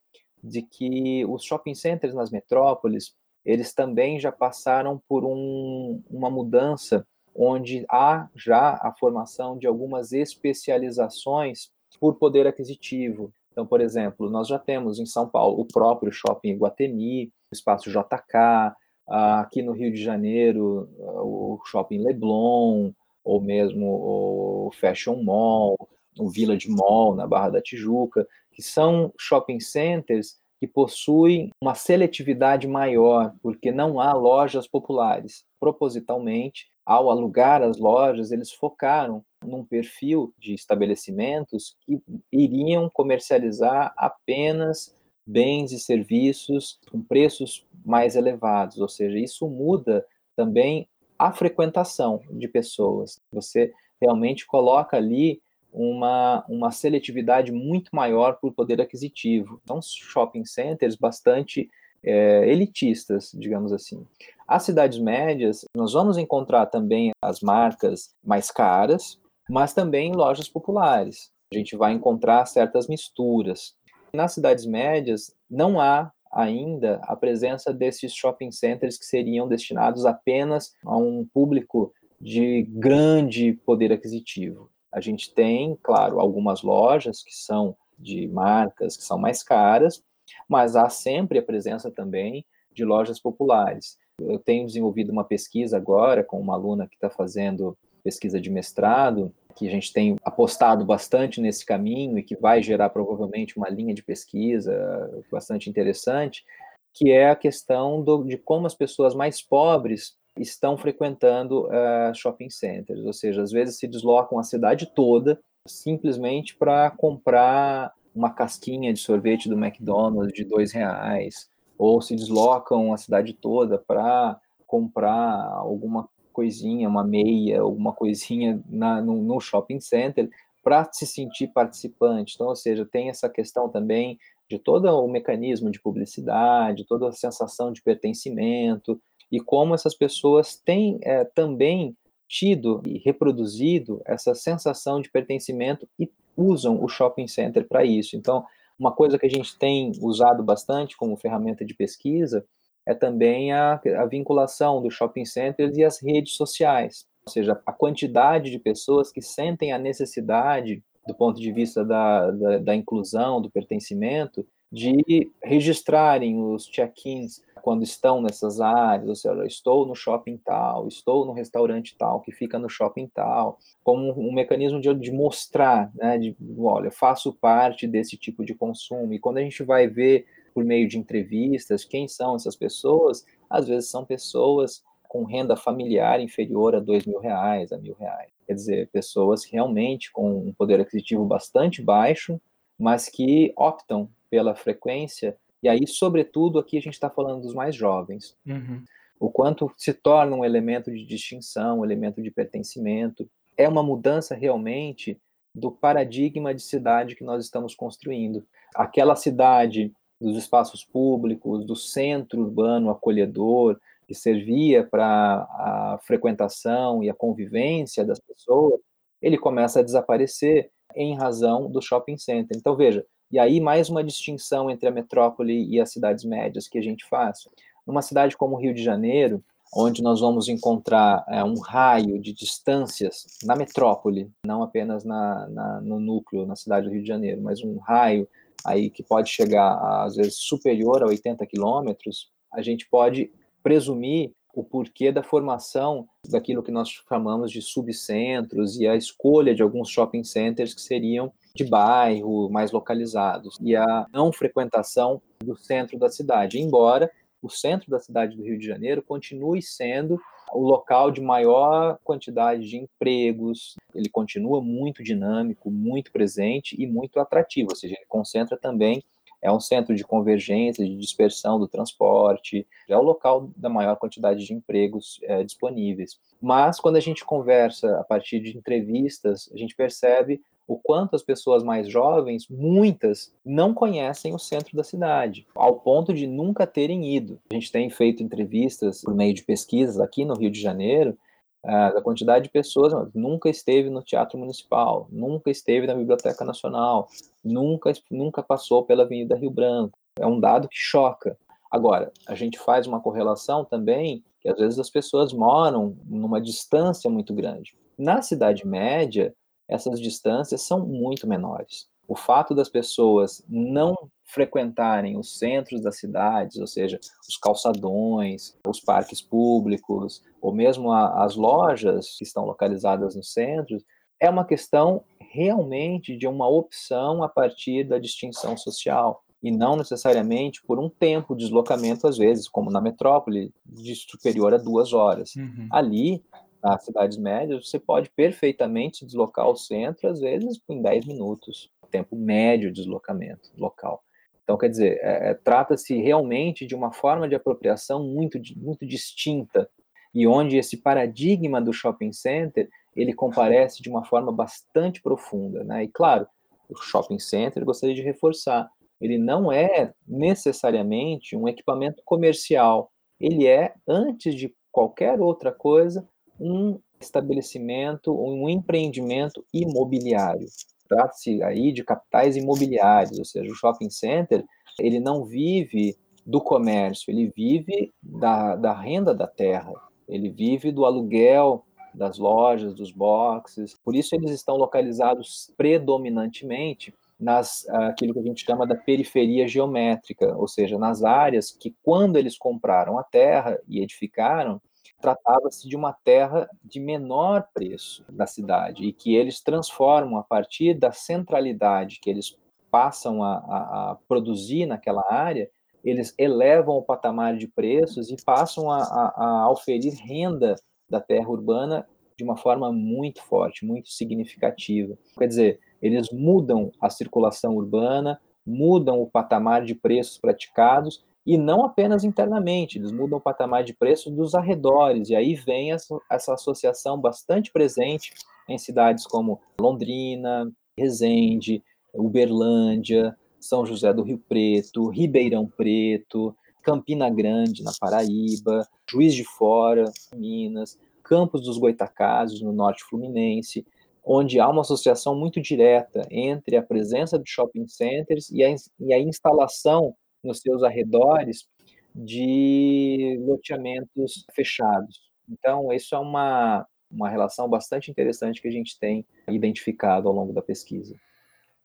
de 0.43 0.63
que 0.63 1.25
os 1.27 1.45
shopping 1.45 1.75
centers 1.75 2.15
nas 2.15 2.31
metrópoles, 2.31 3.15
eles 3.45 3.75
também 3.75 4.21
já 4.21 4.31
passaram 4.31 5.03
por 5.09 5.25
um, 5.25 6.01
uma 6.09 6.31
mudança 6.31 7.05
onde 7.35 7.85
há 7.91 8.29
já 8.35 8.79
a 8.81 8.95
formação 8.99 9.59
de 9.59 9.67
algumas 9.67 10.13
especializações 10.13 11.71
por 11.99 12.17
poder 12.17 12.47
aquisitivo. 12.47 13.33
Então, 13.51 13.67
por 13.67 13.81
exemplo, 13.81 14.31
nós 14.31 14.49
já 14.49 14.59
temos 14.59 14.99
em 14.99 15.07
São 15.07 15.29
Paulo 15.29 15.61
o 15.61 15.65
próprio 15.65 16.13
Shopping 16.13 16.51
Iguatemi, 16.51 17.33
Espaço 17.53 17.91
JK, 17.91 18.75
aqui 19.09 19.63
no 19.63 19.73
Rio 19.73 19.93
de 19.93 20.03
Janeiro 20.03 20.89
o 20.99 21.61
Shopping 21.67 21.99
Leblon, 21.99 22.93
ou 23.25 23.41
mesmo 23.41 23.87
o 23.87 24.71
Fashion 24.81 25.23
Mall, 25.23 25.77
o 26.19 26.29
Village 26.29 26.69
Mall 26.69 27.15
na 27.15 27.27
Barra 27.27 27.51
da 27.51 27.63
Tijuca, 27.63 28.27
que 28.53 28.63
são 28.63 29.13
shopping 29.19 29.61
centers 29.61 30.39
que 30.59 30.67
possuem 30.67 31.51
uma 31.61 31.75
seletividade 31.75 32.69
maior, 32.69 33.35
porque 33.43 33.73
não 33.73 33.99
há 33.99 34.13
lojas 34.13 34.69
populares. 34.69 35.45
Propositalmente, 35.59 36.71
ao 36.85 37.11
alugar 37.11 37.63
as 37.63 37.79
lojas, 37.79 38.31
eles 38.31 38.53
focaram 38.53 39.25
num 39.43 39.65
perfil 39.65 40.35
de 40.39 40.53
estabelecimentos 40.53 41.75
que 41.81 42.03
iriam 42.31 42.91
comercializar 42.91 43.95
apenas 43.97 44.95
bens 45.31 45.73
e 45.73 45.79
serviços 45.79 46.79
com 46.91 47.01
preços 47.01 47.67
mais 47.85 48.17
elevados, 48.17 48.79
ou 48.79 48.89
seja, 48.89 49.19
isso 49.19 49.49
muda 49.49 50.05
também 50.37 50.89
a 51.19 51.33
frequentação 51.33 52.21
de 52.31 52.49
pessoas. 52.49 53.21
Você 53.33 53.73
realmente 54.01 54.47
coloca 54.47 54.97
ali 54.97 55.41
uma, 55.73 56.45
uma 56.49 56.71
seletividade 56.71 57.53
muito 57.53 57.91
maior 57.93 58.39
por 58.41 58.53
poder 58.53 58.81
aquisitivo. 58.81 59.61
Então, 59.63 59.81
shopping 59.83 60.45
centers 60.45 60.97
bastante 60.97 61.71
é, 62.03 62.49
elitistas, 62.49 63.31
digamos 63.35 63.73
assim. 63.73 64.05
As 64.49 64.65
cidades 64.65 64.99
médias, 64.99 65.65
nós 65.77 65.93
vamos 65.93 66.19
encontrar 66.19 66.67
também 66.67 67.13
as 67.23 67.41
marcas 67.41 68.11
mais 68.25 68.51
caras, 68.51 69.19
mas 69.49 69.73
também 69.73 70.13
lojas 70.13 70.49
populares. 70.49 71.31
A 71.53 71.57
gente 71.57 71.77
vai 71.77 71.93
encontrar 71.93 72.47
certas 72.47 72.87
misturas. 72.89 73.75
Nas 74.13 74.33
cidades 74.33 74.67
médias, 74.67 75.35
não 75.49 75.81
há 75.81 76.13
ainda 76.33 77.01
a 77.05 77.17
presença 77.17 77.73
desses 77.73 78.15
shopping 78.15 78.53
centers 78.53 78.99
que 78.99 79.05
seriam 79.05 79.49
destinados 79.49 80.07
apenas 80.07 80.75
a 80.85 80.97
um 80.97 81.25
público 81.25 81.93
de 82.21 82.63
grande 82.69 83.53
poder 83.65 83.93
aquisitivo. 83.93 84.71
A 84.93 85.01
gente 85.01 85.33
tem, 85.33 85.79
claro, 85.83 86.21
algumas 86.21 86.63
lojas 86.63 87.23
que 87.23 87.35
são 87.35 87.77
de 87.99 88.27
marcas 88.29 88.97
que 88.97 89.05
são 89.05 89.19
mais 89.19 89.43
caras, 89.43 90.03
mas 90.49 90.77
há 90.77 90.89
sempre 90.89 91.39
a 91.39 91.43
presença 91.43 91.91
também 91.91 92.45
de 92.73 92.85
lojas 92.85 93.21
populares. 93.21 93.99
Eu 94.19 94.39
tenho 94.39 94.67
desenvolvido 94.67 95.11
uma 95.13 95.25
pesquisa 95.25 95.77
agora 95.77 96.23
com 96.23 96.41
uma 96.41 96.55
aluna 96.55 96.87
que 96.87 96.95
está 96.95 97.11
fazendo 97.11 97.77
pesquisa 98.03 98.41
de 98.41 98.51
mestrado, 98.51 99.33
que 99.61 99.69
a 99.69 99.71
gente 99.71 99.93
tem 99.93 100.17
apostado 100.25 100.87
bastante 100.87 101.39
nesse 101.39 101.67
caminho 101.67 102.19
e 102.19 102.23
que 102.23 102.35
vai 102.35 102.63
gerar 102.63 102.89
provavelmente 102.89 103.59
uma 103.59 103.69
linha 103.69 103.93
de 103.93 104.03
pesquisa 104.03 105.23
bastante 105.31 105.69
interessante, 105.69 106.47
que 106.95 107.11
é 107.11 107.29
a 107.29 107.37
questão 107.37 108.03
do, 108.03 108.25
de 108.25 108.39
como 108.39 108.67
as 108.67 108.75
pessoas 108.75 109.15
mais 109.15 109.43
pobres 109.43 110.17
estão 110.39 110.79
frequentando 110.79 111.67
uh, 111.67 112.15
shopping 112.15 112.49
centers, 112.49 113.05
ou 113.05 113.13
seja, 113.13 113.43
às 113.43 113.53
vezes 113.53 113.79
se 113.79 113.87
deslocam 113.87 114.39
a 114.39 114.43
cidade 114.43 114.87
toda 114.95 115.39
simplesmente 115.69 116.57
para 116.57 116.91
comprar 116.93 117.93
uma 118.15 118.31
casquinha 118.31 118.95
de 118.95 118.99
sorvete 118.99 119.47
do 119.47 119.63
McDonald's 119.63 120.33
de 120.33 120.43
dois 120.43 120.73
reais, 120.73 121.51
ou 121.77 122.01
se 122.01 122.17
deslocam 122.17 122.95
a 122.95 122.97
cidade 122.97 123.35
toda 123.35 123.77
para 123.77 124.41
comprar 124.67 125.53
alguma 125.53 126.09
coisinha, 126.31 126.89
uma 126.89 127.05
meia, 127.05 127.61
alguma 127.61 127.93
coisinha 127.93 128.63
na, 128.69 129.01
no, 129.01 129.23
no 129.23 129.41
shopping 129.41 129.81
center 129.81 130.31
para 130.63 130.89
se 130.93 131.07
sentir 131.07 131.49
participante. 131.49 132.35
Então, 132.35 132.49
ou 132.49 132.57
seja, 132.57 132.85
tem 132.85 133.09
essa 133.09 133.29
questão 133.29 133.69
também 133.69 134.19
de 134.49 134.59
todo 134.59 134.87
o 134.87 135.09
mecanismo 135.09 135.71
de 135.71 135.81
publicidade, 135.81 136.87
toda 136.87 137.09
a 137.09 137.13
sensação 137.13 137.73
de 137.73 137.83
pertencimento 137.83 139.01
e 139.31 139.41
como 139.41 139.75
essas 139.75 139.95
pessoas 139.95 140.57
têm 140.57 140.99
é, 141.03 141.25
também 141.25 141.97
tido 142.29 142.83
e 142.87 142.99
reproduzido 142.99 144.01
essa 144.05 144.35
sensação 144.35 145.01
de 145.01 145.11
pertencimento 145.11 145.89
e 145.99 146.11
usam 146.37 146.83
o 146.83 146.89
shopping 146.89 147.27
center 147.27 147.67
para 147.67 147.85
isso. 147.85 148.17
Então, 148.17 148.45
uma 148.79 148.93
coisa 148.93 149.19
que 149.19 149.27
a 149.27 149.31
gente 149.31 149.59
tem 149.59 149.93
usado 150.01 150.43
bastante 150.43 150.97
como 150.97 151.17
ferramenta 151.17 151.65
de 151.65 151.75
pesquisa 151.75 152.45
é 152.87 152.95
também 152.95 153.53
a, 153.53 153.81
a 153.99 154.07
vinculação 154.07 154.83
dos 154.83 154.95
shopping 154.95 155.25
centers 155.25 155.77
e 155.77 155.85
as 155.85 156.03
redes 156.03 156.35
sociais, 156.35 157.07
ou 157.27 157.33
seja, 157.33 157.61
a 157.65 157.73
quantidade 157.73 158.51
de 158.51 158.59
pessoas 158.59 159.13
que 159.13 159.23
sentem 159.23 159.73
a 159.73 159.79
necessidade, 159.79 160.83
do 161.07 161.15
ponto 161.15 161.41
de 161.41 161.53
vista 161.53 161.85
da, 161.85 162.31
da, 162.31 162.59
da 162.59 162.75
inclusão, 162.75 163.41
do 163.41 163.51
pertencimento, 163.51 164.47
de 164.73 165.31
registrarem 165.43 166.41
os 166.41 166.67
check-ins 166.67 167.43
quando 167.61 167.83
estão 167.83 168.23
nessas 168.23 168.61
áreas, 168.61 169.09
ou 169.09 169.15
seja, 169.15 169.47
estou 169.47 169.85
no 169.85 169.95
shopping 169.95 170.39
tal, 170.39 170.89
estou 170.89 171.27
no 171.27 171.33
restaurante 171.33 171.95
tal, 171.99 172.21
que 172.21 172.33
fica 172.33 172.59
no 172.59 172.69
shopping 172.69 173.11
tal, 173.13 173.59
como 173.85 174.13
um 174.19 174.33
mecanismo 174.33 174.81
de, 174.81 174.93
de 174.95 175.13
mostrar, 175.13 175.91
né, 175.95 176.17
de, 176.19 176.37
olha, 176.59 176.91
faço 176.91 177.33
parte 177.35 177.87
desse 177.87 178.17
tipo 178.17 178.45
de 178.45 178.55
consumo, 178.55 179.13
e 179.13 179.19
quando 179.19 179.39
a 179.39 179.43
gente 179.43 179.63
vai 179.63 179.87
ver 179.87 180.27
por 180.53 180.65
meio 180.65 180.89
de 180.89 180.99
entrevistas 180.99 181.85
quem 181.85 182.07
são 182.09 182.37
essas 182.37 182.57
pessoas, 182.57 183.25
às 183.49 183.69
vezes 183.69 183.91
são 183.91 184.05
pessoas 184.05 184.83
com 185.09 185.25
renda 185.25 185.57
familiar 185.57 186.21
inferior 186.21 186.75
a 186.75 186.81
dois 186.81 187.05
mil 187.05 187.19
reais, 187.19 187.73
a 187.73 187.79
mil 187.79 187.95
reais. 187.95 188.31
Quer 188.47 188.55
dizer, 188.55 188.89
pessoas 188.93 189.45
realmente 189.45 190.13
com 190.13 190.39
um 190.39 190.53
poder 190.53 190.81
aquisitivo 190.81 191.25
bastante 191.25 191.83
baixo, 191.83 192.41
mas 192.79 193.09
que 193.09 193.53
optam 193.57 194.09
pela 194.31 194.55
frequência. 194.55 195.37
E 195.63 195.69
aí, 195.69 195.87
sobretudo, 195.87 196.59
aqui 196.59 196.79
a 196.79 196.81
gente 196.81 196.95
está 196.95 197.11
falando 197.11 197.43
dos 197.43 197.55
mais 197.55 197.75
jovens. 197.75 198.37
Uhum. 198.47 198.85
O 199.19 199.31
quanto 199.31 199.71
se 199.77 199.93
torna 199.93 200.35
um 200.35 200.45
elemento 200.45 200.91
de 200.91 201.05
distinção, 201.05 201.81
um 201.81 201.85
elemento 201.85 202.23
de 202.23 202.31
pertencimento. 202.31 203.29
É 203.57 203.69
uma 203.69 203.83
mudança 203.83 204.35
realmente 204.35 205.21
do 205.55 205.71
paradigma 205.71 206.55
de 206.55 206.63
cidade 206.63 207.17
que 207.17 207.25
nós 207.25 207.45
estamos 207.45 207.75
construindo. 207.75 208.47
Aquela 208.75 209.17
cidade 209.17 209.93
dos 210.21 210.37
espaços 210.37 210.85
públicos, 210.85 211.65
do 211.65 211.75
centro 211.75 212.43
urbano 212.43 212.91
acolhedor, 212.91 213.79
que 214.07 214.15
servia 214.15 214.85
para 214.85 215.07
a 215.07 215.99
frequentação 216.03 217.03
e 217.03 217.09
a 217.09 217.15
convivência 217.15 218.05
das 218.05 218.19
pessoas, 218.19 218.81
ele 219.23 219.39
começa 219.39 219.81
a 219.81 219.83
desaparecer 219.83 220.71
em 220.95 221.17
razão 221.17 221.71
do 221.71 221.81
shopping 221.81 222.19
center. 222.19 222.57
Então, 222.57 222.77
veja, 222.77 223.07
e 223.31 223.39
aí 223.39 223.61
mais 223.61 223.89
uma 223.89 224.03
distinção 224.03 224.71
entre 224.71 224.89
a 224.89 224.93
metrópole 224.93 225.65
e 225.69 225.81
as 225.81 225.93
cidades 225.93 226.25
médias 226.25 226.67
que 226.67 226.79
a 226.79 226.83
gente 226.83 227.07
faz. 227.09 227.49
Numa 227.87 228.03
cidade 228.03 228.37
como 228.37 228.57
o 228.57 228.59
Rio 228.59 228.75
de 228.75 228.83
Janeiro, 228.83 229.43
onde 229.73 230.03
nós 230.03 230.21
vamos 230.21 230.49
encontrar 230.49 231.25
é, 231.29 231.45
um 231.45 231.59
raio 231.61 232.19
de 232.19 232.33
distâncias 232.33 233.39
na 233.45 233.55
metrópole, 233.55 234.29
não 234.45 234.63
apenas 234.63 235.05
na, 235.05 235.47
na, 235.49 235.81
no 235.81 236.01
núcleo, 236.01 236.45
na 236.45 236.57
cidade 236.57 236.89
do 236.89 236.93
Rio 236.93 237.03
de 237.03 237.09
Janeiro, 237.09 237.41
mas 237.41 237.63
um 237.63 237.79
raio 237.79 238.29
aí 238.65 238.91
que 238.91 239.03
pode 239.03 239.31
chegar 239.31 239.75
às 240.05 240.17
vezes 240.17 240.37
superior 240.37 241.03
a 241.03 241.07
80 241.07 241.47
quilômetros, 241.47 242.31
a 242.53 242.63
gente 242.63 242.89
pode 242.89 243.31
presumir 243.63 244.33
o 244.55 244.65
porquê 244.65 245.13
da 245.13 245.23
formação 245.23 246.09
daquilo 246.29 246.63
que 246.63 246.73
nós 246.73 246.89
chamamos 247.09 247.53
de 247.53 247.63
subcentros 247.63 248.79
e 248.79 248.87
a 248.87 248.97
escolha 248.97 249.55
de 249.55 249.63
alguns 249.63 249.89
shopping 249.89 250.25
centers 250.25 250.75
que 250.75 250.81
seriam 250.81 251.33
de 251.55 251.65
bairro, 251.65 252.51
mais 252.51 252.73
localizados, 252.73 253.57
e 253.61 253.75
a 253.77 254.07
não 254.13 254.33
frequentação 254.33 255.21
do 255.43 255.57
centro 255.57 255.99
da 255.99 256.09
cidade, 256.09 256.61
embora 256.61 257.11
o 257.43 257.49
centro 257.49 257.91
da 257.91 257.99
cidade 257.99 258.37
do 258.37 258.43
Rio 258.43 258.59
de 258.59 258.67
Janeiro 258.67 259.03
continue 259.03 259.63
sendo 259.63 260.21
o 260.53 260.61
local 260.61 261.11
de 261.11 261.21
maior 261.21 261.99
quantidade 262.05 262.69
de 262.69 262.77
empregos, 262.77 263.77
ele 263.95 264.09
continua 264.09 264.61
muito 264.61 265.03
dinâmico, 265.03 265.71
muito 265.71 266.11
presente 266.13 266.75
e 266.81 266.87
muito 266.87 267.19
atrativo, 267.21 267.69
ou 267.71 267.77
seja, 267.77 267.95
ele 267.95 268.07
concentra 268.09 268.57
também 268.57 269.03
é 269.43 269.51
um 269.51 269.61
centro 269.61 269.95
de 269.95 270.05
convergência, 270.05 270.85
de 270.85 270.97
dispersão 270.97 271.59
do 271.59 271.69
transporte, 271.69 272.67
é 272.89 272.97
o 272.97 273.03
local 273.03 273.51
da 273.57 273.69
maior 273.69 273.97
quantidade 273.97 274.45
de 274.45 274.53
empregos 274.53 275.19
é, 275.23 275.43
disponíveis. 275.43 276.19
Mas 276.41 276.79
quando 276.79 276.97
a 276.97 277.01
gente 277.01 277.25
conversa 277.25 277.99
a 277.99 278.05
partir 278.05 278.41
de 278.41 278.57
entrevistas, 278.57 279.51
a 279.53 279.57
gente 279.57 279.75
percebe 279.75 280.41
o 280.71 280.79
quanto 280.79 281.17
as 281.17 281.23
pessoas 281.23 281.65
mais 281.65 281.89
jovens, 281.89 282.47
muitas, 282.49 283.35
não 283.45 283.75
conhecem 283.75 284.33
o 284.33 284.39
centro 284.39 284.77
da 284.77 284.85
cidade, 284.85 285.45
ao 285.53 285.81
ponto 285.81 286.15
de 286.15 286.29
nunca 286.29 286.65
terem 286.65 287.13
ido. 287.13 287.41
A 287.51 287.55
gente 287.55 287.73
tem 287.73 287.91
feito 287.91 288.23
entrevistas 288.23 289.03
por 289.03 289.13
meio 289.13 289.35
de 289.35 289.43
pesquisas 289.43 289.99
aqui 289.99 290.25
no 290.25 290.35
Rio 290.35 290.51
de 290.51 290.61
Janeiro, 290.61 291.19
uh, 291.65 291.95
da 291.95 292.03
quantidade 292.03 292.45
de 292.45 292.51
pessoas 292.51 292.93
nunca 293.15 293.49
esteve 293.49 293.91
no 293.91 294.03
Teatro 294.03 294.39
Municipal, 294.39 295.09
nunca 295.11 295.51
esteve 295.51 295.87
na 295.87 295.95
Biblioteca 295.95 296.45
Nacional, 296.45 297.09
nunca, 297.45 297.93
nunca 298.11 298.43
passou 298.43 298.85
pela 298.85 299.05
Avenida 299.05 299.37
Rio 299.37 299.51
Branco. 299.51 299.99
É 300.19 300.27
um 300.27 300.41
dado 300.41 300.69
que 300.69 300.77
choca. 300.77 301.37
Agora, 301.71 302.13
a 302.27 302.35
gente 302.35 302.59
faz 302.59 302.87
uma 302.87 303.01
correlação 303.01 303.65
também 303.65 304.25
que 304.41 304.49
às 304.49 304.59
vezes 304.59 304.79
as 304.79 304.91
pessoas 304.91 305.33
moram 305.33 305.97
numa 306.07 306.41
distância 306.41 307.11
muito 307.11 307.35
grande. 307.35 307.77
Na 307.97 308.23
Cidade 308.23 308.67
Média, 308.67 309.35
essas 309.69 310.01
distâncias 310.01 310.63
são 310.63 310.87
muito 310.87 311.27
menores. 311.27 311.90
O 312.11 312.17
fato 312.17 312.57
das 312.57 312.69
pessoas 312.69 313.41
não 313.49 313.95
frequentarem 314.25 315.17
os 315.17 315.39
centros 315.39 315.81
das 315.81 316.01
cidades, 316.01 316.57
ou 316.57 316.67
seja, 316.67 316.99
os 317.29 317.37
calçadões, 317.37 318.59
os 318.67 318.81
parques 318.81 319.23
públicos, 319.23 320.21
ou 320.41 320.53
mesmo 320.53 320.91
a, 320.91 321.23
as 321.23 321.37
lojas 321.37 322.17
que 322.19 322.25
estão 322.25 322.45
localizadas 322.45 323.15
nos 323.15 323.33
centros, 323.33 323.85
é 324.19 324.29
uma 324.29 324.45
questão 324.45 325.05
realmente 325.21 326.17
de 326.17 326.27
uma 326.27 326.49
opção 326.49 327.23
a 327.23 327.29
partir 327.29 327.85
da 327.85 327.97
distinção 327.97 328.57
social 328.57 329.23
e 329.41 329.53
não 329.53 329.77
necessariamente 329.77 330.61
por 330.67 330.81
um 330.81 330.89
tempo 330.89 331.37
de 331.37 331.45
deslocamento, 331.45 332.09
às 332.09 332.19
vezes, 332.19 332.49
como 332.49 332.73
na 332.73 332.81
metrópole, 332.81 333.55
de 333.65 333.95
superior 333.95 334.53
a 334.53 334.59
duas 334.59 334.93
horas. 334.93 335.37
Uhum. 335.37 335.69
Ali, 335.71 336.25
nas 336.61 336.85
cidades 336.85 337.17
médias, 337.17 337.69
você 337.69 337.79
pode 337.79 338.11
perfeitamente 338.11 338.99
se 338.99 339.07
deslocar 339.07 339.45
ao 339.45 339.55
centro, 339.55 340.09
às 340.09 340.19
vezes, 340.19 340.61
em 340.69 340.83
10 340.83 341.07
minutos, 341.07 341.71
tempo 341.91 342.17
médio 342.17 342.71
de 342.71 342.81
deslocamento 342.81 343.51
local. 343.57 344.03
Então, 344.43 344.59
quer 344.59 344.69
dizer, 344.69 344.99
é, 345.01 345.31
é, 345.31 345.35
trata-se 345.35 345.97
realmente 346.01 346.67
de 346.67 346.75
uma 346.75 346.93
forma 346.93 347.29
de 347.29 347.35
apropriação 347.35 348.03
muito, 348.03 348.41
muito 348.57 348.85
distinta 348.87 349.69
e 350.13 350.27
onde 350.27 350.57
esse 350.57 350.79
paradigma 350.79 351.61
do 351.61 351.73
shopping 351.73 352.13
center 352.13 352.69
ele 352.97 353.13
comparece 353.13 353.81
de 353.81 353.89
uma 353.89 354.05
forma 354.05 354.33
bastante 354.33 355.01
profunda, 355.01 355.63
né? 355.63 355.85
E 355.85 355.89
claro, 355.89 356.27
o 356.69 356.77
shopping 356.77 357.19
center 357.19 357.65
gostaria 357.65 357.95
de 357.95 358.03
reforçar, 358.03 358.69
ele 359.01 359.19
não 359.19 359.53
é 359.53 359.93
necessariamente 360.07 361.37
um 361.37 361.47
equipamento 361.47 362.03
comercial, 362.05 362.91
ele 363.21 363.47
é 363.47 363.73
antes 363.87 364.35
de 364.35 364.53
qualquer 364.73 365.21
outra 365.21 365.53
coisa 365.53 366.09
um 366.41 366.81
estabelecimento, 367.01 368.13
um 368.13 368.49
empreendimento 368.49 369.45
imobiliário. 369.53 370.47
Trata-se 370.91 371.41
aí 371.45 371.73
de 371.73 371.85
capitais 371.85 372.37
imobiliários, 372.37 373.17
ou 373.17 373.25
seja, 373.25 373.49
o 373.49 373.55
shopping 373.55 373.89
center 373.89 374.45
ele 374.81 374.99
não 374.99 375.25
vive 375.25 375.97
do 376.27 376.41
comércio, 376.41 377.13
ele 377.13 377.33
vive 377.35 377.95
da, 378.03 378.57
da 378.57 378.73
renda 378.73 379.15
da 379.15 379.29
terra, 379.29 379.73
ele 380.09 380.29
vive 380.29 380.73
do 380.73 380.85
aluguel 380.85 381.65
das 381.95 382.19
lojas, 382.19 382.75
dos 382.75 382.91
boxes. 382.91 383.79
Por 383.85 383.95
isso 383.95 384.17
eles 384.17 384.33
estão 384.33 384.57
localizados 384.57 385.53
predominantemente 385.57 386.93
nas 387.19 387.69
aquilo 387.69 388.13
que 388.13 388.19
a 388.19 388.25
gente 388.25 388.45
chama 388.45 388.67
da 388.67 388.75
periferia 388.75 389.47
geométrica, 389.47 390.37
ou 390.37 390.49
seja, 390.49 390.77
nas 390.77 391.05
áreas 391.05 391.53
que 391.53 391.73
quando 391.85 392.17
eles 392.17 392.37
compraram 392.37 392.99
a 392.99 393.05
terra 393.05 393.61
e 393.69 393.81
edificaram, 393.81 394.61
tratava-se 395.01 395.69
de 395.69 395.77
uma 395.77 395.93
terra 395.93 396.49
de 396.63 396.79
menor 396.79 397.49
preço 397.55 398.05
da 398.09 398.27
cidade 398.27 398.85
e 398.85 398.93
que 398.93 399.15
eles 399.15 399.41
transformam 399.41 400.19
a 400.19 400.23
partir 400.23 400.75
da 400.75 400.93
centralidade 400.93 401.99
que 402.01 402.11
eles 402.11 402.37
passam 402.71 403.23
a, 403.23 403.39
a, 403.39 403.91
a 403.91 403.95
produzir 404.07 404.67
naquela 404.67 405.05
área, 405.13 405.51
eles 405.83 406.15
elevam 406.19 406.77
o 406.77 406.83
patamar 406.83 407.37
de 407.37 407.49
preços 407.49 408.11
e 408.11 408.17
passam 408.25 408.71
a, 408.71 408.83
a, 409.17 409.51
oferir 409.51 409.95
renda 409.95 410.55
da 410.89 411.01
terra 411.01 411.29
urbana 411.29 411.87
de 412.17 412.23
uma 412.23 412.37
forma 412.37 412.71
muito 412.71 413.23
forte, 413.23 413.65
muito 413.65 413.89
significativa. 413.89 414.97
Quer 415.19 415.27
dizer, 415.27 415.61
eles 415.81 416.11
mudam 416.13 416.71
a 416.81 416.91
circulação 416.91 417.57
urbana, 417.57 418.21
mudam 418.47 419.01
o 419.01 419.11
patamar 419.11 419.65
de 419.65 419.75
preços 419.75 420.19
praticados 420.19 421.05
e 421.31 421.39
não 421.39 421.65
apenas 421.65 422.03
internamente, 422.03 422.77
eles 422.77 422.91
mudam 422.91 423.19
o 423.19 423.23
patamar 423.23 423.63
de 423.63 423.73
preço 423.73 424.11
dos 424.11 424.35
arredores, 424.35 425.11
e 425.11 425.15
aí 425.15 425.37
vem 425.37 425.71
essa, 425.71 425.97
associação 426.11 427.01
bastante 427.01 427.53
presente 427.53 428.13
em 428.49 428.59
cidades 428.59 429.07
como 429.07 429.41
Londrina, 429.61 430.51
Resende, 430.77 431.63
Uberlândia, 431.95 433.17
São 433.39 433.65
José 433.65 433.93
do 433.93 434.03
Rio 434.03 434.19
Preto, 434.29 434.89
Ribeirão 434.89 435.47
Preto, 435.47 436.35
Campina 436.65 437.09
Grande, 437.09 437.63
na 437.63 437.71
Paraíba, 437.79 438.67
Juiz 438.91 439.15
de 439.15 439.23
Fora, 439.23 439.85
Minas, 440.13 440.77
Campos 441.05 441.43
dos 441.43 441.59
Goitacazes, 441.59 442.41
no 442.41 442.53
norte 442.53 442.83
fluminense, 442.83 443.65
onde 444.05 444.41
há 444.41 444.49
uma 444.49 444.63
associação 444.63 445.15
muito 445.15 445.41
direta 445.41 446.05
entre 446.11 446.57
a 446.57 446.63
presença 446.63 447.17
de 447.21 447.31
shopping 447.31 447.69
centers 447.69 448.29
e 448.33 448.43
a, 448.43 448.53
e 448.81 448.93
a 448.93 448.99
instalação 448.99 449.95
nos 450.23 450.41
seus 450.41 450.63
arredores 450.63 451.49
de 451.95 453.19
loteamentos 453.21 454.25
fechados. 454.35 455.11
Então, 455.29 455.73
isso 455.73 455.95
é 455.95 455.99
uma, 455.99 456.67
uma 456.91 457.09
relação 457.09 457.49
bastante 457.49 457.91
interessante 457.91 458.41
que 458.41 458.49
a 458.49 458.53
gente 458.53 458.79
tem 458.79 459.05
identificado 459.29 460.09
ao 460.09 460.15
longo 460.15 460.33
da 460.33 460.43
pesquisa. 460.43 460.95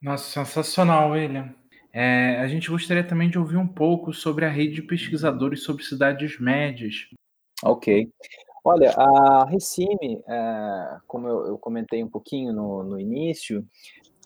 Nossa, 0.01 0.45
sensacional, 0.45 1.11
William. 1.11 1.53
É, 1.91 2.37
a 2.39 2.47
gente 2.47 2.69
gostaria 2.69 3.03
também 3.03 3.29
de 3.29 3.39
ouvir 3.39 3.57
um 3.57 3.67
pouco 3.67 4.13
sobre 4.13 4.45
a 4.45 4.49
rede 4.49 4.75
de 4.75 4.81
pesquisadores 4.81 5.63
sobre 5.63 5.83
cidades 5.83 6.39
médias. 6.39 7.07
Ok. 7.63 8.11
Olha, 8.63 8.91
a 8.97 9.45
Recime, 9.45 10.21
é, 10.27 10.97
como 11.07 11.27
eu, 11.27 11.47
eu, 11.47 11.57
comentei 11.57 12.03
um 12.03 12.09
pouquinho 12.09 12.51
no, 12.51 12.83
no 12.83 12.99
início, 12.99 13.65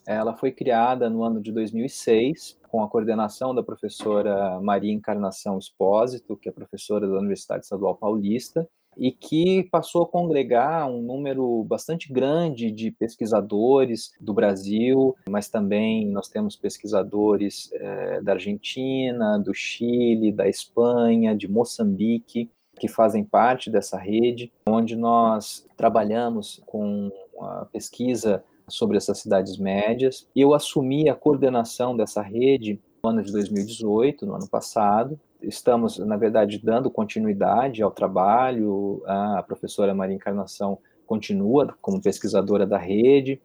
ela 0.07 0.35
foi 0.35 0.51
criada 0.51 1.09
no 1.09 1.23
ano 1.23 1.41
de 1.41 1.51
2006 1.51 2.58
com 2.69 2.83
a 2.83 2.87
coordenação 2.87 3.53
da 3.53 3.63
professora 3.63 4.59
Maria 4.61 4.93
Encarnação 4.93 5.57
Espósito, 5.57 6.37
que 6.37 6.47
é 6.47 6.51
professora 6.51 7.07
da 7.07 7.17
Universidade 7.17 7.63
Estadual 7.63 7.95
Paulista, 7.95 8.67
e 8.97 9.11
que 9.11 9.63
passou 9.71 10.03
a 10.03 10.07
congregar 10.07 10.89
um 10.89 11.01
número 11.01 11.63
bastante 11.63 12.11
grande 12.11 12.71
de 12.71 12.91
pesquisadores 12.91 14.11
do 14.19 14.33
Brasil, 14.33 15.15
mas 15.29 15.47
também 15.47 16.07
nós 16.07 16.27
temos 16.27 16.55
pesquisadores 16.55 17.69
é, 17.73 18.21
da 18.21 18.33
Argentina, 18.33 19.39
do 19.39 19.53
Chile, 19.53 20.31
da 20.31 20.47
Espanha, 20.49 21.35
de 21.35 21.47
Moçambique, 21.47 22.49
que 22.77 22.87
fazem 22.87 23.23
parte 23.23 23.69
dessa 23.69 23.97
rede, 23.97 24.51
onde 24.67 24.95
nós 24.95 25.65
trabalhamos 25.77 26.61
com 26.65 27.11
a 27.39 27.65
pesquisa 27.71 28.43
sobre 28.69 28.97
essas 28.97 29.19
cidades 29.19 29.57
médias. 29.57 30.27
Eu 30.35 30.53
assumi 30.53 31.09
a 31.09 31.15
coordenação 31.15 31.95
dessa 31.95 32.21
rede 32.21 32.79
no 33.03 33.09
ano 33.09 33.23
de 33.23 33.31
2018, 33.31 34.25
no 34.25 34.35
ano 34.35 34.47
passado. 34.47 35.19
Estamos, 35.41 35.97
na 35.99 36.17
verdade, 36.17 36.59
dando 36.63 36.89
continuidade 36.89 37.81
ao 37.81 37.91
trabalho. 37.91 39.01
A 39.05 39.43
professora 39.43 39.93
Maria 39.93 40.15
Encarnação 40.15 40.79
continua 41.05 41.75
como 41.81 42.01
pesquisadora 42.01 42.65
da 42.65 42.77
rede. 42.77 43.41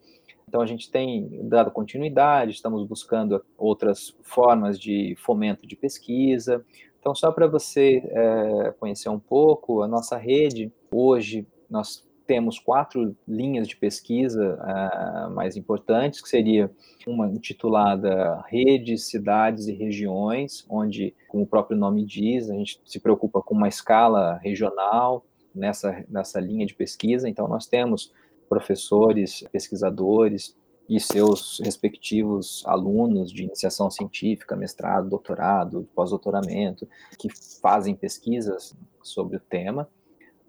Então, 0.46 0.60
a 0.60 0.66
gente 0.66 0.90
tem 0.90 1.40
dado 1.48 1.70
continuidade, 1.70 2.52
estamos 2.52 2.86
buscando 2.86 3.44
outras 3.56 4.14
formas 4.22 4.78
de 4.78 5.16
fomento 5.18 5.66
de 5.66 5.74
pesquisa. 5.74 6.64
Então, 7.00 7.14
só 7.14 7.32
para 7.32 7.46
você 7.46 8.02
é, 8.06 8.74
conhecer 8.78 9.08
um 9.08 9.18
pouco, 9.18 9.82
a 9.82 9.88
nossa 9.88 10.16
rede, 10.16 10.72
hoje, 10.92 11.46
nós 11.68 12.06
temos 12.26 12.58
quatro 12.58 13.16
linhas 13.26 13.68
de 13.68 13.76
pesquisa 13.76 14.58
uh, 14.60 15.30
mais 15.34 15.56
importantes, 15.56 16.20
que 16.20 16.28
seria 16.28 16.70
uma 17.06 17.28
intitulada 17.28 18.42
Redes, 18.48 19.08
Cidades 19.08 19.66
e 19.66 19.72
Regiões, 19.72 20.64
onde, 20.68 21.14
como 21.28 21.44
o 21.44 21.46
próprio 21.46 21.76
nome 21.76 22.04
diz, 22.04 22.50
a 22.50 22.54
gente 22.54 22.80
se 22.84 22.98
preocupa 22.98 23.42
com 23.42 23.54
uma 23.54 23.68
escala 23.68 24.38
regional 24.42 25.24
nessa, 25.54 26.04
nessa 26.08 26.40
linha 26.40 26.66
de 26.66 26.74
pesquisa. 26.74 27.28
Então, 27.28 27.46
nós 27.46 27.66
temos 27.66 28.12
professores, 28.48 29.44
pesquisadores 29.52 30.56
e 30.88 31.00
seus 31.00 31.60
respectivos 31.64 32.62
alunos 32.66 33.32
de 33.32 33.44
iniciação 33.44 33.90
científica, 33.90 34.54
mestrado, 34.54 35.08
doutorado, 35.08 35.88
pós-doutoramento, 35.94 36.88
que 37.18 37.28
fazem 37.60 37.94
pesquisas 37.94 38.76
sobre 39.02 39.36
o 39.36 39.40
tema 39.40 39.88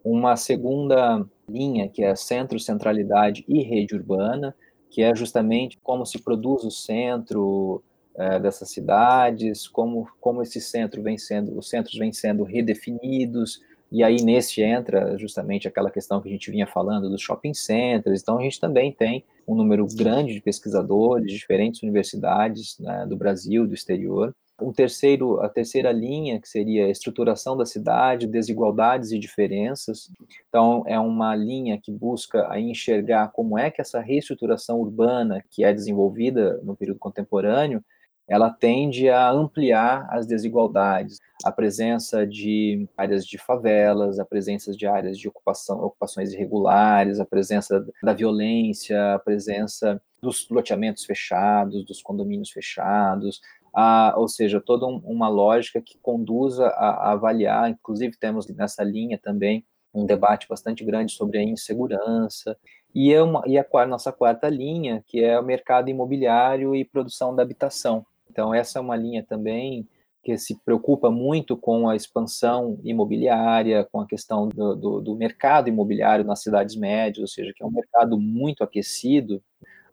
uma 0.05 0.38
segunda 0.38 1.26
linha, 1.47 1.87
que 1.87 2.03
é 2.03 2.15
centro, 2.15 2.59
centralidade 2.59 3.43
e 3.47 3.61
rede 3.61 3.95
urbana, 3.95 4.55
que 4.89 5.01
é 5.01 5.15
justamente 5.15 5.77
como 5.83 6.05
se 6.05 6.21
produz 6.21 6.63
o 6.63 6.71
centro 6.71 7.83
é, 8.15 8.39
dessas 8.39 8.69
cidades, 8.69 9.67
como, 9.67 10.07
como 10.19 10.41
esse 10.41 10.61
centro 10.61 11.03
vem 11.03 11.17
sendo, 11.17 11.57
os 11.57 11.69
centros 11.69 11.97
vêm 11.97 12.13
sendo 12.13 12.43
redefinidos 12.43 13.61
E 13.91 14.03
aí 14.03 14.17
nesse 14.23 14.61
entra 14.61 15.17
justamente 15.17 15.67
aquela 15.67 15.91
questão 15.91 16.21
que 16.21 16.27
a 16.27 16.31
gente 16.31 16.49
vinha 16.49 16.65
falando 16.65 17.09
dos 17.09 17.21
shopping 17.21 17.53
centers. 17.53 18.21
Então 18.21 18.37
a 18.37 18.41
gente 18.41 18.59
também 18.59 18.91
tem 18.91 19.23
um 19.47 19.55
número 19.55 19.85
grande 19.95 20.33
de 20.33 20.41
pesquisadores 20.41 21.27
de 21.27 21.37
diferentes 21.37 21.83
universidades 21.83 22.77
né, 22.79 23.05
do 23.07 23.15
Brasil, 23.15 23.67
do 23.67 23.73
exterior. 23.73 24.33
Um 24.61 24.71
terceiro, 24.71 25.41
a 25.41 25.49
terceira 25.49 25.91
linha, 25.91 26.39
que 26.39 26.47
seria 26.47 26.85
a 26.85 26.89
estruturação 26.89 27.57
da 27.57 27.65
cidade, 27.65 28.25
desigualdades 28.25 29.11
e 29.11 29.19
diferenças. 29.19 30.09
Então, 30.47 30.83
é 30.87 30.97
uma 30.97 31.35
linha 31.35 31.77
que 31.81 31.91
busca 31.91 32.49
aí 32.49 32.63
enxergar 32.63 33.31
como 33.33 33.59
é 33.59 33.69
que 33.69 33.81
essa 33.81 33.99
reestruturação 33.99 34.79
urbana, 34.79 35.43
que 35.51 35.63
é 35.65 35.73
desenvolvida 35.73 36.59
no 36.63 36.75
período 36.75 36.99
contemporâneo, 36.99 37.83
ela 38.27 38.49
tende 38.49 39.07
a 39.09 39.29
ampliar 39.29 40.07
as 40.09 40.25
desigualdades, 40.25 41.19
a 41.43 41.51
presença 41.51 42.25
de 42.25 42.87
áreas 42.97 43.25
de 43.25 43.37
favelas, 43.37 44.19
a 44.19 44.25
presença 44.25 44.71
de 44.71 44.87
áreas 44.87 45.19
de 45.19 45.27
ocupação, 45.27 45.79
ocupações 45.83 46.33
irregulares, 46.33 47.19
a 47.19 47.25
presença 47.25 47.85
da 48.01 48.13
violência, 48.13 49.15
a 49.15 49.19
presença 49.19 50.01
dos 50.21 50.49
loteamentos 50.49 51.05
fechados, 51.05 51.85
dos 51.85 52.01
condomínios 52.01 52.49
fechados, 52.49 53.41
a, 53.76 54.13
ou 54.17 54.28
seja, 54.28 54.61
toda 54.61 54.86
um, 54.86 55.01
uma 55.03 55.28
lógica 55.28 55.82
que 55.82 55.97
conduza 56.01 56.67
a, 56.67 57.09
a 57.09 57.11
avaliar, 57.11 57.69
inclusive 57.69 58.17
temos 58.17 58.47
nessa 58.47 58.84
linha 58.84 59.19
também 59.21 59.65
um 59.93 60.05
debate 60.05 60.47
bastante 60.47 60.84
grande 60.84 61.11
sobre 61.13 61.38
a 61.38 61.43
insegurança, 61.43 62.57
e, 62.93 63.13
é 63.13 63.21
uma, 63.21 63.43
e 63.45 63.57
a 63.57 63.86
nossa 63.86 64.11
quarta 64.11 64.47
linha, 64.47 65.03
que 65.05 65.21
é 65.21 65.38
o 65.38 65.43
mercado 65.43 65.89
imobiliário 65.89 66.73
e 66.73 66.86
produção 66.86 67.36
da 67.36 67.43
habitação. 67.43 68.05
Então, 68.30 68.53
essa 68.53 68.80
é 68.80 68.82
uma 68.82 68.95
linha 68.95 69.23
também 69.23 69.88
que 70.23 70.38
se 70.38 70.57
preocupa 70.63 71.11
muito 71.11 71.55
com 71.55 71.88
a 71.88 71.95
expansão 71.95 72.80
imobiliária, 72.84 73.88
com 73.91 74.01
a 74.01 74.07
questão 74.07 74.47
do, 74.47 74.76
do, 74.76 75.01
do 75.01 75.15
mercado 75.15 75.69
imobiliário 75.69 76.26
nas 76.26 76.41
cidades 76.41 76.76
médias, 76.76 77.19
ou 77.19 77.28
seja, 77.28 77.53
que 77.55 77.61
é 77.61 77.65
um 77.65 77.71
mercado 77.71 78.19
muito 78.19 78.63
aquecido, 78.63 79.41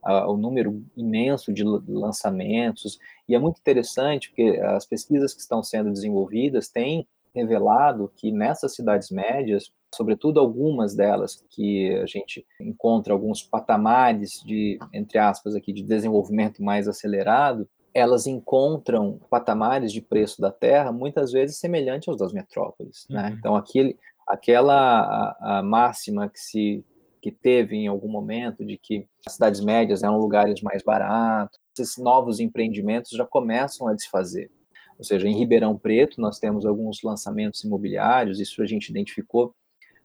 o 0.04 0.36
número 0.36 0.82
imenso 0.96 1.52
de 1.52 1.62
lançamentos, 1.62 2.98
e 3.28 3.34
é 3.34 3.38
muito 3.38 3.58
interessante 3.60 4.28
porque 4.28 4.60
as 4.60 4.84
pesquisas 4.84 5.32
que 5.32 5.40
estão 5.40 5.62
sendo 5.62 5.90
desenvolvidas 5.90 6.68
têm 6.68 7.06
revelado 7.34 8.12
que 8.14 8.30
nessas 8.30 8.74
cidades 8.74 9.10
médias, 9.10 9.72
sobretudo 9.94 10.38
algumas 10.38 10.94
delas 10.94 11.44
que 11.50 11.94
a 11.96 12.06
gente 12.06 12.46
encontra 12.60 13.12
alguns 13.12 13.42
patamares 13.42 14.42
de, 14.44 14.78
entre 14.92 15.18
aspas, 15.18 15.54
aqui 15.54 15.72
de 15.72 15.82
desenvolvimento 15.82 16.62
mais 16.62 16.88
acelerado, 16.88 17.68
elas 17.94 18.26
encontram 18.26 19.20
patamares 19.30 19.92
de 19.92 20.00
preço 20.00 20.40
da 20.40 20.50
terra 20.50 20.92
muitas 20.92 21.32
vezes 21.32 21.58
semelhantes 21.58 22.08
aos 22.08 22.18
das 22.18 22.32
metrópoles. 22.32 23.06
Né? 23.08 23.28
Uhum. 23.28 23.36
Então, 23.38 23.56
aquele, 23.56 23.98
aquela 24.26 25.34
a, 25.40 25.58
a 25.58 25.62
máxima 25.62 26.28
que 26.28 26.40
se 26.40 26.84
que 27.22 27.30
teve 27.30 27.76
em 27.76 27.86
algum 27.86 28.08
momento 28.08 28.64
de 28.64 28.76
que 28.76 29.06
as 29.24 29.34
cidades 29.34 29.60
médias 29.60 30.02
eram 30.02 30.18
lugares 30.18 30.60
mais 30.60 30.82
baratos, 30.82 31.58
esses 31.78 31.96
novos 31.96 32.40
empreendimentos 32.40 33.12
já 33.12 33.24
começam 33.24 33.86
a 33.86 33.94
desfazer. 33.94 34.50
Ou 34.98 35.04
seja, 35.04 35.28
em 35.28 35.38
Ribeirão 35.38 35.78
Preto 35.78 36.20
nós 36.20 36.40
temos 36.40 36.66
alguns 36.66 37.00
lançamentos 37.02 37.62
imobiliários, 37.62 38.40
isso 38.40 38.60
a 38.60 38.66
gente 38.66 38.90
identificou 38.90 39.54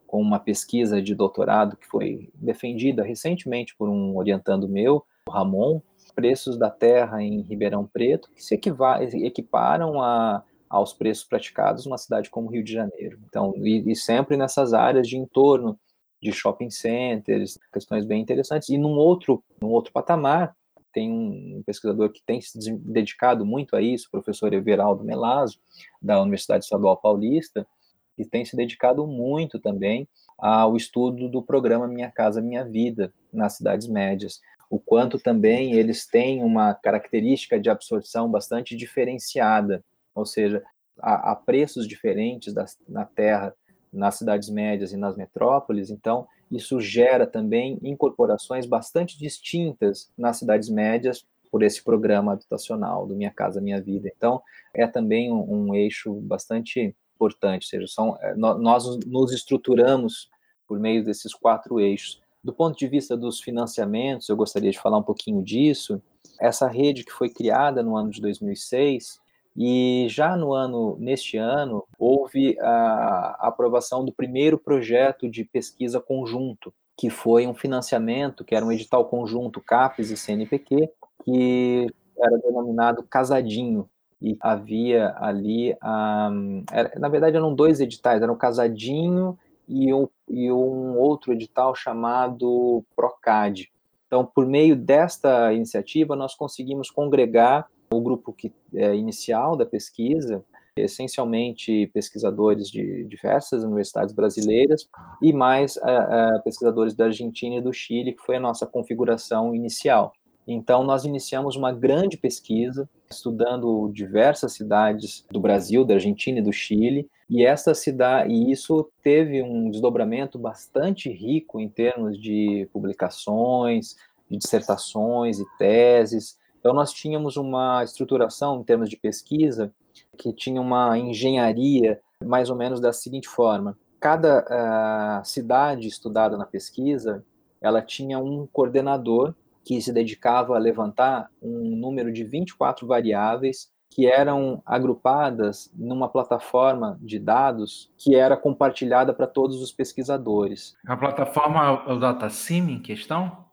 com 0.06 0.22
uma 0.22 0.40
pesquisa 0.40 1.02
de 1.02 1.16
doutorado 1.16 1.76
que 1.76 1.88
foi 1.88 2.30
defendida 2.36 3.04
recentemente 3.04 3.76
por 3.76 3.90
um 3.90 4.16
orientando 4.16 4.70
meu, 4.70 5.04
o 5.28 5.32
Ramon, 5.32 5.82
preços 6.16 6.58
da 6.58 6.70
terra 6.70 7.22
em 7.22 7.42
Ribeirão 7.42 7.86
Preto 7.86 8.30
que 8.34 8.44
se 8.44 8.56
equiparam 8.56 10.02
a, 10.02 10.44
aos 10.70 10.94
preços 10.94 11.26
praticados 11.26 11.86
numa 11.86 11.98
cidade 11.98 12.30
como 12.30 12.50
Rio 12.50 12.64
de 12.64 12.74
Janeiro. 12.74 13.20
Então, 13.28 13.54
e, 13.58 13.92
e, 13.92 13.96
sempre 13.96 14.38
nessas 14.38 14.74
áreas 14.74 15.08
de 15.08 15.18
entorno 15.18 15.78
de 16.22 16.32
shopping 16.32 16.70
centers, 16.70 17.58
questões 17.72 18.06
bem 18.06 18.22
interessantes. 18.22 18.70
E 18.70 18.78
num 18.78 18.98
outro, 18.98 19.44
num 19.62 19.70
outro 19.70 19.92
patamar, 19.92 20.56
tem 20.92 21.12
um 21.12 21.64
pesquisador 21.66 22.10
que 22.10 22.24
tem 22.26 22.42
se 22.42 22.58
dedicado 22.78 23.46
muito 23.46 23.76
a 23.76 23.82
isso, 23.82 24.08
o 24.08 24.12
professor 24.12 24.54
Everaldo 24.54 25.04
Melazo, 25.04 25.60
da 26.02 26.22
Universidade 26.22 26.64
Estadual 26.64 26.98
Paulista, 26.98 27.68
que 28.16 28.26
tem 28.26 28.44
se 28.44 28.56
dedicado 28.56 29.06
muito 29.06 29.60
também 29.60 30.08
ao 30.38 30.76
estudo 30.76 31.30
do 31.30 31.44
programa 31.44 31.88
Minha 31.88 32.12
Casa 32.12 32.42
Minha 32.42 32.64
Vida 32.64 33.14
nas 33.32 33.58
cidades 33.58 33.88
médias 33.88 34.42
o 34.70 34.80
quanto 34.80 35.18
também 35.18 35.74
eles 35.74 36.06
têm 36.06 36.44
uma 36.44 36.74
característica 36.74 37.60
de 37.60 37.70
absorção 37.70 38.30
bastante 38.30 38.76
diferenciada, 38.76 39.84
ou 40.14 40.26
seja, 40.26 40.64
há 41.00 41.36
preços 41.36 41.88
diferentes 41.88 42.54
das, 42.54 42.78
na 42.88 43.06
terra, 43.06 43.56
nas 43.98 44.16
cidades 44.16 44.50
médias 44.50 44.92
e 44.92 44.98
nas 44.98 45.16
metrópoles, 45.16 45.90
então 45.90 46.28
isso 46.52 46.80
gera 46.80 47.28
também 47.28 47.78
incorporações 47.82 48.66
bastante 48.66 49.18
distintas 49.18 50.10
nas 50.18 50.38
cidades 50.38 50.70
médias 50.70 51.26
por 51.52 51.64
esse 51.64 51.84
programa 51.84 52.34
habitacional 52.34 53.06
do 53.06 53.16
Minha 53.16 53.32
Casa 53.32 53.62
Minha 53.62 53.82
Vida. 53.82 54.12
Então, 54.16 54.42
é 54.74 54.86
também 54.88 55.32
um, 55.32 55.70
um 55.70 55.76
eixo 55.76 56.14
bastante 56.14 56.96
importante, 57.16 57.64
ou 57.64 57.70
seja, 57.70 57.88
são, 57.88 58.18
é, 58.22 58.36
nós 58.36 58.86
nos 59.06 59.32
estruturamos 59.34 60.30
por 60.68 60.80
meio 60.80 61.04
desses 61.04 61.34
quatro 61.34 61.80
eixos. 61.80 62.22
Do 62.44 62.54
ponto 62.54 62.78
de 62.78 62.88
vista 62.88 63.18
dos 63.18 63.42
financiamentos, 63.42 64.30
eu 64.30 64.36
gostaria 64.36 64.72
de 64.72 64.80
falar 64.80 64.98
um 64.98 65.04
pouquinho 65.04 65.42
disso. 65.42 66.02
Essa 66.40 66.68
rede 66.68 67.04
que 67.04 67.12
foi 67.12 67.30
criada 67.30 67.82
no 67.82 67.96
ano 67.98 68.10
de 68.10 68.22
2006 68.22 69.20
e 69.58 70.06
já 70.08 70.36
no 70.38 70.54
ano, 70.54 70.96
neste 71.00 71.36
ano, 71.36 71.84
houve 71.98 72.56
a 72.60 73.38
aprovação 73.48 74.06
do 74.06 74.12
primeiro 74.12 74.56
projeto 74.56 75.28
de 75.28 75.44
pesquisa 75.44 76.00
conjunto, 76.00 76.72
que 76.96 77.10
foi 77.10 77.48
um 77.48 77.56
financiamento, 77.56 78.46
que 78.46 78.54
era 78.54 78.64
um 78.64 78.72
edital 78.72 79.06
conjunto 79.06 79.60
CAPES 79.60 80.12
e 80.12 80.18
CNPq, 80.18 80.92
que 81.24 81.88
era 82.20 82.38
denominado 82.38 83.02
Casadinho, 83.02 83.90
e 84.22 84.38
havia 84.40 85.16
ali, 85.18 85.76
um, 85.84 86.64
era, 86.72 86.92
na 87.00 87.10
verdade 87.10 87.36
eram 87.36 87.54
dois 87.54 87.80
editais, 87.80 88.22
eram 88.22 88.36
Casadinho 88.36 89.38
e 89.68 89.92
um, 89.94 90.08
e 90.30 90.52
um 90.52 90.98
outro 90.98 91.34
edital 91.34 91.74
chamado 91.74 92.84
Procad. 92.96 93.66
Então, 94.06 94.26
por 94.26 94.46
meio 94.46 94.76
desta 94.76 95.52
iniciativa, 95.52 96.16
nós 96.16 96.36
conseguimos 96.36 96.90
congregar 96.90 97.68
o 97.90 98.02
grupo 98.02 98.34
que, 98.34 98.52
é, 98.74 98.96
inicial 98.96 99.56
da 99.56 99.66
pesquisa, 99.66 100.44
essencialmente 100.76 101.90
pesquisadores 101.94 102.70
de 102.70 103.04
diversas 103.06 103.64
universidades 103.64 104.14
brasileiras 104.14 104.88
e 105.22 105.34
mais 105.34 105.76
uh, 105.78 105.80
uh, 105.80 106.44
pesquisadores 106.44 106.94
da 106.94 107.06
Argentina 107.06 107.56
e 107.56 107.62
do 107.62 107.74
Chile, 107.74 108.14
que 108.14 108.22
foi 108.22 108.36
a 108.36 108.40
nossa 108.40 108.66
configuração 108.66 109.56
inicial. 109.56 110.14
Então, 110.48 110.84
nós 110.84 111.04
iniciamos 111.04 111.58
uma 111.58 111.74
grande 111.74 112.16
pesquisa, 112.16 112.90
estudando 113.12 113.92
diversas 113.94 114.54
cidades 114.54 115.26
do 115.30 115.42
Brasil, 115.42 115.84
da 115.84 115.96
Argentina 115.96 116.40
e 116.40 116.42
do 116.42 116.54
Chile, 116.54 117.10
e 117.30 117.46
essa 117.46 117.74
cidade, 117.74 118.32
e 118.32 118.50
isso 118.50 118.90
teve 119.04 119.44
um 119.44 119.70
desdobramento 119.70 120.40
bastante 120.40 121.12
rico 121.12 121.60
em 121.60 121.68
termos 121.68 122.18
de 122.18 122.70
publicações, 122.72 123.98
de 124.32 124.38
dissertações 124.38 125.38
e 125.40 125.46
teses. 125.58 126.38
Então, 126.60 126.74
nós 126.74 126.92
tínhamos 126.92 127.38
uma 127.38 127.84
estruturação 127.84 128.60
em 128.60 128.64
termos 128.64 128.90
de 128.90 128.98
pesquisa 128.98 129.74
que 130.18 130.34
tinha 130.34 130.62
uma 130.62 130.98
engenharia 130.98 132.00
mais 132.24 132.50
ou 132.50 132.56
menos 132.56 132.80
da 132.80 132.92
seguinte 132.92 133.28
forma: 133.28 133.78
cada 134.00 135.22
uh, 135.22 135.26
cidade 135.26 135.88
estudada 135.88 136.38
na 136.38 136.46
pesquisa, 136.46 137.24
ela 137.62 137.82
tinha 137.82 138.20
um 138.20 138.48
coordenador 138.48 139.34
que 139.64 139.82
se 139.82 139.92
dedicava 139.92 140.56
a 140.56 140.60
levantar 140.60 141.30
um 141.42 141.76
número 141.76 142.12
de 142.12 142.24
24 142.24 142.88
variáveis 142.88 143.70
que 143.90 144.06
eram 144.06 144.62
agrupadas 144.66 145.72
numa 145.76 146.08
plataforma 146.08 146.98
de 147.02 147.18
dados 147.18 147.92
que 147.98 148.16
era 148.16 148.38
compartilhada 148.38 149.14
para 149.14 149.28
todos 149.28 149.62
os 149.62 149.72
pesquisadores. 149.72 150.76
A 150.86 150.96
plataforma 150.96 151.92
o 151.92 152.00
DataSim 152.00 152.72
em 152.72 152.82
questão? 152.82 153.47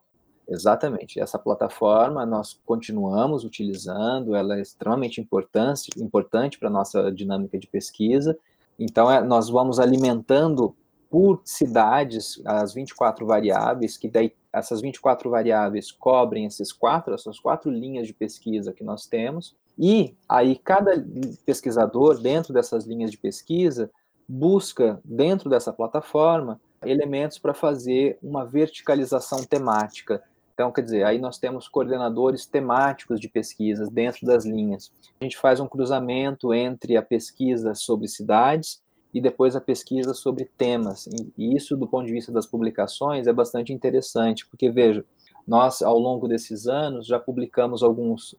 Exatamente. 0.49 1.20
Essa 1.20 1.38
plataforma 1.38 2.26
nós 2.26 2.61
continuamos 2.66 3.45
utilizando, 3.45 4.34
ela 4.34 4.59
é 4.59 4.61
extremamente 4.61 5.20
importante, 5.20 5.90
importante 5.97 6.59
para 6.59 6.68
a 6.68 6.72
nossa 6.72 7.11
dinâmica 7.11 7.59
de 7.59 7.66
pesquisa. 7.66 8.36
Então, 8.78 9.11
é, 9.11 9.22
nós 9.22 9.49
vamos 9.49 9.80
alimentando 9.80 10.74
por 11.11 11.40
cidades 11.45 12.42
as 12.45 12.74
24 12.74 13.24
variáveis, 13.24 13.97
que 13.97 14.09
daí 14.09 14.32
essas 14.53 14.80
24 14.80 15.30
variáveis 15.30 15.90
cobrem 15.90 16.45
esses 16.45 16.72
quatro, 16.72 17.14
essas 17.14 17.38
quatro 17.38 17.70
linhas 17.70 18.07
de 18.07 18.12
pesquisa 18.12 18.72
que 18.72 18.84
nós 18.84 19.07
temos, 19.07 19.55
e 19.78 20.14
aí 20.28 20.57
cada 20.57 21.05
pesquisador, 21.45 22.20
dentro 22.20 22.53
dessas 22.53 22.84
linhas 22.84 23.11
de 23.11 23.18
pesquisa, 23.18 23.90
busca, 24.28 25.01
dentro 25.05 25.51
dessa 25.51 25.72
plataforma, 25.72 26.61
elementos 26.84 27.38
para 27.38 27.55
fazer 27.55 28.18
uma 28.22 28.45
verticalização 28.45 29.42
temática. 29.45 30.22
Então, 30.55 30.70
quer 30.70 30.82
dizer, 30.82 31.05
aí 31.05 31.18
nós 31.18 31.36
temos 31.36 31.68
coordenadores 31.68 32.46
temáticos 32.46 33.20
de 33.20 33.28
pesquisas 33.28 33.88
dentro 33.90 34.24
das 34.24 34.46
linhas. 34.46 34.92
A 35.20 35.24
gente 35.24 35.36
faz 35.36 35.59
um 35.59 35.66
cruzamento 35.66 36.55
entre 36.55 36.96
a 36.96 37.02
pesquisa 37.02 37.74
sobre 37.74 38.07
cidades 38.07 38.80
e 39.12 39.20
depois 39.20 39.57
a 39.57 39.61
pesquisa 39.61 40.14
sobre 40.14 40.48
temas. 40.57 41.09
E 41.36 41.57
isso, 41.57 41.76
do 41.76 41.88
ponto 41.88 42.07
de 42.07 42.12
vista 42.12 42.30
das 42.30 42.46
publicações, 42.46 43.26
é 43.26 43.32
bastante 43.32 43.72
interessante, 43.72 44.46
porque, 44.46 44.70
veja, 44.70 45.05
nós, 45.46 45.82
ao 45.82 45.98
longo 45.98 46.28
desses 46.28 46.68
anos, 46.68 47.07
já 47.07 47.18
publicamos 47.18 47.82
alguns, 47.82 48.36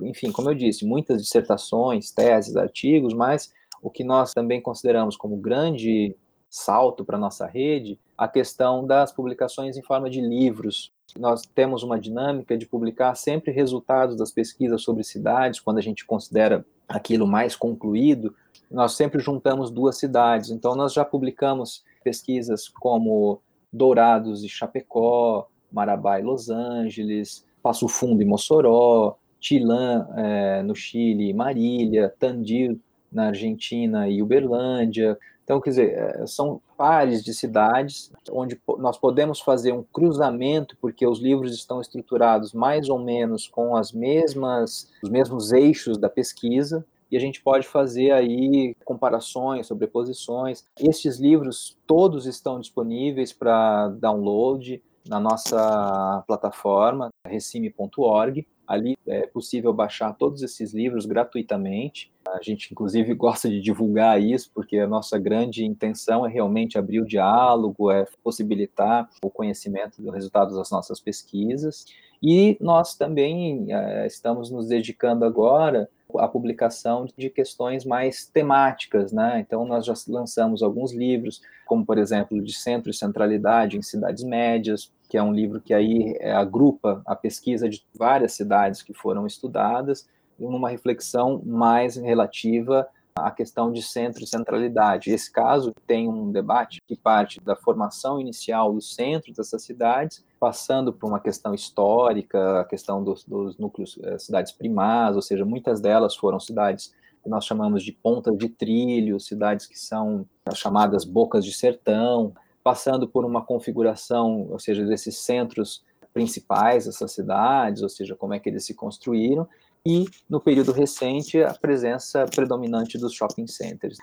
enfim, 0.00 0.32
como 0.32 0.50
eu 0.50 0.54
disse, 0.54 0.86
muitas 0.86 1.22
dissertações, 1.22 2.10
teses, 2.10 2.56
artigos, 2.56 3.12
mas 3.12 3.52
o 3.82 3.90
que 3.90 4.02
nós 4.02 4.32
também 4.32 4.60
consideramos 4.60 5.16
como 5.16 5.36
grande 5.36 6.16
salto 6.48 7.04
para 7.04 7.16
a 7.16 7.20
nossa 7.20 7.46
rede, 7.46 7.98
a 8.16 8.26
questão 8.26 8.86
das 8.86 9.12
publicações 9.12 9.76
em 9.76 9.82
forma 9.82 10.08
de 10.08 10.20
livros. 10.20 10.92
Nós 11.18 11.42
temos 11.42 11.82
uma 11.82 11.98
dinâmica 11.98 12.56
de 12.56 12.66
publicar 12.66 13.14
sempre 13.14 13.52
resultados 13.52 14.16
das 14.16 14.30
pesquisas 14.30 14.82
sobre 14.82 15.04
cidades, 15.04 15.60
quando 15.60 15.78
a 15.78 15.82
gente 15.82 16.04
considera 16.04 16.64
aquilo 16.88 17.26
mais 17.26 17.54
concluído, 17.54 18.34
nós 18.70 18.92
sempre 18.92 19.20
juntamos 19.20 19.70
duas 19.70 19.98
cidades. 19.98 20.50
Então, 20.50 20.74
nós 20.74 20.92
já 20.92 21.04
publicamos 21.04 21.84
pesquisas 22.02 22.68
como 22.68 23.40
Dourados 23.72 24.42
e 24.44 24.48
Chapecó, 24.48 25.48
Marabá 25.70 26.18
e 26.18 26.22
Los 26.22 26.48
Angeles, 26.48 27.44
Passo 27.62 27.88
Fundo 27.88 28.22
e 28.22 28.24
Mossoró, 28.24 29.16
Tilã, 29.40 30.06
é, 30.16 30.62
no 30.62 30.74
Chile, 30.74 31.32
Marília, 31.32 32.12
Tandil, 32.18 32.80
na 33.10 33.26
Argentina 33.28 34.08
e 34.08 34.22
Uberlândia. 34.22 35.18
Então, 35.44 35.60
quer 35.60 35.70
dizer, 35.70 35.92
é, 35.92 36.26
são 36.26 36.60
pares 36.76 37.24
de 37.24 37.32
cidades 37.32 38.12
onde 38.30 38.60
nós 38.78 38.98
podemos 38.98 39.40
fazer 39.40 39.72
um 39.72 39.82
cruzamento, 39.82 40.76
porque 40.80 41.06
os 41.06 41.20
livros 41.20 41.54
estão 41.54 41.80
estruturados 41.80 42.52
mais 42.52 42.88
ou 42.88 42.98
menos 42.98 43.48
com 43.48 43.74
as 43.74 43.90
mesmas, 43.90 44.90
os 45.02 45.08
mesmos 45.08 45.52
eixos 45.52 45.96
da 45.96 46.08
pesquisa, 46.08 46.84
e 47.10 47.16
a 47.16 47.20
gente 47.20 47.42
pode 47.42 47.66
fazer 47.66 48.10
aí 48.10 48.74
comparações, 48.84 49.66
sobreposições. 49.66 50.64
Estes 50.78 51.18
livros 51.18 51.76
todos 51.86 52.26
estão 52.26 52.60
disponíveis 52.60 53.32
para 53.32 53.88
download 53.88 54.82
na 55.08 55.18
nossa 55.18 56.22
plataforma 56.26 57.08
recime.org. 57.26 58.46
Ali 58.66 58.98
é 59.06 59.26
possível 59.26 59.72
baixar 59.72 60.12
todos 60.12 60.42
esses 60.42 60.74
livros 60.74 61.06
gratuitamente. 61.06 62.12
A 62.34 62.42
gente, 62.42 62.72
inclusive, 62.72 63.12
gosta 63.14 63.48
de 63.48 63.60
divulgar 63.60 64.20
isso, 64.20 64.50
porque 64.54 64.78
a 64.78 64.86
nossa 64.86 65.18
grande 65.18 65.64
intenção 65.64 66.26
é 66.26 66.28
realmente 66.28 66.78
abrir 66.78 67.00
o 67.00 67.06
diálogo, 67.06 67.90
é 67.90 68.06
possibilitar 68.22 69.08
o 69.22 69.30
conhecimento 69.30 70.00
dos 70.02 70.12
resultados 70.12 70.56
das 70.56 70.70
nossas 70.70 71.00
pesquisas. 71.00 71.84
E 72.22 72.56
nós 72.60 72.96
também 72.96 73.72
é, 73.72 74.06
estamos 74.06 74.50
nos 74.50 74.66
dedicando 74.66 75.24
agora 75.24 75.88
à 76.16 76.26
publicação 76.26 77.06
de 77.16 77.30
questões 77.30 77.84
mais 77.84 78.26
temáticas, 78.26 79.12
né? 79.12 79.40
Então 79.40 79.64
nós 79.64 79.84
já 79.84 79.94
lançamos 80.08 80.62
alguns 80.62 80.92
livros, 80.92 81.40
como 81.66 81.84
por 81.84 81.98
exemplo 81.98 82.42
de 82.42 82.52
centro 82.52 82.90
e 82.90 82.94
centralidade 82.94 83.76
em 83.76 83.82
cidades 83.82 84.24
médias, 84.24 84.90
que 85.08 85.16
é 85.16 85.22
um 85.22 85.32
livro 85.32 85.60
que 85.60 85.72
aí 85.72 86.16
é, 86.18 86.32
agrupa 86.32 87.02
a 87.06 87.14
pesquisa 87.14 87.68
de 87.68 87.84
várias 87.94 88.32
cidades 88.32 88.82
que 88.82 88.92
foram 88.92 89.26
estudadas 89.26 90.08
numa 90.38 90.68
reflexão 90.68 91.42
mais 91.44 91.96
relativa 91.96 92.88
a 93.14 93.30
questão 93.30 93.72
de 93.72 93.82
centro 93.82 94.22
e 94.22 94.26
centralidade. 94.26 95.10
Esse 95.10 95.30
caso 95.30 95.74
tem 95.86 96.08
um 96.08 96.30
debate 96.30 96.80
que 96.86 96.96
parte 96.96 97.40
da 97.40 97.56
formação 97.56 98.20
inicial 98.20 98.72
dos 98.72 98.94
centros 98.94 99.36
dessas 99.36 99.62
cidades, 99.62 100.24
passando 100.38 100.92
por 100.92 101.08
uma 101.08 101.20
questão 101.20 101.54
histórica, 101.54 102.60
a 102.60 102.64
questão 102.64 103.02
dos, 103.02 103.24
dos 103.24 103.58
núcleos, 103.58 103.98
eh, 104.02 104.18
cidades 104.18 104.52
primárias, 104.52 105.16
ou 105.16 105.22
seja, 105.22 105.44
muitas 105.44 105.80
delas 105.80 106.14
foram 106.14 106.38
cidades 106.38 106.94
que 107.22 107.28
nós 107.28 107.44
chamamos 107.44 107.82
de 107.82 107.92
pontas 107.92 108.36
de 108.38 108.48
trilho, 108.48 109.18
cidades 109.18 109.66
que 109.66 109.78
são 109.78 110.24
chamadas 110.54 111.04
bocas 111.04 111.44
de 111.44 111.52
sertão, 111.52 112.32
passando 112.62 113.08
por 113.08 113.24
uma 113.24 113.42
configuração, 113.42 114.46
ou 114.50 114.58
seja, 114.58 114.84
desses 114.84 115.18
centros 115.18 115.84
principais 116.12 116.86
dessas 116.86 117.12
cidades, 117.12 117.82
ou 117.82 117.88
seja, 117.88 118.14
como 118.14 118.34
é 118.34 118.38
que 118.38 118.48
eles 118.48 118.64
se 118.64 118.74
construíram, 118.74 119.48
e, 119.88 120.04
no 120.28 120.38
período 120.38 120.70
recente, 120.70 121.42
a 121.42 121.54
presença 121.54 122.26
predominante 122.26 122.98
dos 122.98 123.14
shopping 123.14 123.46
centers. 123.46 123.96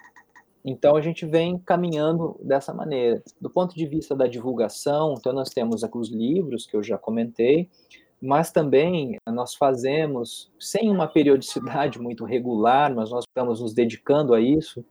Então, 0.66 0.96
a 0.96 1.02
gente 1.02 1.28
vem 1.28 1.60
caminhando 1.60 2.36
dessa 2.42 2.74
maneira. 2.74 3.22
Do 3.40 3.52
ponto 3.52 3.76
de 3.76 3.86
vista 3.86 4.16
da 4.16 4.26
divulgação, 4.26 5.14
então, 5.16 5.32
nós 5.32 5.50
temos 5.50 5.84
os 5.84 6.12
livros, 6.12 6.66
que 6.66 6.76
eu 6.76 6.82
já 6.82 6.98
comentei, 6.98 7.70
mas 8.20 8.52
também 8.52 9.16
nós 9.28 9.54
fazemos, 9.54 10.52
sem 10.60 10.90
uma 10.90 11.08
periodicidade 11.08 12.00
muito 12.00 12.26
regular, 12.26 12.96
mas 12.96 13.12
nós 13.12 13.24
estamos 13.30 13.62
nos 13.62 13.76
dedicando 13.76 14.34
a 14.34 14.42
isso, 14.42 14.84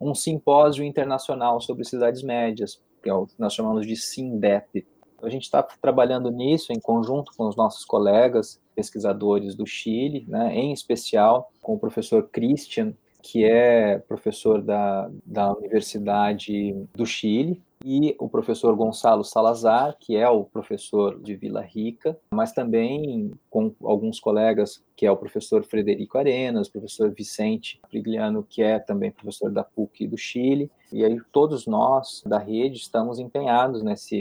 um 0.00 0.14
simpósio 0.14 0.82
internacional 0.82 1.60
sobre 1.60 1.84
cidades 1.84 2.22
médias, 2.22 2.80
que 3.02 3.10
é 3.10 3.12
nós 3.38 3.52
chamamos 3.52 3.86
de 3.86 3.96
SINDEP. 3.96 4.86
A 5.22 5.28
gente 5.28 5.42
está 5.42 5.62
trabalhando 5.62 6.30
nisso 6.30 6.72
em 6.72 6.80
conjunto 6.80 7.32
com 7.36 7.48
os 7.48 7.56
nossos 7.56 7.84
colegas 7.84 8.60
pesquisadores 8.74 9.54
do 9.54 9.66
Chile, 9.66 10.24
né, 10.28 10.54
em 10.54 10.72
especial 10.72 11.50
com 11.60 11.74
o 11.74 11.78
professor 11.78 12.28
Christian, 12.30 12.94
que 13.20 13.44
é 13.44 13.98
professor 13.98 14.62
da, 14.62 15.10
da 15.26 15.52
Universidade 15.52 16.72
do 16.94 17.04
Chile, 17.04 17.60
e 17.84 18.14
o 18.18 18.28
professor 18.28 18.74
Gonçalo 18.74 19.24
Salazar, 19.24 19.96
que 20.00 20.16
é 20.16 20.28
o 20.28 20.44
professor 20.44 21.20
de 21.20 21.36
Vila 21.36 21.60
Rica, 21.60 22.18
mas 22.32 22.52
também 22.52 23.32
com 23.48 23.72
alguns 23.82 24.18
colegas, 24.18 24.82
que 24.96 25.06
é 25.06 25.10
o 25.10 25.16
professor 25.16 25.62
Frederico 25.64 26.18
Arenas, 26.18 26.68
professor 26.68 27.10
Vicente 27.10 27.80
Prigliano, 27.88 28.44
que 28.48 28.62
é 28.62 28.78
também 28.78 29.12
professor 29.12 29.50
da 29.50 29.62
PUC 29.62 30.06
do 30.06 30.16
Chile, 30.16 30.70
e 30.92 31.04
aí 31.04 31.20
todos 31.30 31.66
nós 31.66 32.22
da 32.26 32.38
rede 32.38 32.78
estamos 32.78 33.18
empenhados 33.18 33.82
nessa 33.82 34.16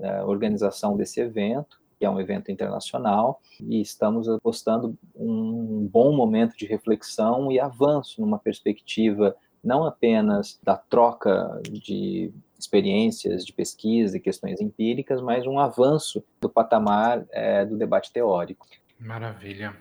uh, 0.00 0.26
organização 0.26 0.96
desse 0.96 1.20
evento, 1.20 1.80
que 1.98 2.04
é 2.04 2.10
um 2.10 2.20
evento 2.20 2.50
internacional, 2.50 3.40
e 3.60 3.80
estamos 3.80 4.28
apostando 4.28 4.96
um 5.14 5.86
bom 5.86 6.14
momento 6.16 6.56
de 6.56 6.66
reflexão 6.66 7.52
e 7.52 7.60
avanço 7.60 8.20
numa 8.20 8.38
perspectiva 8.38 9.36
não 9.62 9.84
apenas 9.84 10.58
da 10.62 10.76
troca 10.76 11.60
de 11.70 12.32
experiências 12.58 13.44
de 13.44 13.52
pesquisa 13.52 14.16
e 14.16 14.20
questões 14.20 14.60
empíricas, 14.60 15.20
mas 15.20 15.46
um 15.46 15.58
avanço 15.58 16.24
do 16.40 16.48
patamar 16.48 17.26
é, 17.30 17.64
do 17.64 17.76
debate 17.76 18.12
teórico. 18.12 18.66
Maravilha. 18.98 19.76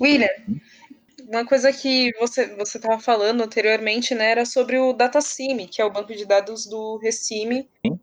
William, 0.00 0.28
uma 1.28 1.44
coisa 1.46 1.72
que 1.72 2.12
você 2.18 2.54
você 2.56 2.78
estava 2.78 2.98
falando 3.00 3.42
anteriormente, 3.42 4.14
né, 4.14 4.30
era 4.30 4.44
sobre 4.44 4.78
o 4.78 4.92
DataCime, 4.92 5.66
que 5.66 5.80
é 5.80 5.84
o 5.84 5.92
banco 5.92 6.14
de 6.14 6.24
dados 6.24 6.66
do 6.66 6.98
Recime, 6.98 7.68
Sim. 7.84 7.98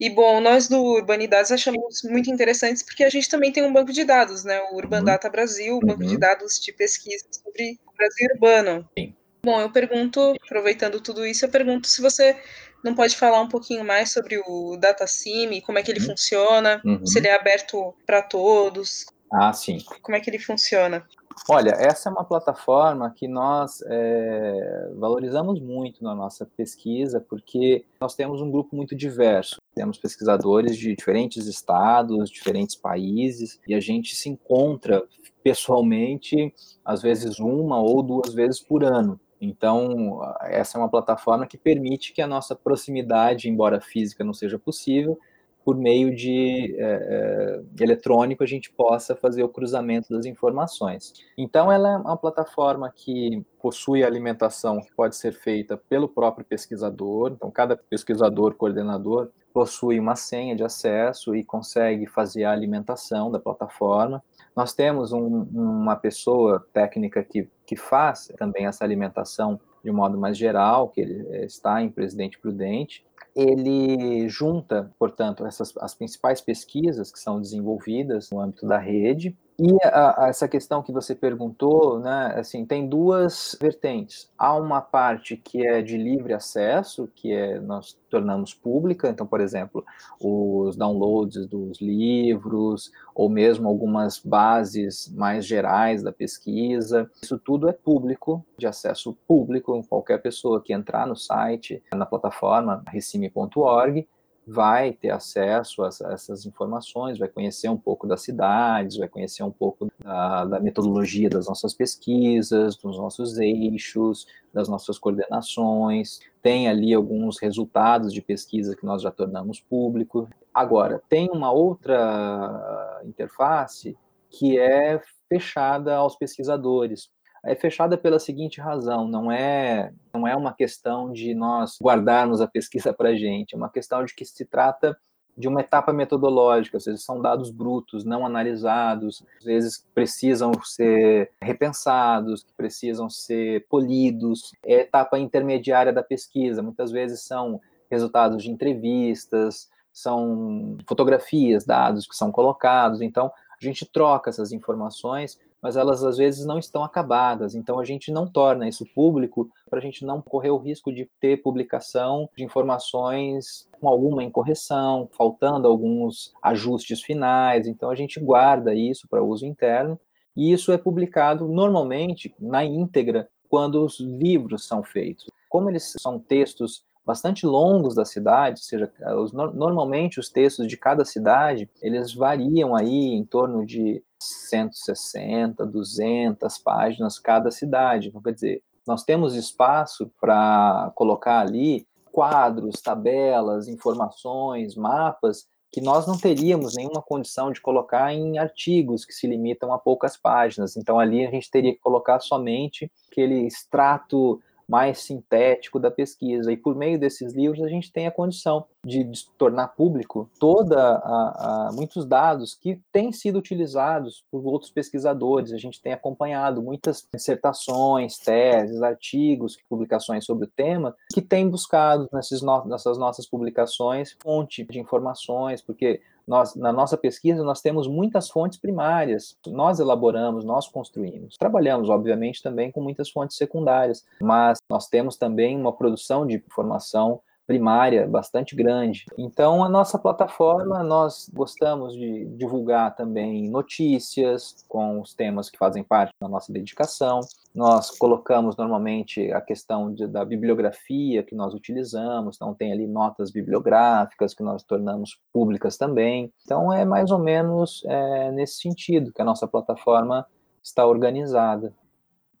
E, 0.00 0.08
bom, 0.08 0.40
nós 0.40 0.66
do 0.66 0.82
Urbanidades 0.82 1.52
achamos 1.52 2.02
muito 2.04 2.30
interessantes 2.30 2.82
porque 2.82 3.04
a 3.04 3.10
gente 3.10 3.28
também 3.28 3.52
tem 3.52 3.62
um 3.62 3.72
banco 3.72 3.92
de 3.92 4.02
dados, 4.02 4.44
né? 4.44 4.58
O 4.70 4.76
Urban 4.76 5.00
uhum. 5.00 5.04
Data 5.04 5.28
Brasil, 5.28 5.76
o 5.76 5.80
banco 5.80 6.02
uhum. 6.02 6.08
de 6.08 6.16
dados 6.16 6.58
de 6.58 6.72
pesquisa 6.72 7.26
sobre 7.30 7.78
o 7.86 7.94
Brasil 7.94 8.28
urbano. 8.32 8.88
Sim. 8.98 9.14
Bom, 9.42 9.60
eu 9.60 9.70
pergunto, 9.70 10.34
aproveitando 10.42 11.00
tudo 11.00 11.26
isso, 11.26 11.44
eu 11.44 11.50
pergunto 11.50 11.86
se 11.86 12.00
você 12.00 12.36
não 12.82 12.94
pode 12.94 13.14
falar 13.14 13.42
um 13.42 13.48
pouquinho 13.48 13.84
mais 13.84 14.10
sobre 14.10 14.38
o 14.46 14.76
DataSim, 14.78 15.60
como 15.60 15.78
é 15.78 15.82
que 15.82 15.90
ele 15.90 16.00
uhum. 16.00 16.06
funciona, 16.06 16.80
uhum. 16.82 17.06
se 17.06 17.18
ele 17.18 17.28
é 17.28 17.34
aberto 17.34 17.94
para 18.06 18.22
todos. 18.22 19.04
Ah, 19.30 19.52
sim. 19.52 19.78
Como 20.00 20.16
é 20.16 20.20
que 20.20 20.30
ele 20.30 20.38
funciona? 20.38 21.06
Olha, 21.48 21.70
essa 21.70 22.08
é 22.08 22.12
uma 22.12 22.24
plataforma 22.24 23.10
que 23.10 23.26
nós 23.26 23.82
é, 23.86 24.90
valorizamos 24.96 25.60
muito 25.60 26.04
na 26.04 26.14
nossa 26.14 26.46
pesquisa, 26.56 27.20
porque 27.20 27.84
nós 28.00 28.14
temos 28.14 28.40
um 28.40 28.50
grupo 28.50 28.76
muito 28.76 28.94
diverso. 28.94 29.56
Temos 29.74 29.98
pesquisadores 29.98 30.76
de 30.76 30.94
diferentes 30.94 31.46
estados, 31.46 32.30
diferentes 32.30 32.76
países, 32.76 33.58
e 33.66 33.74
a 33.74 33.80
gente 33.80 34.14
se 34.14 34.28
encontra 34.28 35.02
pessoalmente, 35.42 36.54
às 36.84 37.00
vezes 37.02 37.38
uma 37.38 37.80
ou 37.80 38.02
duas 38.02 38.34
vezes 38.34 38.60
por 38.60 38.84
ano. 38.84 39.18
Então, 39.40 40.20
essa 40.42 40.76
é 40.76 40.80
uma 40.80 40.90
plataforma 40.90 41.46
que 41.46 41.56
permite 41.56 42.12
que 42.12 42.20
a 42.20 42.26
nossa 42.26 42.54
proximidade, 42.54 43.48
embora 43.48 43.80
física 43.80 44.22
não 44.22 44.34
seja 44.34 44.58
possível, 44.58 45.18
por 45.64 45.76
meio 45.76 46.14
de 46.14 46.74
é, 46.78 47.60
eletrônico 47.80 48.42
a 48.42 48.46
gente 48.46 48.72
possa 48.72 49.14
fazer 49.14 49.42
o 49.42 49.48
cruzamento 49.48 50.12
das 50.12 50.26
informações. 50.26 51.12
Então, 51.36 51.70
ela 51.70 51.92
é 51.92 51.96
uma 51.96 52.16
plataforma 52.16 52.90
que 52.94 53.44
possui 53.60 54.02
alimentação 54.02 54.80
que 54.80 54.92
pode 54.94 55.16
ser 55.16 55.32
feita 55.32 55.76
pelo 55.76 56.08
próprio 56.08 56.44
pesquisador. 56.44 57.32
Então, 57.32 57.50
cada 57.50 57.76
pesquisador, 57.76 58.54
coordenador, 58.54 59.30
possui 59.52 59.98
uma 59.98 60.16
senha 60.16 60.54
de 60.54 60.64
acesso 60.64 61.34
e 61.34 61.44
consegue 61.44 62.06
fazer 62.06 62.44
a 62.44 62.52
alimentação 62.52 63.30
da 63.30 63.38
plataforma. 63.38 64.22
Nós 64.56 64.72
temos 64.72 65.12
um, 65.12 65.42
uma 65.52 65.96
pessoa 65.96 66.66
técnica 66.72 67.22
que, 67.22 67.48
que 67.66 67.76
faz 67.76 68.32
também 68.38 68.66
essa 68.66 68.84
alimentação 68.84 69.60
de 69.82 69.90
modo 69.90 70.18
mais 70.18 70.36
geral, 70.36 70.88
que 70.88 71.00
ele 71.00 71.44
está 71.44 71.82
em 71.82 71.90
Presidente 71.90 72.38
Prudente, 72.38 73.04
ele 73.34 74.28
junta, 74.28 74.90
portanto, 74.98 75.46
essas 75.46 75.72
as 75.78 75.94
principais 75.94 76.40
pesquisas 76.40 77.12
que 77.12 77.18
são 77.18 77.40
desenvolvidas 77.40 78.30
no 78.30 78.40
âmbito 78.40 78.66
da 78.66 78.78
rede 78.78 79.36
E 79.62 79.76
a, 79.84 80.24
a 80.24 80.28
essa 80.28 80.48
questão 80.48 80.82
que 80.82 80.90
você 80.90 81.14
perguntou, 81.14 82.00
né, 82.00 82.32
assim, 82.34 82.64
tem 82.64 82.88
duas 82.88 83.54
vertentes. 83.60 84.32
Há 84.38 84.54
uma 84.56 84.80
parte 84.80 85.36
que 85.36 85.66
é 85.66 85.82
de 85.82 85.98
livre 85.98 86.32
acesso, 86.32 87.06
que 87.14 87.30
é 87.30 87.60
nós 87.60 87.92
tornamos 88.08 88.54
pública, 88.54 89.10
então, 89.10 89.26
por 89.26 89.38
exemplo, 89.38 89.84
os 90.18 90.76
downloads 90.76 91.46
dos 91.46 91.78
livros, 91.78 92.90
ou 93.14 93.28
mesmo 93.28 93.68
algumas 93.68 94.18
bases 94.18 95.12
mais 95.14 95.44
gerais 95.44 96.02
da 96.02 96.10
pesquisa, 96.10 97.10
isso 97.22 97.38
tudo 97.38 97.68
é 97.68 97.72
público, 97.74 98.42
de 98.56 98.66
acesso 98.66 99.14
público, 99.28 99.82
qualquer 99.90 100.22
pessoa 100.22 100.62
que 100.62 100.72
entrar 100.72 101.06
no 101.06 101.14
site, 101.14 101.82
na 101.94 102.06
plataforma 102.06 102.82
recime.org, 102.88 104.08
vai 104.50 104.92
ter 104.92 105.10
acesso 105.10 105.84
a 105.84 105.88
essas 106.12 106.44
informações, 106.44 107.18
vai 107.18 107.28
conhecer 107.28 107.68
um 107.68 107.76
pouco 107.76 108.04
das 108.04 108.22
cidades, 108.22 108.96
vai 108.96 109.08
conhecer 109.08 109.44
um 109.44 109.50
pouco 109.50 109.88
da, 110.02 110.44
da, 110.44 110.60
metodologia 110.60 111.30
das 111.30 111.46
nossas 111.46 111.72
pesquisas, 111.72 112.74
dos 112.76 112.98
nossos 112.98 113.38
eixos, 113.38 114.26
das 114.52 114.68
nossas 114.68 114.98
coordenações, 114.98 116.18
tem 116.42 116.68
ali 116.68 116.92
alguns 116.92 117.38
resultados 117.38 118.12
de 118.12 118.20
pesquisa 118.20 118.74
que 118.74 118.84
nós 118.84 119.02
já 119.02 119.12
tornamos 119.12 119.60
público. 119.60 120.28
Agora, 120.52 121.00
tem 121.08 121.30
uma 121.32 121.52
outra 121.52 123.00
interface 123.04 123.96
que 124.28 124.58
é 124.58 125.00
fechada 125.28 125.94
aos 125.94 126.16
pesquisadores 126.16 127.08
é 127.44 127.54
fechada 127.54 127.96
pela 127.96 128.18
seguinte 128.18 128.60
razão: 128.60 129.06
não 129.06 129.30
é 129.30 129.92
não 130.12 130.26
é 130.26 130.34
uma 130.34 130.52
questão 130.52 131.12
de 131.12 131.34
nós 131.34 131.78
guardarmos 131.82 132.40
a 132.40 132.46
pesquisa 132.46 132.92
para 132.94 133.10
a 133.10 133.14
gente, 133.14 133.54
é 133.54 133.56
uma 133.56 133.70
questão 133.70 134.04
de 134.04 134.14
que 134.14 134.24
se 134.24 134.44
trata 134.44 134.96
de 135.36 135.48
uma 135.48 135.60
etapa 135.60 135.92
metodológica, 135.92 136.76
ou 136.76 136.80
seja, 136.80 136.98
são 136.98 137.20
dados 137.20 137.50
brutos, 137.50 138.04
não 138.04 138.26
analisados, 138.26 139.24
às 139.38 139.44
vezes 139.44 139.86
precisam 139.94 140.52
ser 140.62 141.30
repensados, 141.40 142.46
precisam 142.56 143.08
ser 143.08 143.66
polidos. 143.68 144.52
É 144.64 144.80
etapa 144.80 145.18
intermediária 145.18 145.92
da 145.92 146.02
pesquisa, 146.02 146.62
muitas 146.62 146.90
vezes 146.90 147.22
são 147.22 147.60
resultados 147.90 148.42
de 148.42 148.50
entrevistas, 148.50 149.70
são 149.92 150.76
fotografias, 150.86 151.64
dados 151.64 152.06
que 152.06 152.14
são 152.14 152.30
colocados. 152.30 153.00
Então, 153.00 153.32
a 153.60 153.64
gente 153.64 153.84
troca 153.86 154.30
essas 154.30 154.52
informações 154.52 155.38
mas 155.62 155.76
elas 155.76 156.02
às 156.02 156.16
vezes 156.16 156.44
não 156.46 156.58
estão 156.58 156.82
acabadas. 156.82 157.54
Então 157.54 157.78
a 157.78 157.84
gente 157.84 158.10
não 158.10 158.26
torna 158.26 158.68
isso 158.68 158.86
público 158.94 159.50
para 159.68 159.78
a 159.78 159.82
gente 159.82 160.04
não 160.04 160.20
correr 160.20 160.50
o 160.50 160.58
risco 160.58 160.92
de 160.92 161.08
ter 161.20 161.42
publicação 161.42 162.28
de 162.36 162.44
informações 162.44 163.68
com 163.72 163.88
alguma 163.88 164.24
incorreção, 164.24 165.08
faltando 165.12 165.68
alguns 165.68 166.32
ajustes 166.42 167.02
finais. 167.02 167.66
Então 167.66 167.90
a 167.90 167.94
gente 167.94 168.18
guarda 168.18 168.74
isso 168.74 169.06
para 169.08 169.22
uso 169.22 169.46
interno 169.46 169.98
e 170.36 170.52
isso 170.52 170.72
é 170.72 170.78
publicado 170.78 171.46
normalmente 171.48 172.34
na 172.38 172.64
íntegra 172.64 173.28
quando 173.48 173.84
os 173.84 173.98
livros 173.98 174.66
são 174.66 174.82
feitos. 174.82 175.26
Como 175.48 175.68
eles 175.68 175.94
são 175.98 176.18
textos 176.18 176.84
bastante 177.04 177.46
longos 177.46 177.94
da 177.94 178.04
cidade, 178.04 178.60
ou 178.60 178.64
seja, 178.64 178.92
os, 179.16 179.32
normalmente 179.32 180.20
os 180.20 180.28
textos 180.28 180.66
de 180.66 180.76
cada 180.76 181.04
cidade, 181.04 181.68
eles 181.80 182.14
variam 182.14 182.74
aí 182.74 183.14
em 183.14 183.24
torno 183.24 183.64
de 183.64 184.02
160, 184.20 185.64
200 185.66 186.58
páginas 186.58 187.18
cada 187.18 187.50
cidade. 187.50 188.08
Então, 188.08 188.22
quer 188.22 188.34
dizer, 188.34 188.62
nós 188.86 189.02
temos 189.02 189.34
espaço 189.34 190.10
para 190.20 190.92
colocar 190.94 191.40
ali 191.40 191.86
quadros, 192.12 192.80
tabelas, 192.80 193.68
informações, 193.68 194.74
mapas 194.74 195.46
que 195.72 195.80
nós 195.80 196.06
não 196.06 196.18
teríamos 196.18 196.74
nenhuma 196.74 197.00
condição 197.00 197.52
de 197.52 197.60
colocar 197.60 198.12
em 198.12 198.38
artigos 198.38 199.04
que 199.04 199.12
se 199.12 199.26
limitam 199.26 199.72
a 199.72 199.78
poucas 199.78 200.16
páginas. 200.16 200.76
Então 200.76 200.98
ali 200.98 201.24
a 201.24 201.30
gente 201.30 201.50
teria 201.50 201.72
que 201.72 201.78
colocar 201.78 202.18
somente 202.20 202.90
aquele 203.10 203.46
extrato 203.46 204.42
mais 204.70 205.00
sintético 205.00 205.80
da 205.80 205.90
pesquisa. 205.90 206.52
E 206.52 206.56
por 206.56 206.76
meio 206.76 206.98
desses 206.98 207.34
livros 207.34 207.62
a 207.64 207.68
gente 207.68 207.92
tem 207.92 208.06
a 208.06 208.10
condição 208.10 208.64
de, 208.86 209.10
tornar 209.36 209.68
público 209.68 210.30
toda 210.38 210.78
a, 210.80 211.68
a, 211.68 211.72
muitos 211.72 212.06
dados 212.06 212.54
que 212.54 212.80
têm 212.92 213.12
sido 213.12 213.38
utilizados 213.38 214.24
por 214.30 214.46
outros 214.46 214.70
pesquisadores. 214.70 215.52
A 215.52 215.58
gente 215.58 215.82
tem 215.82 215.92
acompanhado 215.92 216.62
muitas 216.62 217.06
dissertações, 217.12 218.16
teses, 218.18 218.80
artigos, 218.80 219.58
publicações 219.68 220.24
sobre 220.24 220.44
o 220.46 220.50
tema 220.50 220.94
que 221.12 221.20
têm 221.20 221.48
buscado 221.48 222.08
nesses 222.12 222.40
no, 222.40 222.64
nessas 222.66 222.96
nossas 222.96 223.26
publicações 223.26 224.16
fonte 224.22 224.64
de 224.64 224.78
informações, 224.78 225.60
porque 225.60 226.00
nós, 226.30 226.54
na 226.54 226.72
nossa 226.72 226.96
pesquisa, 226.96 227.42
nós 227.42 227.60
temos 227.60 227.88
muitas 227.88 228.30
fontes 228.30 228.56
primárias. 228.56 229.36
Nós 229.48 229.80
elaboramos, 229.80 230.44
nós 230.44 230.68
construímos. 230.68 231.36
Trabalhamos, 231.36 231.88
obviamente, 231.88 232.40
também 232.40 232.70
com 232.70 232.80
muitas 232.80 233.10
fontes 233.10 233.36
secundárias, 233.36 234.04
mas 234.22 234.58
nós 234.70 234.86
temos 234.86 235.16
também 235.16 235.58
uma 235.58 235.72
produção 235.72 236.24
de 236.24 236.36
informação 236.36 237.20
primária 237.48 238.06
bastante 238.06 238.54
grande. 238.54 239.06
Então, 239.18 239.64
a 239.64 239.68
nossa 239.68 239.98
plataforma, 239.98 240.84
nós 240.84 241.28
gostamos 241.34 241.94
de 241.94 242.26
divulgar 242.36 242.94
também 242.94 243.50
notícias 243.50 244.64
com 244.68 245.00
os 245.00 245.12
temas 245.12 245.50
que 245.50 245.58
fazem 245.58 245.82
parte 245.82 246.14
da 246.20 246.28
nossa 246.28 246.52
dedicação. 246.52 247.18
Nós 247.54 247.90
colocamos 247.90 248.56
normalmente 248.56 249.32
a 249.32 249.40
questão 249.40 249.92
de, 249.92 250.06
da 250.06 250.24
bibliografia 250.24 251.22
que 251.22 251.34
nós 251.34 251.52
utilizamos, 251.52 252.36
então 252.36 252.54
tem 252.54 252.72
ali 252.72 252.86
notas 252.86 253.30
bibliográficas 253.32 254.34
que 254.34 254.42
nós 254.42 254.62
tornamos 254.62 255.20
públicas 255.32 255.76
também. 255.76 256.32
Então, 256.44 256.72
é 256.72 256.84
mais 256.84 257.10
ou 257.10 257.18
menos 257.18 257.82
é, 257.86 258.30
nesse 258.30 258.60
sentido 258.60 259.12
que 259.12 259.20
a 259.20 259.24
nossa 259.24 259.48
plataforma 259.48 260.26
está 260.62 260.86
organizada. 260.86 261.74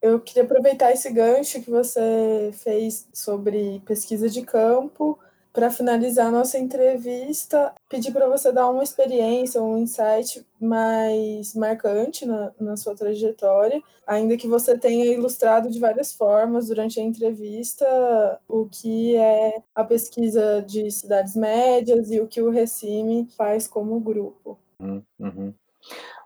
Eu 0.00 0.20
queria 0.20 0.44
aproveitar 0.44 0.92
esse 0.92 1.12
gancho 1.12 1.60
que 1.60 1.70
você 1.70 2.50
fez 2.54 3.08
sobre 3.12 3.82
pesquisa 3.84 4.30
de 4.30 4.42
campo 4.42 5.18
para 5.52 5.70
finalizar 5.70 6.30
nossa 6.30 6.58
entrevista, 6.58 7.74
pedir 7.88 8.12
para 8.12 8.28
você 8.28 8.52
dar 8.52 8.68
uma 8.70 8.82
experiência, 8.82 9.62
um 9.62 9.78
insight 9.78 10.46
mais 10.60 11.54
marcante 11.54 12.24
na, 12.24 12.52
na, 12.60 12.76
sua 12.76 12.94
trajetória, 12.94 13.82
ainda 14.06 14.36
que 14.36 14.46
você 14.46 14.78
tenha 14.78 15.06
ilustrado 15.06 15.70
de 15.70 15.80
várias 15.80 16.12
formas 16.12 16.68
durante 16.68 17.00
a 17.00 17.02
entrevista 17.02 18.40
o 18.48 18.66
que 18.66 19.16
é 19.16 19.60
a 19.74 19.82
pesquisa 19.82 20.62
de 20.62 20.90
cidades 20.90 21.34
médias 21.34 22.10
e 22.10 22.20
o 22.20 22.28
que 22.28 22.40
o 22.40 22.50
Recime 22.50 23.28
faz 23.36 23.66
como 23.66 23.98
grupo. 24.00 24.58
Uhum. 24.80 25.02
uhum. 25.18 25.54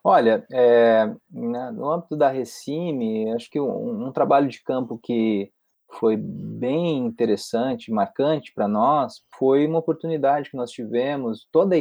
Olha, 0.03 0.45
é, 0.53 1.07
né, 1.31 1.70
no 1.70 1.91
âmbito 1.91 2.14
da 2.14 2.29
Recime, 2.29 3.33
acho 3.33 3.51
que 3.51 3.59
um, 3.59 4.09
um, 4.09 4.12
trabalho 4.12 4.49
de 4.49 4.62
campo 4.62 4.99
que 5.03 5.51
foi 5.99 6.16
bem 6.16 6.99
interessante, 6.99 7.90
marcante 7.90 8.53
para 8.55 8.68
nós, 8.68 9.22
foi 9.38 9.66
uma 9.66 9.78
oportunidade 9.78 10.51
que 10.51 10.57
nós 10.57 10.70
tivemos, 10.70 11.47
toda 11.51 11.76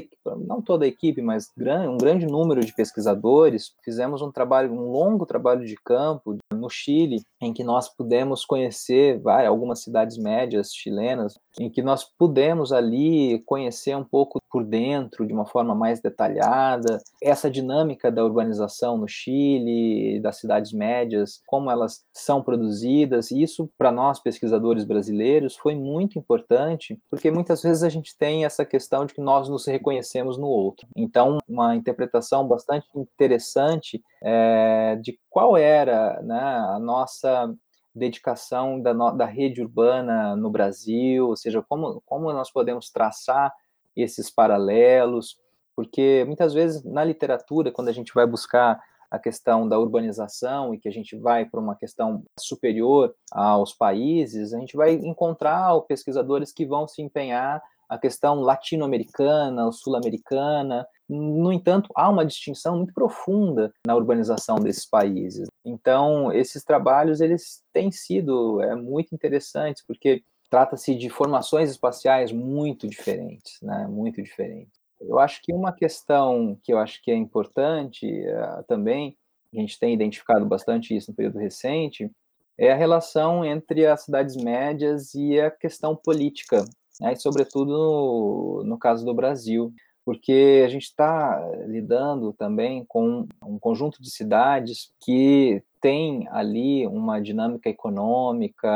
não 0.46 0.62
toda 0.62 0.86
a 0.86 0.88
equipe, 0.88 1.22
mas 1.22 1.52
um 1.90 1.98
grande 1.98 2.26
número 2.26 2.64
de 2.64 2.74
pesquisadores, 2.74 3.74
fizemos 3.84 4.22
um 4.22 4.32
trabalho, 4.32 4.74
um 4.74 4.92
longo 4.92 5.26
trabalho 5.26 5.66
de 5.66 5.76
campo 5.76 6.38
no 6.52 6.70
Chile, 6.70 7.22
em 7.42 7.54
que 7.54 7.64
nós 7.64 7.90
pudemos 7.90 8.46
conhecer 8.46 9.20
vai, 9.20 9.46
algumas 9.46 9.82
cidades 9.82 10.18
médias 10.18 10.74
chilenas, 10.74 11.38
em 11.60 11.70
que 11.70 11.82
nós 11.82 12.04
pudemos 12.04 12.72
ali 12.72 13.40
conhecer 13.46 13.96
um 13.96 14.04
pouco 14.04 14.42
por 14.50 14.64
dentro, 14.64 15.26
de 15.26 15.34
uma 15.34 15.46
forma 15.46 15.74
mais 15.74 16.00
detalhada, 16.00 17.00
essa 17.22 17.50
dinâmica 17.50 18.12
da 18.12 18.24
urbanização 18.24 18.98
no 18.98 19.08
Chile, 19.08 20.20
das 20.20 20.38
cidades 20.38 20.72
médias, 20.72 21.42
como 21.48 21.72
elas 21.72 22.06
são 22.14 22.42
produzidas, 22.42 23.32
e 23.32 23.42
isso 23.42 23.70
para 23.78 23.92
nós 23.92 24.20
pesquisadores 24.20 24.84
brasileiros 24.84 25.56
foi 25.56 25.76
muito 25.76 26.20
importante, 26.20 27.00
porque 27.10 27.32
muitas 27.32 27.64
vezes 27.64 27.84
a 27.84 27.90
gente 27.90 28.16
tem 28.18 28.46
essa 28.46 28.64
questão 28.64 29.06
de 29.06 29.14
que 29.14 29.22
nós 29.22 29.50
nos 29.50 29.66
reconhecemos 29.66 30.38
no 30.38 30.48
outro. 30.48 30.88
Então, 30.96 31.40
uma 31.48 31.76
interpretação 31.76 32.48
bastante 32.48 32.88
interessante 32.96 34.04
é, 34.22 34.98
de 35.02 35.18
qual 35.30 35.58
era 35.58 36.22
né, 36.22 36.40
a 36.40 36.80
nossa 36.80 37.54
dedicação 37.96 38.82
da, 38.82 38.94
da 39.12 39.26
rede 39.26 39.62
urbana 39.62 40.36
no 40.36 40.50
Brasil, 40.50 41.28
ou 41.28 41.36
seja, 41.36 41.62
como, 41.62 42.02
como 42.06 42.32
nós 42.34 42.52
podemos 42.52 42.90
traçar 42.90 43.54
esses 43.96 44.30
paralelos, 44.30 45.38
porque 45.76 46.24
muitas 46.26 46.54
vezes 46.54 46.84
na 46.84 47.04
literatura, 47.04 47.72
quando 47.72 47.90
a 47.90 47.94
gente 47.94 48.14
vai 48.14 48.26
buscar 48.26 48.82
a 49.10 49.20
questão 49.20 49.70
da 49.70 49.78
urbanização 49.78 50.74
e 50.74 50.80
que 50.80 50.90
a 50.90 50.92
gente 50.92 51.16
vai 51.16 51.46
para 51.46 51.60
uma 51.60 51.76
questão 51.76 52.24
superior 52.40 53.14
aos 53.32 53.72
países, 53.72 54.54
a 54.54 54.60
gente 54.60 54.76
vai 54.76 54.94
encontrar 54.94 55.80
pesquisadores 55.82 56.52
que 56.52 56.66
vão 56.66 56.88
se 56.88 57.02
empenhar 57.02 57.62
a 57.88 57.98
questão 58.00 58.42
latino-americana, 58.42 59.72
sul-americana. 59.72 60.88
No 61.16 61.54
entanto, 61.54 61.90
há 61.96 62.10
uma 62.10 62.26
distinção 62.26 62.78
muito 62.78 62.94
profunda 62.94 63.72
na 63.86 63.96
urbanização 63.96 64.56
desses 64.56 64.86
países. 64.86 65.48
Então, 65.64 66.32
esses 66.32 66.64
trabalhos 66.64 67.22
eles 67.22 67.64
têm 67.72 67.92
sido 67.92 68.62
é, 68.62 68.76
muito 68.76 69.14
interessantes, 69.14 69.84
porque 69.86 70.24
trata-se 70.50 70.96
de 70.96 71.10
formações 71.10 71.70
espaciais 71.70 72.32
muito 72.32 72.88
diferentes, 72.88 73.60
né? 73.62 73.88
Muito 73.88 74.22
diferentes. 74.22 74.80
Eu 75.00 75.20
acho 75.20 75.42
que 75.42 75.54
uma 75.54 75.72
questão 75.72 76.58
que 76.64 76.72
eu 76.72 76.78
acho 76.78 77.02
que 77.02 77.12
é 77.12 77.16
importante 77.16 78.06
uh, 78.08 78.64
também, 78.68 79.18
a 79.54 79.60
gente 79.60 79.80
tem 79.80 79.94
identificado 79.94 80.46
bastante 80.46 80.96
isso 80.96 81.12
no 81.12 81.16
período 81.16 81.40
recente, 81.40 82.10
é 82.58 82.72
a 82.72 82.76
relação 82.76 83.44
entre 83.44 83.86
as 83.86 84.04
cidades 84.04 84.36
médias 84.36 85.14
e 85.14 85.40
a 85.40 85.50
questão 85.50 85.96
política, 85.96 86.64
né, 87.02 87.14
e 87.14 87.16
sobretudo 87.16 87.72
no, 87.72 88.64
no 88.64 88.78
caso 88.78 89.04
do 89.04 89.14
Brasil 89.14 89.74
porque 90.06 90.64
a 90.66 90.70
gente 90.70 90.84
está 90.84 91.40
lidando 91.66 92.34
também 92.34 92.84
com 92.86 93.28
um 93.42 93.58
conjunto 93.58 94.02
de 94.02 94.12
cidades 94.12 94.94
que 95.00 95.64
tem 95.82 96.28
ali 96.30 96.88
uma 96.88 97.20
dinâmica 97.20 97.70
econômica 97.70 98.70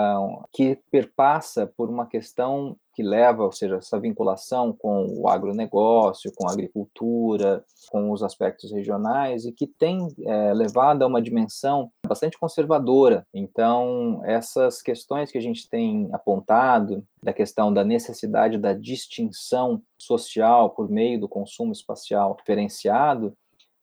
que 0.52 0.78
perpassa 0.92 1.66
por 1.66 1.90
uma 1.90 2.06
questão 2.06 2.76
que 2.98 3.04
leva, 3.04 3.44
ou 3.44 3.52
seja, 3.52 3.76
essa 3.76 4.00
vinculação 4.00 4.74
com 4.74 5.06
o 5.20 5.28
agronegócio, 5.30 6.32
com 6.36 6.50
a 6.50 6.52
agricultura, 6.52 7.64
com 7.92 8.12
os 8.12 8.24
aspectos 8.24 8.72
regionais 8.72 9.46
e 9.46 9.52
que 9.52 9.68
tem 9.68 10.00
é, 10.26 10.52
levado 10.52 11.04
a 11.04 11.06
uma 11.06 11.22
dimensão 11.22 11.92
bastante 12.08 12.40
conservadora. 12.40 13.24
Então, 13.32 14.20
essas 14.26 14.82
questões 14.82 15.32
que 15.32 15.38
a 15.38 15.42
gente 15.42 15.70
tem 15.70 16.10
apontado, 16.12 17.06
da 17.22 17.32
questão 17.32 17.72
da 17.72 17.84
necessidade 17.84 18.58
da 18.58 18.74
distinção 18.74 19.80
social 19.96 20.72
por 20.72 20.90
meio 20.90 21.20
do 21.20 21.30
consumo 21.30 21.74
espacial 21.74 22.36
diferenciado, 22.36 23.32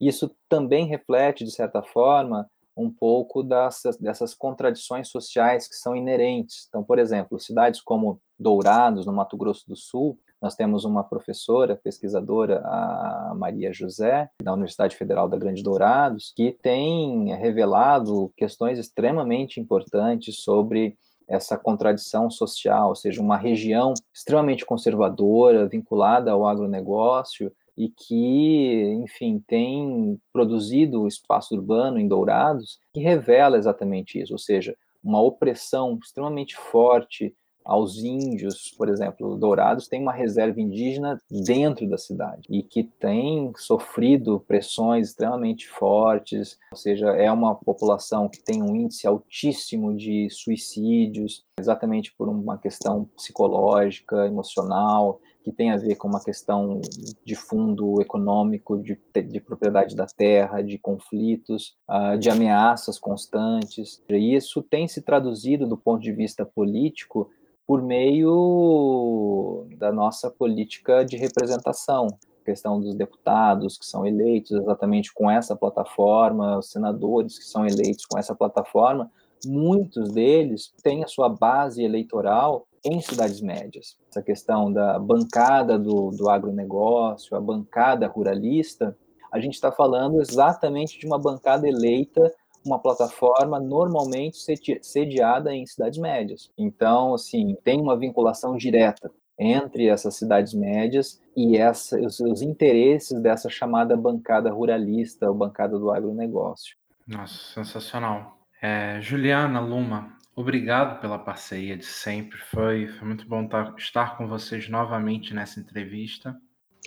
isso 0.00 0.34
também 0.48 0.88
reflete, 0.88 1.44
de 1.44 1.52
certa 1.52 1.84
forma, 1.84 2.50
um 2.76 2.90
pouco 2.90 3.44
dessas, 3.44 3.96
dessas 3.96 4.34
contradições 4.34 5.08
sociais 5.08 5.68
que 5.68 5.76
são 5.76 5.94
inerentes. 5.94 6.66
Então, 6.68 6.82
por 6.82 6.98
exemplo, 6.98 7.38
cidades 7.38 7.80
como 7.80 8.20
Dourados, 8.38 9.06
no 9.06 9.12
Mato 9.12 9.36
Grosso 9.36 9.68
do 9.68 9.76
Sul, 9.76 10.18
nós 10.40 10.54
temos 10.54 10.84
uma 10.84 11.02
professora, 11.02 11.74
pesquisadora, 11.74 12.60
a 12.64 13.34
Maria 13.34 13.72
José, 13.72 14.28
da 14.42 14.52
Universidade 14.52 14.96
Federal 14.96 15.28
da 15.28 15.38
Grande 15.38 15.62
Dourados, 15.62 16.32
que 16.36 16.52
tem 16.52 17.34
revelado 17.36 18.30
questões 18.36 18.78
extremamente 18.78 19.58
importantes 19.58 20.42
sobre 20.42 20.98
essa 21.26 21.56
contradição 21.56 22.30
social, 22.30 22.90
ou 22.90 22.94
seja, 22.94 23.22
uma 23.22 23.38
região 23.38 23.94
extremamente 24.12 24.66
conservadora, 24.66 25.66
vinculada 25.66 26.30
ao 26.30 26.46
agronegócio, 26.46 27.50
e 27.76 27.88
que, 27.88 28.92
enfim, 29.02 29.42
tem 29.46 30.20
produzido 30.32 31.02
o 31.02 31.08
espaço 31.08 31.54
urbano 31.54 31.98
em 31.98 32.06
Dourados, 32.06 32.78
que 32.92 33.00
revela 33.00 33.56
exatamente 33.56 34.20
isso, 34.20 34.32
ou 34.32 34.38
seja, 34.38 34.76
uma 35.02 35.20
opressão 35.20 35.98
extremamente 36.02 36.56
forte 36.56 37.34
aos 37.64 38.02
índios, 38.02 38.74
por 38.76 38.88
exemplo, 38.88 39.36
Dourados 39.36 39.88
tem 39.88 40.02
uma 40.02 40.12
reserva 40.12 40.60
indígena 40.60 41.20
dentro 41.30 41.88
da 41.88 41.96
cidade 41.96 42.42
e 42.50 42.62
que 42.62 42.84
tem 42.84 43.52
sofrido 43.56 44.40
pressões 44.40 45.08
extremamente 45.08 45.68
fortes, 45.68 46.58
ou 46.70 46.76
seja, 46.76 47.10
é 47.10 47.30
uma 47.32 47.54
população 47.54 48.28
que 48.28 48.42
tem 48.42 48.62
um 48.62 48.76
índice 48.76 49.06
altíssimo 49.06 49.96
de 49.96 50.28
suicídios, 50.30 51.44
exatamente 51.58 52.14
por 52.14 52.28
uma 52.28 52.58
questão 52.58 53.04
psicológica, 53.16 54.26
emocional, 54.26 55.20
que 55.44 55.52
tem 55.52 55.70
a 55.70 55.76
ver 55.76 55.96
com 55.96 56.08
uma 56.08 56.24
questão 56.24 56.80
de 57.22 57.34
fundo 57.34 58.00
econômico, 58.00 58.82
de, 58.82 58.98
de 59.28 59.40
propriedade 59.40 59.94
da 59.94 60.06
terra, 60.06 60.62
de 60.62 60.78
conflitos, 60.78 61.76
uh, 61.88 62.18
de 62.18 62.30
ameaças 62.30 62.98
constantes. 62.98 64.02
E 64.08 64.34
isso 64.34 64.62
tem 64.62 64.88
se 64.88 65.02
traduzido 65.02 65.66
do 65.66 65.76
ponto 65.76 66.00
de 66.00 66.12
vista 66.12 66.46
político 66.46 67.30
por 67.66 67.82
meio 67.82 69.66
da 69.78 69.92
nossa 69.92 70.30
política 70.30 71.04
de 71.04 71.16
representação, 71.16 72.08
questão 72.44 72.78
dos 72.80 72.94
deputados 72.94 73.78
que 73.78 73.86
são 73.86 74.06
eleitos 74.06 74.52
exatamente 74.52 75.12
com 75.14 75.30
essa 75.30 75.56
plataforma, 75.56 76.58
os 76.58 76.70
senadores 76.70 77.38
que 77.38 77.44
são 77.44 77.66
eleitos 77.66 78.04
com 78.04 78.18
essa 78.18 78.34
plataforma, 78.34 79.10
muitos 79.46 80.12
deles 80.12 80.72
têm 80.82 81.02
a 81.02 81.08
sua 81.08 81.28
base 81.28 81.82
eleitoral 81.82 82.66
em 82.84 83.00
cidades 83.00 83.40
médias. 83.40 83.96
Essa 84.10 84.22
questão 84.22 84.70
da 84.70 84.98
bancada 84.98 85.78
do, 85.78 86.10
do 86.10 86.28
agronegócio, 86.28 87.36
a 87.36 87.40
bancada 87.40 88.06
ruralista, 88.06 88.96
a 89.32 89.40
gente 89.40 89.54
está 89.54 89.72
falando 89.72 90.20
exatamente 90.20 90.98
de 90.98 91.06
uma 91.06 91.18
bancada 91.18 91.66
eleita 91.66 92.32
uma 92.64 92.78
plataforma 92.78 93.60
normalmente 93.60 94.38
sediada 94.82 95.54
em 95.54 95.66
cidades 95.66 95.98
médias. 95.98 96.50
Então, 96.56 97.14
assim, 97.14 97.56
tem 97.62 97.80
uma 97.80 97.96
vinculação 97.96 98.56
direta 98.56 99.10
entre 99.38 99.88
essas 99.88 100.16
cidades 100.16 100.54
médias 100.54 101.20
e 101.36 101.56
essa, 101.56 101.98
os, 102.00 102.20
os 102.20 102.40
interesses 102.40 103.20
dessa 103.20 103.50
chamada 103.50 103.96
bancada 103.96 104.50
ruralista, 104.50 105.28
ou 105.28 105.34
bancada 105.34 105.78
do 105.78 105.90
agronegócio. 105.90 106.76
Nossa, 107.06 107.52
sensacional. 107.52 108.38
É, 108.62 109.00
Juliana 109.00 109.60
Luma, 109.60 110.16
obrigado 110.34 111.00
pela 111.00 111.18
parceria 111.18 111.76
de 111.76 111.84
sempre. 111.84 112.38
Foi, 112.38 112.88
foi 112.88 113.06
muito 113.06 113.26
bom 113.28 113.48
estar 113.76 114.16
com 114.16 114.26
vocês 114.26 114.68
novamente 114.68 115.34
nessa 115.34 115.60
entrevista. 115.60 116.36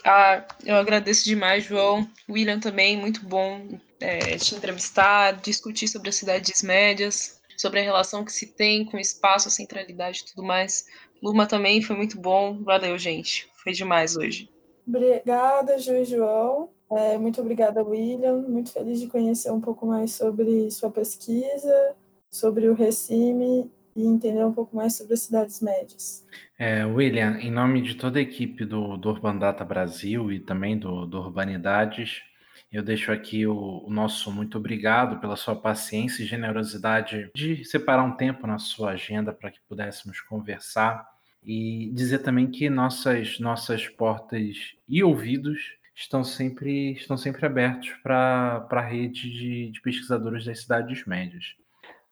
Ah, 0.06 0.46
eu 0.66 0.76
agradeço 0.76 1.26
demais, 1.26 1.66
João. 1.66 2.08
William 2.30 2.60
também, 2.60 2.98
muito 2.98 3.26
bom 3.28 3.80
é, 4.00 4.38
te 4.38 4.56
entrevistar, 4.56 5.34
discutir 5.42 5.88
sobre 5.88 6.10
as 6.10 6.16
cidades 6.16 6.62
médias, 6.62 7.40
sobre 7.58 7.80
a 7.80 7.84
relação 7.84 8.24
que 8.24 8.32
se 8.32 8.48
tem 8.56 8.86
com 8.86 8.98
o 8.98 9.00
espaço, 9.00 9.48
a 9.48 9.52
centralidade 9.52 10.22
e 10.22 10.26
tudo 10.26 10.46
mais. 10.46 10.86
Luma 11.22 11.48
também 11.48 11.82
foi 11.82 11.96
muito 11.96 12.20
bom. 12.20 12.62
Valeu, 12.64 12.98
gente. 12.98 13.50
Foi 13.64 13.74
demais 13.74 14.16
hoje. 14.16 14.50
Obrigada, 14.88 15.78
Ju 15.80 15.96
e 15.96 16.06
João. 16.06 16.70
É, 16.92 17.18
muito 17.18 17.42
obrigada, 17.42 17.84
William. 17.84 18.38
Muito 18.38 18.72
feliz 18.72 19.00
de 19.00 19.08
conhecer 19.08 19.52
um 19.52 19.60
pouco 19.60 19.86
mais 19.86 20.14
sobre 20.14 20.72
sua 20.72 20.90
pesquisa, 20.90 21.96
sobre 22.30 22.70
o 22.70 22.74
Recime 22.74 23.70
e 23.96 24.06
entender 24.06 24.46
um 24.46 24.54
pouco 24.54 24.76
mais 24.76 24.96
sobre 24.96 25.16
as 25.16 25.22
cidades 25.22 25.60
médias. 25.60 26.24
É, 26.58 26.86
William, 26.86 27.38
em 27.40 27.52
nome 27.52 27.82
de 27.82 27.96
toda 27.96 28.20
a 28.20 28.22
equipe 28.22 28.64
do, 28.64 28.96
do 28.96 29.10
Urban 29.10 29.38
Data 29.38 29.66
Brasil 29.66 30.32
e 30.32 30.40
também 30.40 30.78
do, 30.78 31.06
do 31.06 31.18
Urbanidades, 31.18 32.22
eu 32.72 32.84
deixo 32.84 33.12
aqui 33.12 33.48
o, 33.48 33.84
o, 33.86 33.90
nosso 33.90 34.32
muito 34.32 34.58
obrigado 34.58 35.20
pela 35.20 35.36
sua 35.36 35.56
paciência 35.56 36.22
e 36.22 36.26
generosidade 36.26 37.32
de 37.34 37.64
separar 37.64 38.04
um 38.04 38.16
tempo 38.16 38.46
na 38.46 38.60
sua 38.60 38.92
agenda 38.92 39.32
para 39.32 39.52
que 39.52 39.62
pudéssemos 39.68 40.20
conversar 40.22 41.08
e 41.44 41.90
dizer 41.94 42.20
também 42.20 42.48
que 42.48 42.70
nossas 42.70 43.40
nossas 43.40 43.88
portas 43.88 44.76
e 44.88 45.02
ouvidos 45.04 45.78
estão 45.96 46.24
sempre 46.24 46.92
estão 46.94 47.18
sempre 47.18 47.46
abertos 47.46 47.92
para 48.04 48.68
a 48.70 48.82
rede 48.82 49.32
de, 49.32 49.72
de 49.72 49.82
pesquisadores 49.82 50.46
das 50.46 50.62
cidades 50.62 51.06
médias. 51.06 51.56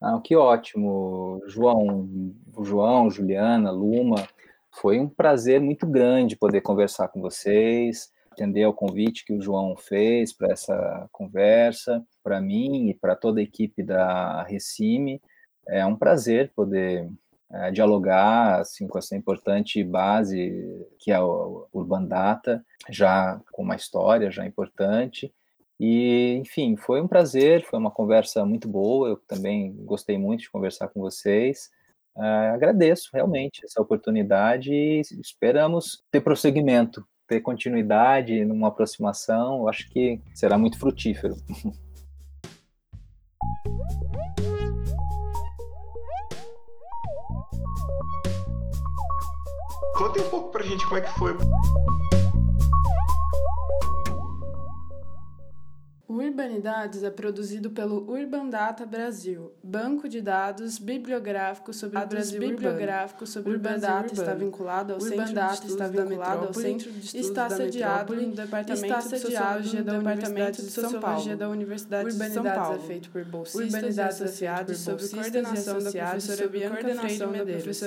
Ah, 0.02 0.20
que 0.24 0.36
ótimo, 0.36 1.42
João, 1.48 2.34
João, 2.64 3.10
Juliana, 3.10 3.72
Luma. 3.72 4.28
Foi 4.72 5.00
um 5.00 5.08
prazer 5.08 5.62
muito 5.62 5.88
grande 5.88 6.36
poder 6.36 6.62
conversar 6.62 7.08
com 7.08 7.22
vocês, 7.22 8.12
atender 8.36 8.64
ao 8.64 8.74
convite 8.74 9.26
que 9.26 9.34
o 9.34 9.42
João 9.42 9.76
fez 9.76 10.34
para 10.34 10.52
essa 10.52 11.08
conversa, 11.12 12.06
para 12.24 12.42
mim 12.42 12.90
e 12.90 12.94
para 12.94 13.16
toda 13.16 13.40
a 13.40 13.44
equipe 13.44 13.82
da 13.82 14.44
Recime. 14.44 15.22
É 15.68 15.86
um 15.86 15.96
prazer 15.96 16.52
poder 16.56 17.10
é, 17.52 17.72
dialogar 17.72 18.60
assim, 18.60 18.88
com 18.88 19.00
essa 19.00 19.16
importante 19.16 19.84
base 19.84 20.86
que 21.00 21.12
é 21.12 21.20
o 21.20 21.68
Urban 21.74 22.06
Data, 22.06 22.64
já 22.90 23.42
com 23.52 23.64
uma 23.64 23.76
história 23.76 24.30
já 24.30 24.46
importante, 24.46 25.34
e, 25.80 26.38
enfim, 26.40 26.76
foi 26.78 27.02
um 27.02 27.08
prazer, 27.08 27.66
foi 27.66 27.78
uma 27.80 27.92
conversa 27.92 28.46
muito 28.46 28.68
boa. 28.68 29.10
Eu 29.10 29.18
também 29.28 29.74
gostei 29.86 30.18
muito 30.18 30.42
de 30.42 30.50
conversar 30.50 30.88
com 30.88 31.02
vocês. 31.02 31.70
Uh, 32.16 32.54
agradeço 32.54 33.10
realmente 33.14 33.66
essa 33.66 33.82
oportunidade 33.82 34.74
e 34.74 35.02
esperamos 35.20 36.02
ter 36.10 36.22
prosseguimento, 36.22 37.06
ter 37.28 37.42
continuidade 37.42 38.46
numa 38.46 38.68
aproximação. 38.70 39.60
Eu 39.60 39.70
acho 39.70 39.90
que 39.90 40.22
será 40.34 40.58
muito 40.58 40.80
frutífero. 40.80 41.36
Conte 49.98 50.20
um 50.20 50.30
pouco 50.30 50.52
pra 50.52 50.62
gente 50.62 50.84
como 50.86 50.98
é 50.98 51.02
que 51.02 51.12
foi. 51.12 51.38
Urbanidades 56.08 57.02
é 57.02 57.10
produzido 57.10 57.72
pelo 57.72 58.08
Urban 58.08 58.48
Data 58.48 58.86
Brasil, 58.86 59.52
banco 59.64 60.08
de 60.08 60.22
dados 60.22 60.78
bibliográfico 60.78 61.74
sobre 61.74 61.96
dados 61.96 62.06
o 62.06 62.16
Brasil 62.16 62.40
bibliográfico 62.40 63.26
sobre 63.26 63.54
Urban 63.54 63.78
o 63.78 63.80
Data 63.80 64.14
está 64.14 64.34
vinculado 64.36 64.94
ao 64.94 65.00
Urban 65.00 65.18
Centro 65.18 65.34
Data 65.34 65.66
de 65.66 65.72
está 65.72 65.88
vinculado 65.88 66.46
ao 66.46 66.54
Centro 66.54 66.92
de 66.92 67.00
Estudos 67.00 67.28
está 67.28 67.50
sediado 67.50 68.16
no 68.16 68.32
Departamento 68.34 69.02
de 69.02 69.20
Sociologia 69.20 69.84
da 69.84 69.98
Universidade 69.98 70.62
de 70.62 70.72
São 70.72 71.00
Paulo. 71.00 71.36
da 71.36 71.50
Universidade 71.50 72.10
de 72.12 72.30
São 72.30 72.44
Paulo. 72.44 72.76
é 72.76 72.88
feito 72.88 73.10
por 73.10 73.26
bolsistas 73.26 73.66
Urbanidades 73.66 74.22
associados 74.22 74.78
sob 74.78 75.10
coordenação 75.10 75.80
da 75.80 75.92
professora 75.92 76.48
Bianca 76.48 76.94
Freire 76.94 77.28
Medeiros. 77.28 77.82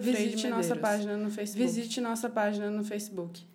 Visite 0.00 0.48
nossa 0.48 0.74
página 0.74 1.16
no 1.16 1.30
Facebook. 1.30 1.64
Visite 1.64 2.00
nossa 2.00 2.28
página 2.28 2.70
no 2.70 2.82
Facebook. 2.82 3.51